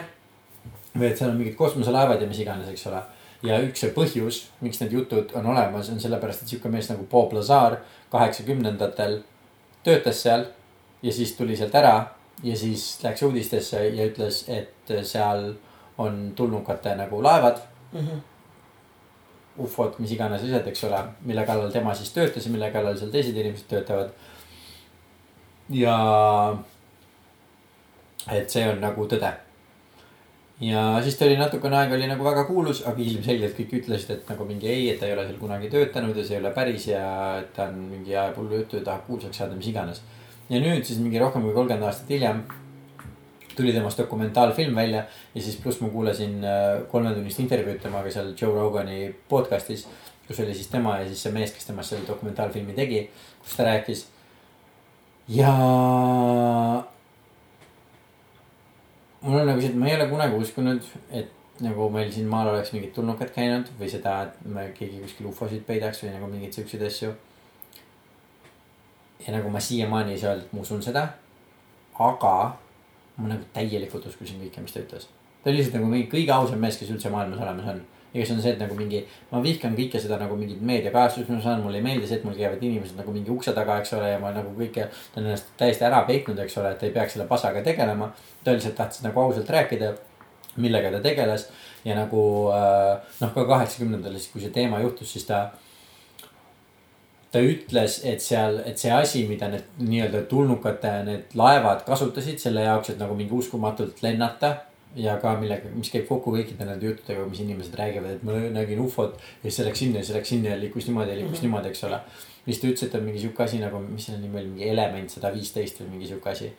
[0.94, 3.02] või et seal on mingid kosmoselaevad ja mis iganes, eks ole.
[3.48, 7.34] ja üks põhjus, miks need jutud on olemas, on sellepärast, et sihuke mees nagu Bob
[7.38, 7.82] Lazar
[8.14, 9.20] kaheksakümnendatel
[9.86, 10.48] töötas seal
[11.02, 11.98] ja siis tuli sealt ära
[12.44, 15.54] ja siis läks uudistesse ja ütles, et seal
[15.98, 17.62] on tulnukate nagu laevad,
[17.92, 18.22] mhm.
[19.66, 23.12] ufod, mis iganes asjad, eks ole, mille kallal tema siis töötas ja mille kallal seal
[23.14, 24.14] teised inimesed töötavad.
[25.70, 25.98] ja
[28.32, 29.34] et see on nagu tõde
[30.62, 34.30] ja siis ta oli natukene aega oli nagu väga kuulus, aga ilmselgelt kõik ütlesid, et
[34.32, 36.88] nagu mingi ei, et ta ei ole seal kunagi töötanud ja see ei ole päris
[36.90, 37.04] ja
[37.56, 40.02] ta on mingi ajab hullu juttu ja tahab kuulsaks saada, mis iganes.
[40.49, 42.44] Ja nüüd siis mingi rohkem kui kolmkümmend aastat hiljem
[43.57, 45.06] tuli temast dokumentaalfilm välja
[45.36, 49.88] ja siis pluss ma kuulasin äh, kolmetunnist intervjuud temaga seal Joe Rogani podcast'is.
[50.28, 53.10] kus oli siis tema ja siis see mees, kes temast selle dokumentaalfilmi tegi,
[53.41, 54.07] kus ta rääkis.
[55.28, 55.53] ja
[59.22, 61.32] mul on nagu see, et ma ei ole kunagi uskunud, et
[61.64, 65.64] nagu meil siin maal oleks mingid tulnukad käinud või seda, et me keegi kuskil ufosid
[65.65, 67.14] peidaks või nagu mingeid siukseid asju.
[69.26, 71.07] Ja nagu ma siiamaani ei saa öelda, et ma usun seda.
[71.99, 72.34] aga
[73.18, 75.07] ma nagu täielikult uskusin kõike, mis ta ütles.
[75.44, 77.81] ta oli lihtsalt nagu mingi kõige ausam mees, kes üldse maailmas olemas on.
[78.14, 81.38] ega see on see, et nagu mingi, ma vihkan kõike seda nagu mingit meediakajastust, mis
[81.38, 83.94] ma saan, mulle ei meeldi see, et mul käivad inimesed nagu mingi ukse taga, eks
[83.98, 84.88] ole, ja ma nagu kõike.
[85.14, 88.11] ta on ennast täiesti ära peitnud, eks ole, et ei peaks selle pasaga tegelema.
[88.44, 89.94] ta lihtsalt tahtis nagu ausalt rääkida,
[90.57, 91.49] millega ta tegeles
[91.85, 92.22] ja nagu
[92.53, 95.49] äh, noh, ka kaheksakümnendatel siis, kui see teema juhtus, siis ta
[97.38, 102.66] ta ütles, et seal, et see asi, mida need nii-öelda tulnukate need laevad kasutasid selle
[102.66, 104.56] jaoks, et nagu mingi uskumatult lennata.
[104.98, 108.80] ja ka millega, mis käib kokku kõikide nende juttudega, mis inimesed räägivad, et ma nägin
[108.82, 111.32] ufot ja siis see läks sinna ja siis läks sinna ja liikus niimoodi ja liikus
[111.32, 111.44] mm -hmm.
[111.44, 112.00] niimoodi, eks ole.
[112.46, 115.10] siis ta ütles, et on mingi sihuke asi nagu, mis selle nimi oli, mingi element
[115.10, 116.52] sada viisteist või mingi sihuke asi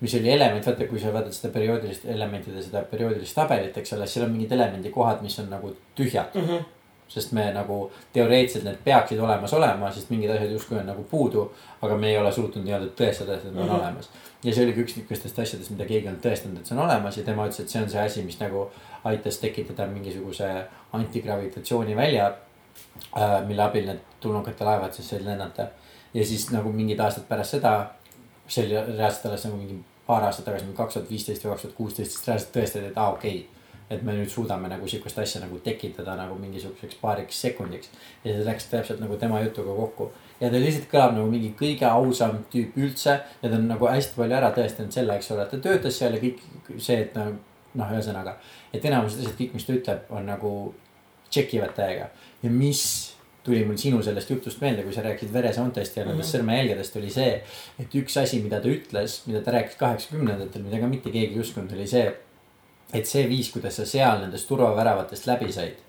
[0.00, 4.06] mis oli element, vaata, kui sa vaatad seda perioodilist elementide seda perioodilist tabelit, eks ole,
[4.06, 6.48] seal on mingid elemendikohad, mis on nagu tühjad mm.
[6.48, 6.64] -hmm.
[7.08, 11.44] Sest me nagu teoreetiliselt need peaksid olemas olema, sest mingid asjad justkui on nagu puudu,
[11.82, 13.80] aga me ei ole suutnud nii-öelda tõestada, et need on mm -hmm.
[13.80, 14.10] olemas.
[14.44, 17.24] ja see oligi üks niisugustest asjadest, mida keegi on tõestanud, et see on olemas ja
[17.24, 18.70] tema ütles, et see on see asi, mis nagu
[19.04, 23.46] aitas tekitada mingisuguse antigravitatsioonivälja äh,.
[23.46, 25.66] mille abil need tulnukate laevad siis said lennata
[26.14, 27.90] ja siis nagu mingid aastad pärast seda
[28.48, 31.62] see oli reaalselt alles nagu mingi paar aastat tagasi, mingi kaks tuhat viisteist või kaks
[31.64, 33.53] tuhat kuusteist, siis reaalselt tõestati, et aa ah, okei okay,.
[33.90, 37.90] Et me nüüd suudame nagu sihukest asja nagu tekitada nagu mingisuguseks paariks sekundiks.
[38.24, 40.10] ja see läks täpselt nagu tema jutuga kokku.
[40.40, 43.10] ja ta lihtsalt kõlab nagu mingi kõige ausam tüüp üldse
[43.42, 46.14] ja ta on nagu hästi palju ära tõestanud selle, eks ole, et ta töötas seal
[46.14, 46.40] ja kõik
[46.78, 47.14] see, et
[47.74, 48.36] noh, ühesõnaga.
[48.72, 50.74] et enamused asjad, kõik, mis ta ütleb, on nagu
[51.30, 52.08] check ivad täiega
[52.42, 56.40] ja mis tuli mul sinu sellest jutust meelde, kui sa rääkisid veresoontest ja nendest Mhm.
[56.40, 57.42] sõrmejälgedest oli see.
[57.78, 61.40] et üks asi, mida ta ütles, mida ta rääkis kaheksakümnendatel, mida ka mitte keegi ei
[61.40, 62.14] uskunud, oli see.
[62.94, 65.80] Et see viis, kuidas sa seal nendest turvaväravatest läbi said,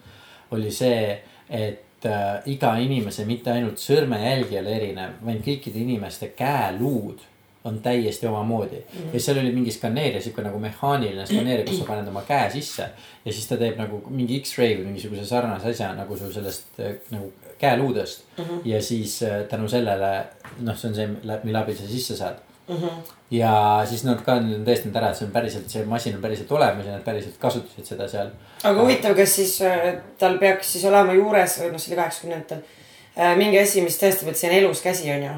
[0.55, 1.13] oli see,
[1.49, 7.23] et äh, iga inimese, mitte ainult sõrmejälg ei ole erinev, vaid kõikide inimeste käeluud
[7.65, 8.99] on täiesti omamoodi mm.
[8.99, 9.13] -hmm.
[9.13, 12.89] ja seal oli mingi skaneerija, sihuke nagu mehaaniline skaneerija, kus sa paned oma käe sisse.
[13.25, 16.99] ja siis ta teeb nagu mingi X-ray või mingisuguse sarnase asja nagu sul sellest äh,
[17.11, 18.43] nagu käeluudest mm.
[18.43, 18.61] -hmm.
[18.65, 20.25] ja siis äh, tänu sellele,
[20.59, 21.07] noh, see on see,
[21.43, 22.75] mille abil sa sisse saad mm.
[22.75, 23.13] -hmm.
[23.31, 26.21] ja siis nad ka nüüd on tõestanud ära, et see on päriselt, see masin on
[26.21, 28.31] päriselt olemas ja nad päriselt kasutasid seda seal.
[28.63, 32.63] aga huvitav, kas siis äh, tal peaks siis olema juures, noh, see oli kaheksakümnendatel
[33.17, 33.35] äh,.
[33.37, 35.37] mingi asi, mis tõestab, et see on elus käsi on ju.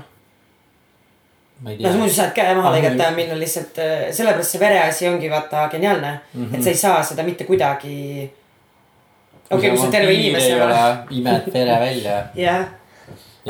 [1.67, 5.31] ei noh, muidu saad käe maha Ah, lõigata ja minna lihtsalt, sellepärast see vereasi ongi
[5.31, 6.45] vaata geniaalne mm.
[6.45, 6.55] -hmm.
[6.55, 8.31] et sa ei saa seda mitte kuidagi.
[9.51, 10.57] okei kui sul terve inimese.
[11.09, 12.23] imed vere välja.
[12.47, 12.65] jah,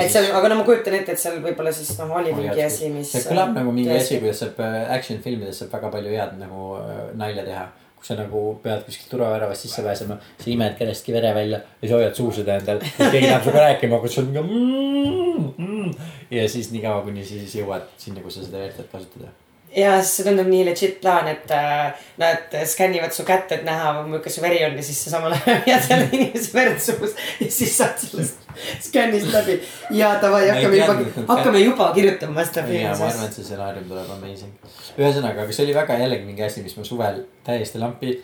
[0.03, 2.91] et seal, aga no ma kujutan ette, et seal võib-olla siis noh, oli mingi asi,
[2.94, 3.11] mis.
[3.14, 6.69] see kõlab nagu mingi asi, kuidas saab äh, action filmides saab väga palju head nagu
[6.82, 7.65] äh, nalja teha.
[7.98, 11.95] kus sa nagu pead kuskilt turvaväravast sisse pääsema, sa imed kellestki vere välja ja siis
[11.95, 12.84] hoiad suu seda endal.
[12.99, 16.14] keegi tahab sinuga rääkima hakata, sul on mingi mm, mm,.
[16.38, 19.34] ja siis niikaua, kuni sa siis jõuad sinna, kus sa seda verd saad kasutada.
[19.77, 23.93] Ja siis see tundub nii legit plaan, et äh, nad skännivad su kätt, et näha,
[24.01, 27.13] milline su veri on ja siis sa samal ajal hoiad selle inimese verd suus.
[27.43, 28.47] ja siis saad sellest
[28.87, 29.59] skännist läbi.
[29.99, 30.95] ja davai, hakkame juba
[31.27, 34.73] hakkame juba kirjutama seda ja ma arvan, et see stsenaarium tuleb amazing.
[34.97, 38.17] ühesõnaga, aga see oli väga jällegi mingi asi, mis ma suvel täiesti lampi.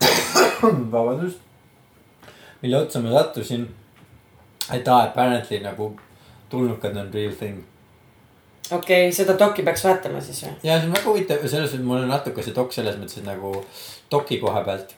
[0.96, 1.44] vabandust.
[2.62, 3.68] mille otsa ma sattusin.
[4.72, 5.92] et aa, apparently nagu
[6.48, 7.64] tulnukad on real thing
[8.72, 10.54] okei okay,, seda doki peaks vaatama siis või?
[10.66, 13.28] ja see on väga huvitav, selles suhtes mul on natuke see dok selles mõttes, et
[13.28, 13.52] nagu
[14.10, 14.94] doki koha pealt.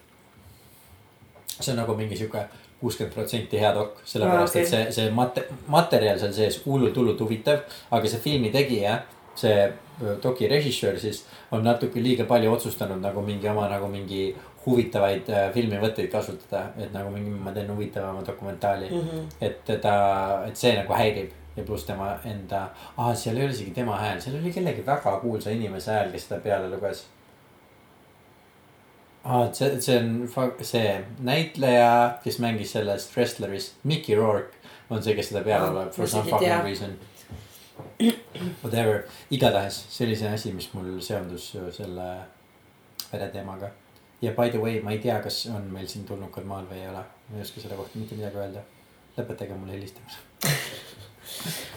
[1.58, 2.46] see on nagu mingi sihuke
[2.80, 4.62] kuuskümmend protsenti hea dok, sellepärast ah, okay.
[4.62, 7.64] et see, see mate-, materjal seal sees hullult, hullult huvitav.
[7.90, 9.00] aga see filmi tegija,
[9.38, 9.66] see
[10.22, 14.30] doki režissöör siis on natuke liiga palju otsustanud nagu mingi oma nagu mingi
[14.68, 19.00] huvitavaid äh, filmivõtteid kasutada, et nagu mingi, ma teen huvitavama dokumentaali mm.
[19.00, 19.28] -hmm.
[19.40, 19.94] et teda,
[20.48, 24.20] et see nagu häirib ja pluss tema enda, aa, seal ei ole isegi tema hääl,
[24.22, 27.04] seal oli kellegi väga kuulsa inimese hääl, kes seda peale luges.
[29.24, 31.90] aa, see, see on see näitleja,
[32.24, 34.54] kes mängis selles Wrestleris, Mickey Rourke
[34.90, 36.96] on see, kes seda peale loeb for some fucking reason.
[38.62, 42.08] Whatever, igatahes see asi, mis mul seondus selle
[43.12, 43.70] vereteemaga.
[44.22, 46.88] ja by the way, ma ei tea, kas on meil siin tulnukad maal või ei
[46.90, 48.64] ole, ma ei oska selle kohta mitte midagi öelda.
[49.18, 50.54] lõpetage mulle helistamine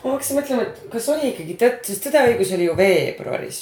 [0.03, 3.61] ma hakkasin mõtlema, et kas oli ikkagi tõtt, sest Tõdeõigus oli ju veebruaris.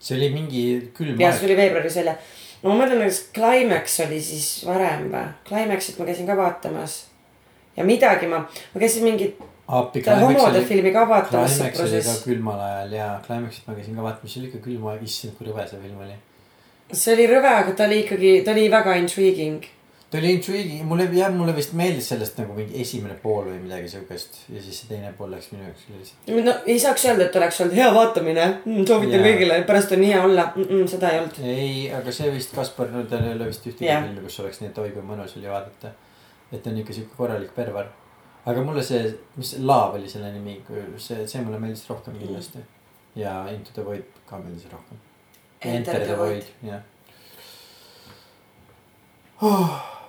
[0.00, 0.62] see oli mingi
[0.96, 1.24] külm aeg.
[1.26, 2.16] jah, see oli veebruaris välja.
[2.62, 5.26] no ma mõtlen, kas Climax oli siis varem või?
[5.48, 6.98] Climaxit ma käisin ka vaatamas.
[7.76, 10.04] ja midagi ma, ma käisin mingit appi.
[10.06, 11.58] homode filmi ka vaatamas.
[11.58, 14.88] Climax oli ka külmal ajal ja Climaxit ma käisin ka vaatamas, see oli ikka külm
[14.92, 16.16] aeg, issand kui rõve see film oli.
[16.92, 19.68] see oli rõve, aga ta oli ikkagi, ta oli väga intriguing
[20.10, 23.92] ta oli intriguing, mulle jah, mulle vist meeldis sellest nagu mingi esimene pool või midagi
[23.92, 26.30] siukest ja siis see teine pool läks minu jaoks lihtsalt.
[26.46, 30.22] no ei saaks öelda, et oleks olnud hea vaatamine mm,, soovitan kõigile, pärast on hea
[30.24, 31.38] olla mm, -mm, seda ei olnud.
[31.52, 34.02] ei, aga see vist Kaspar, tal ei ole vist ühtegi yeah.
[34.02, 35.92] filmi, kus oleks nii, et oi kui mõnus oli vaadata.
[36.50, 37.92] et on ikka siuke korralik perver.
[38.50, 40.58] aga mulle see, mis Laav oli selle nimi,
[40.96, 43.22] see, see mulle meeldis rohkem kindlasti mm..
[43.22, 44.98] ja Into the Void ka meeldis rohkem.
[45.60, 46.82] Enter the Void, jah
[49.42, 49.99] oh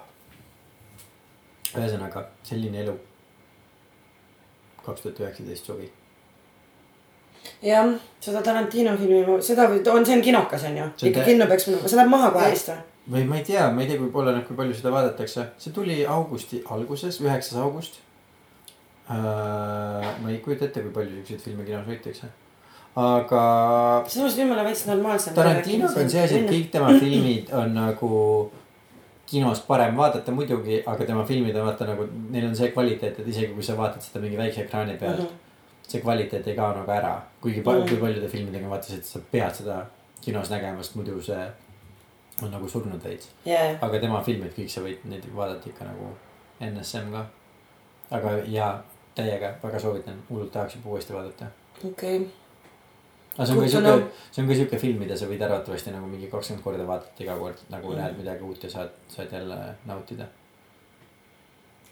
[1.77, 2.93] ühesõnaga selline elu.
[4.85, 5.89] kaks tuhat üheksateist suvi.
[7.61, 7.89] jah,
[8.19, 11.99] seda Tarantino filmi, seda on, see on kinokas on ju, ikka kinno peaks minema, see
[11.99, 12.85] läheb maha kohe vist või?
[13.15, 16.01] või ma ei tea, ma ei tea, kui palju, kui palju seda vaadatakse, see tuli
[16.05, 17.99] augusti alguses, üheksas august
[19.09, 19.17] äh,.
[20.21, 22.29] ma ei kujuta ette, kui palju siukseid filme kinos hoitakse
[22.95, 23.41] aga.
[24.07, 25.35] samas nüüd mulle veits normaalsem.
[25.35, 28.09] Tarantinoga on see asi, et kõik tema filmid on nagu
[29.31, 33.31] kinos parem vaadata muidugi, aga tema filmid on vaata nagu, neil on see kvaliteet, et
[33.31, 35.25] isegi kui sa vaatad seda mingi väikse ekraani peal mm.
[35.25, 35.87] -hmm.
[35.87, 37.89] see kvaliteet ei kao nagu ära, kuigi mm -hmm.
[37.89, 39.85] kui paljude filmidega vaatasid, sa pead seda
[40.21, 41.47] kinos nägema, sest muidu see
[42.41, 43.77] on nagu surnud veits yeah..
[43.81, 46.11] aga tema filmid kõik sa võid neid vaadata ikka nagu
[46.71, 47.25] NSM ka.
[48.11, 48.83] aga ja
[49.15, 51.45] täiega väga soovitan, hullult tahaks juba uuesti vaadata.
[51.85, 52.40] okei okay
[53.41, 56.09] aga see on ka siuke, see on ka siuke film, mida sa võid arvatavasti nagu
[56.09, 57.97] mingi kakskümmend korda vaadata iga kord nagu mm.
[57.97, 59.57] näed midagi uut ja saad, saad jälle
[59.89, 60.27] nautida.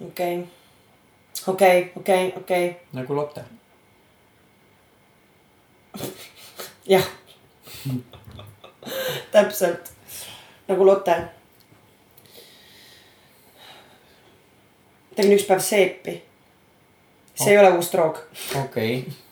[0.07, 0.35] okei,
[1.47, 2.69] okei, okei, okei.
[2.93, 3.43] nagu Lotte.
[6.93, 7.07] jah
[9.33, 9.91] täpselt
[10.67, 11.17] nagu Lotte.
[15.15, 16.19] tegin üks päev seepi.
[17.33, 17.51] see oh.
[17.51, 18.21] ei ole uus droog.
[18.55, 19.28] okei okay.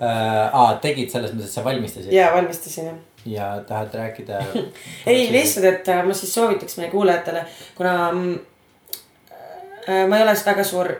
[0.00, 2.12] Aa, tegid selles mõttes, et sa valmistasid?
[2.12, 2.96] ja valmistasin jah.
[3.26, 4.40] ja tahad rääkida
[5.06, 7.44] ei, lihtsalt, et äh, ma siis soovitaks meie kuulajatele,
[7.76, 10.94] kuna äh, ma ei ole väga suur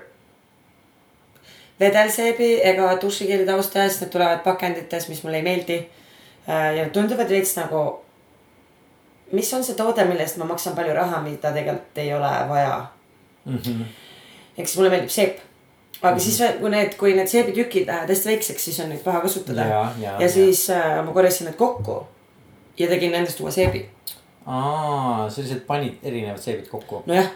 [1.81, 6.77] vedelseebi ega dušikeeli taustaja, sest need tulevad pakendites, mis mulle ei meeldi äh,.
[6.77, 7.85] ja tunduvad veits nagu,
[9.33, 12.75] mis on see toode, mille eest ma maksan palju raha, mida tegelikult ei ole vaja
[13.45, 13.57] mm.
[13.57, 13.87] -hmm.
[14.59, 15.50] ehk siis mulle meeldib seep
[16.03, 16.23] aga mm -hmm.
[16.23, 19.61] siis, kui need, kui need seebitükid lähevad hästi väikseks, siis on neid paha kasutada.
[19.61, 22.07] ja, ja, ja siis äh, ma korjasin need kokku
[22.79, 23.89] ja tegin nendest uue seebi.
[24.47, 27.03] Aa, sa lihtsalt panid erinevad seebid kokku.
[27.07, 27.29] nojah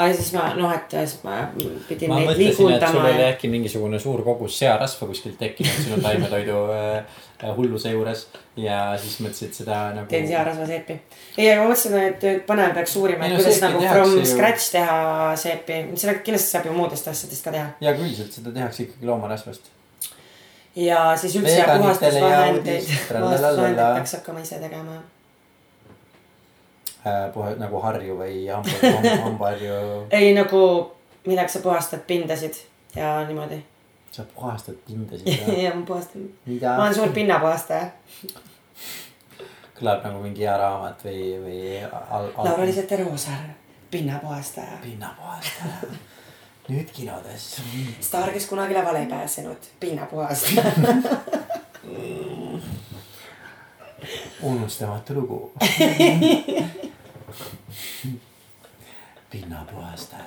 [0.00, 1.40] aga siis ma noh, et siis ma
[1.88, 2.92] pidin ma neid liigutama.
[2.92, 7.18] sul oli äkki mingisugune suur kogus searasva kuskilt tekkinud sinu taimetoidu äh,
[7.56, 8.26] hulluse juures
[8.60, 10.08] ja siis mõtlesid seda nagu.
[10.12, 10.96] teen searasva seepi.
[11.36, 14.24] ei, aga ma mõtlesin, et põnev peaks uurima, et kuidas nagu from ju...
[14.32, 14.96] scratch teha
[15.44, 17.68] seepi, seda kindlasti saab ju muudest asjadest ka teha.
[17.84, 19.72] ja küll, seda tehakse ikkagi loomarasvast.
[20.88, 25.08] ja siis üldse puhastusvahendeid, puhastusvahendeid peaks hakkama ise tegema äh,
[27.34, 29.76] puha, nagu harju või hamba, hambaharju
[30.16, 30.62] ei nagu,
[31.26, 32.60] millega sa puhastad pindasid
[32.96, 33.62] ja niimoodi.
[34.10, 36.28] sa puhastad pindasid jah, ma puhastan.
[36.44, 37.90] ma olen suur pinnapuhastaja
[39.80, 42.32] kõlab nagu mingi hea raamat või, või al-.
[42.36, 43.50] Laura-Liis Roosaar,
[43.90, 44.80] pinnapuhastaja.
[44.82, 45.96] pinnapuhastaja
[46.70, 47.56] nüüd kinodes.
[48.04, 50.62] staar, kes kunagi lavale ei pääsenud, pinnapuhastaja
[54.42, 55.52] unustamatu lugu
[59.30, 60.22] pinnapuhastaja.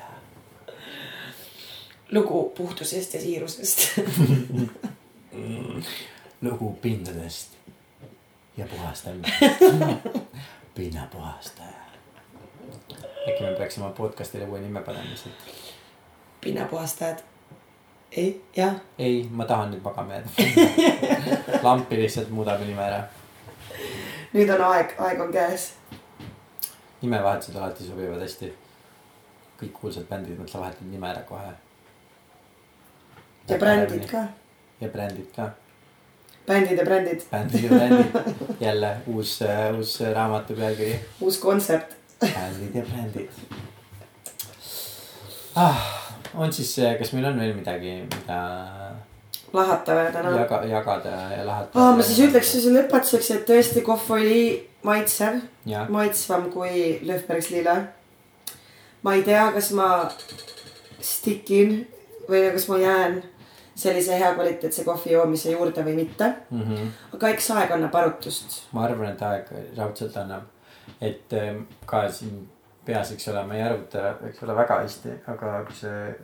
[2.12, 4.00] lugu puhtusest ja siirusest
[6.42, 7.52] lugu pindadest
[8.58, 9.40] ja puhastamisest
[10.76, 11.68] pinnapuhastaja.
[13.30, 15.34] äkki me peaks oma podcast'ile uue nime panema lihtsalt.
[16.42, 17.18] pinnapuhastajad.
[18.12, 18.76] ei, jah.
[19.00, 20.30] ei, ma tahan nüüd magama jääda
[21.64, 23.04] lampi lihtsalt muudab nime ära.
[24.34, 25.74] nüüd on aeg, aeg on käes.
[27.02, 28.63] nimevahetused alati sobivad hästi.
[29.64, 31.52] Kõik kuulsad bändid mõtlevad vahetavad nime ära kohe.
[33.50, 34.28] ja brändid ka.
[34.82, 35.52] ja brändid ka
[36.48, 37.22] bändid ja brändid.
[37.32, 38.06] bändid ja brändid,
[38.60, 39.40] jälle uus,
[39.78, 41.00] uus raamatu pealkiri.
[41.22, 41.96] uus kontsept.
[42.20, 43.30] bändid ja brändid
[45.56, 45.76] ah,.
[46.36, 48.40] on siis, kas meil on veel midagi, mida.
[49.54, 50.36] lahata veel täna.
[50.40, 51.96] jaga, jagada ja lahata ah,.
[51.98, 55.42] ma siis ütleks siis lõpetuseks, et tõesti kohv oli maitsev,
[55.90, 57.76] maitsvam kui Löfbergs lille.
[59.04, 59.90] Ma ei tea, kas ma
[61.04, 61.84] stikin
[62.30, 63.22] või kas ma jään
[63.76, 66.62] sellise hea kvaliteetse kohvi joomise juurde või mitte mm.
[66.62, 66.90] -hmm.
[67.18, 68.60] aga eks aeg annab arutust.
[68.72, 70.44] ma arvan, et aeg raudselt annab,
[71.02, 72.50] et ähm, ka siin
[72.86, 76.16] peas, eks ole, ma ei arvuta, eks ole, väga hästi, aga kui see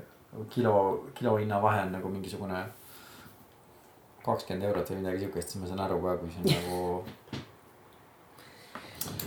[0.50, 0.76] kilo,
[1.16, 2.64] kilohinna vahe on nagu mingisugune
[4.26, 7.46] kakskümmend eurot või midagi siukest, siis ma saan aru ka, kui see on nagu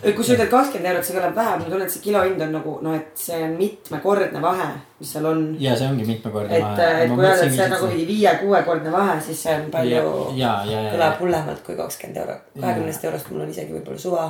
[0.02, 2.72] kui sa ütled kakskümmend eurot, see kõlab vähe, ma tunnen, et see kilohind on nagu
[2.82, 4.68] noh, et see on mitmekordne vahe,
[4.98, 5.42] mis seal on.
[5.62, 6.86] ja see ongi mitmekordne et, vahe.
[7.04, 10.14] et kui öelda, et see on nagu mingi viie-kuuekordne vahe, siis see on palju.
[10.34, 14.24] kõlab hullemalt kui kakskümmend eurot, kahekümnest eurost mul on isegi võib-olla suva.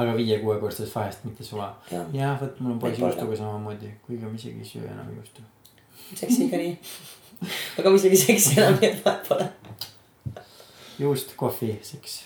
[0.00, 1.68] aga viie-kuuekordsest vahest mitte suva.
[1.92, 5.44] jah ja,, vot mul on poiss juustuga samamoodi, kuigi ma isegi ei söö enam juustu.
[6.14, 6.78] seksi ikka nii.
[7.80, 9.50] aga ma isegi seksi enam et vahet pole.
[10.98, 12.22] juust, kohvi, seks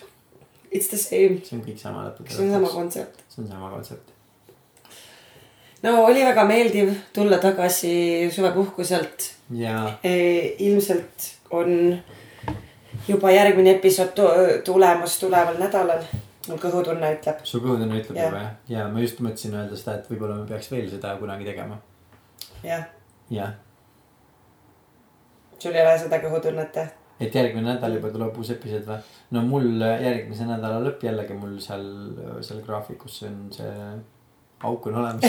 [0.71, 1.41] It's the same.
[1.45, 2.37] see on kõik sama lõpuks.
[2.37, 3.25] see on sama kontsept.
[3.33, 4.11] see on sama kontsept.
[5.83, 7.93] no oli väga meeldiv tulla tagasi
[8.35, 9.33] suvepuhkuselt.
[10.05, 10.15] E,
[10.69, 11.97] ilmselt on
[13.09, 14.21] juba järgmine episood
[14.65, 16.05] tulemas tuleval nädalal.
[16.49, 17.41] mu kõhutunne ütleb.
[17.45, 18.53] su kõhutunne ütleb juba jah?
[18.69, 21.81] ja ma just mõtlesin öelda seda, et võib-olla me peaks veel seda kunagi tegema.
[22.63, 22.85] jah.
[23.31, 23.57] jah.
[25.59, 26.93] sul ei ole seda kõhutunnet jah?
[27.21, 29.01] Et järgmine nädal juba tuleb uus episood või?
[29.35, 31.89] no mul järgmise nädala lõpp jällegi mul seal,
[32.47, 33.73] seal graafikus on see
[34.63, 35.25] auk on olemas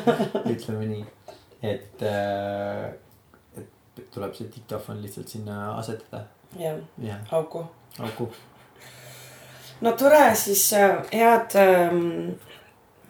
[0.52, 1.04] ütleme nii,
[1.62, 2.90] et, äh,
[3.58, 6.24] et tuleb see diktofon lihtsalt sinna asetada.
[6.58, 7.64] jah ja., auku.
[7.98, 8.28] auku.
[9.80, 12.30] no tore, siis äh, head ähm,,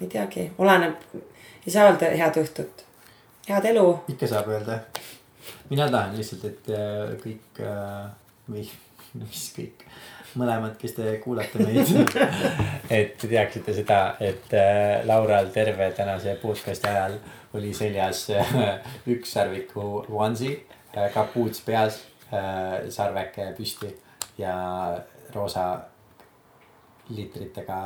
[0.00, 0.96] ei teagi, oleneb,
[1.66, 2.84] ei saa öelda head õhtut,
[3.48, 3.88] head elu.
[4.08, 4.80] ikka saab öelda
[5.70, 8.06] mina tahan lihtsalt, et äh, kõik äh,
[8.48, 8.64] või
[9.20, 9.84] mis kõik,
[10.38, 11.92] mõlemad, kes te kuulate meid
[12.98, 17.18] et te teaksite seda, et äh, Laural terve tänase podcast'i ajal
[17.56, 18.26] oli seljas
[19.08, 20.58] ükssarviku onesie,
[21.14, 22.02] kapuuts peas,
[22.92, 23.88] sarveke püsti
[24.36, 24.52] ja
[25.32, 25.64] roosa
[27.08, 27.78] liitritega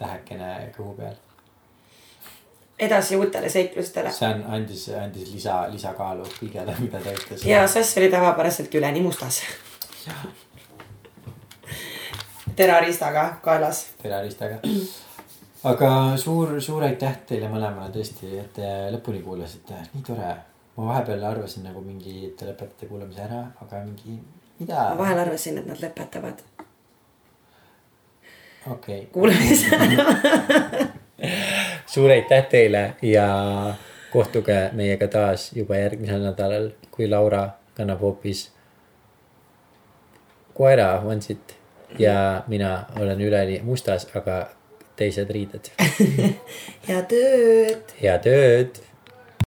[0.00, 1.14] tähekene kõhu peal
[2.78, 4.12] edasi uutele seiklustele.
[4.12, 7.46] see on, andis, andis lisa, lisakaalu kõigele, mida ta ütles.
[7.46, 9.42] ja Sass oli tavapäraselt üleni mustas.
[12.56, 13.86] terariistaga kaelas.
[14.02, 14.58] terariistaga.
[15.64, 20.34] aga suur, suur aitäh teile mõlemale tõesti, et te lõpuni kuulasite, nii tore.
[20.76, 24.18] ma vahepeal arvasin nagu mingi, et te lõpetate kuulamise ära, aga mingi,
[24.58, 24.90] mida.
[24.90, 26.42] ma vahel arvasin, et nad lõpetavad.
[28.66, 29.06] okei okay..
[29.14, 30.90] kuulamise ära
[31.94, 33.26] suur aitäh teile ja
[34.10, 37.44] kohtuge meiega taas juba järgmisel nädalal, kui Laura
[37.74, 38.48] kannab hoopis
[40.54, 41.54] koera onsit
[41.98, 44.40] ja mina olen üleni mustas, aga
[44.96, 45.70] teised riided
[46.88, 47.94] head ööd.
[48.02, 48.82] head ööd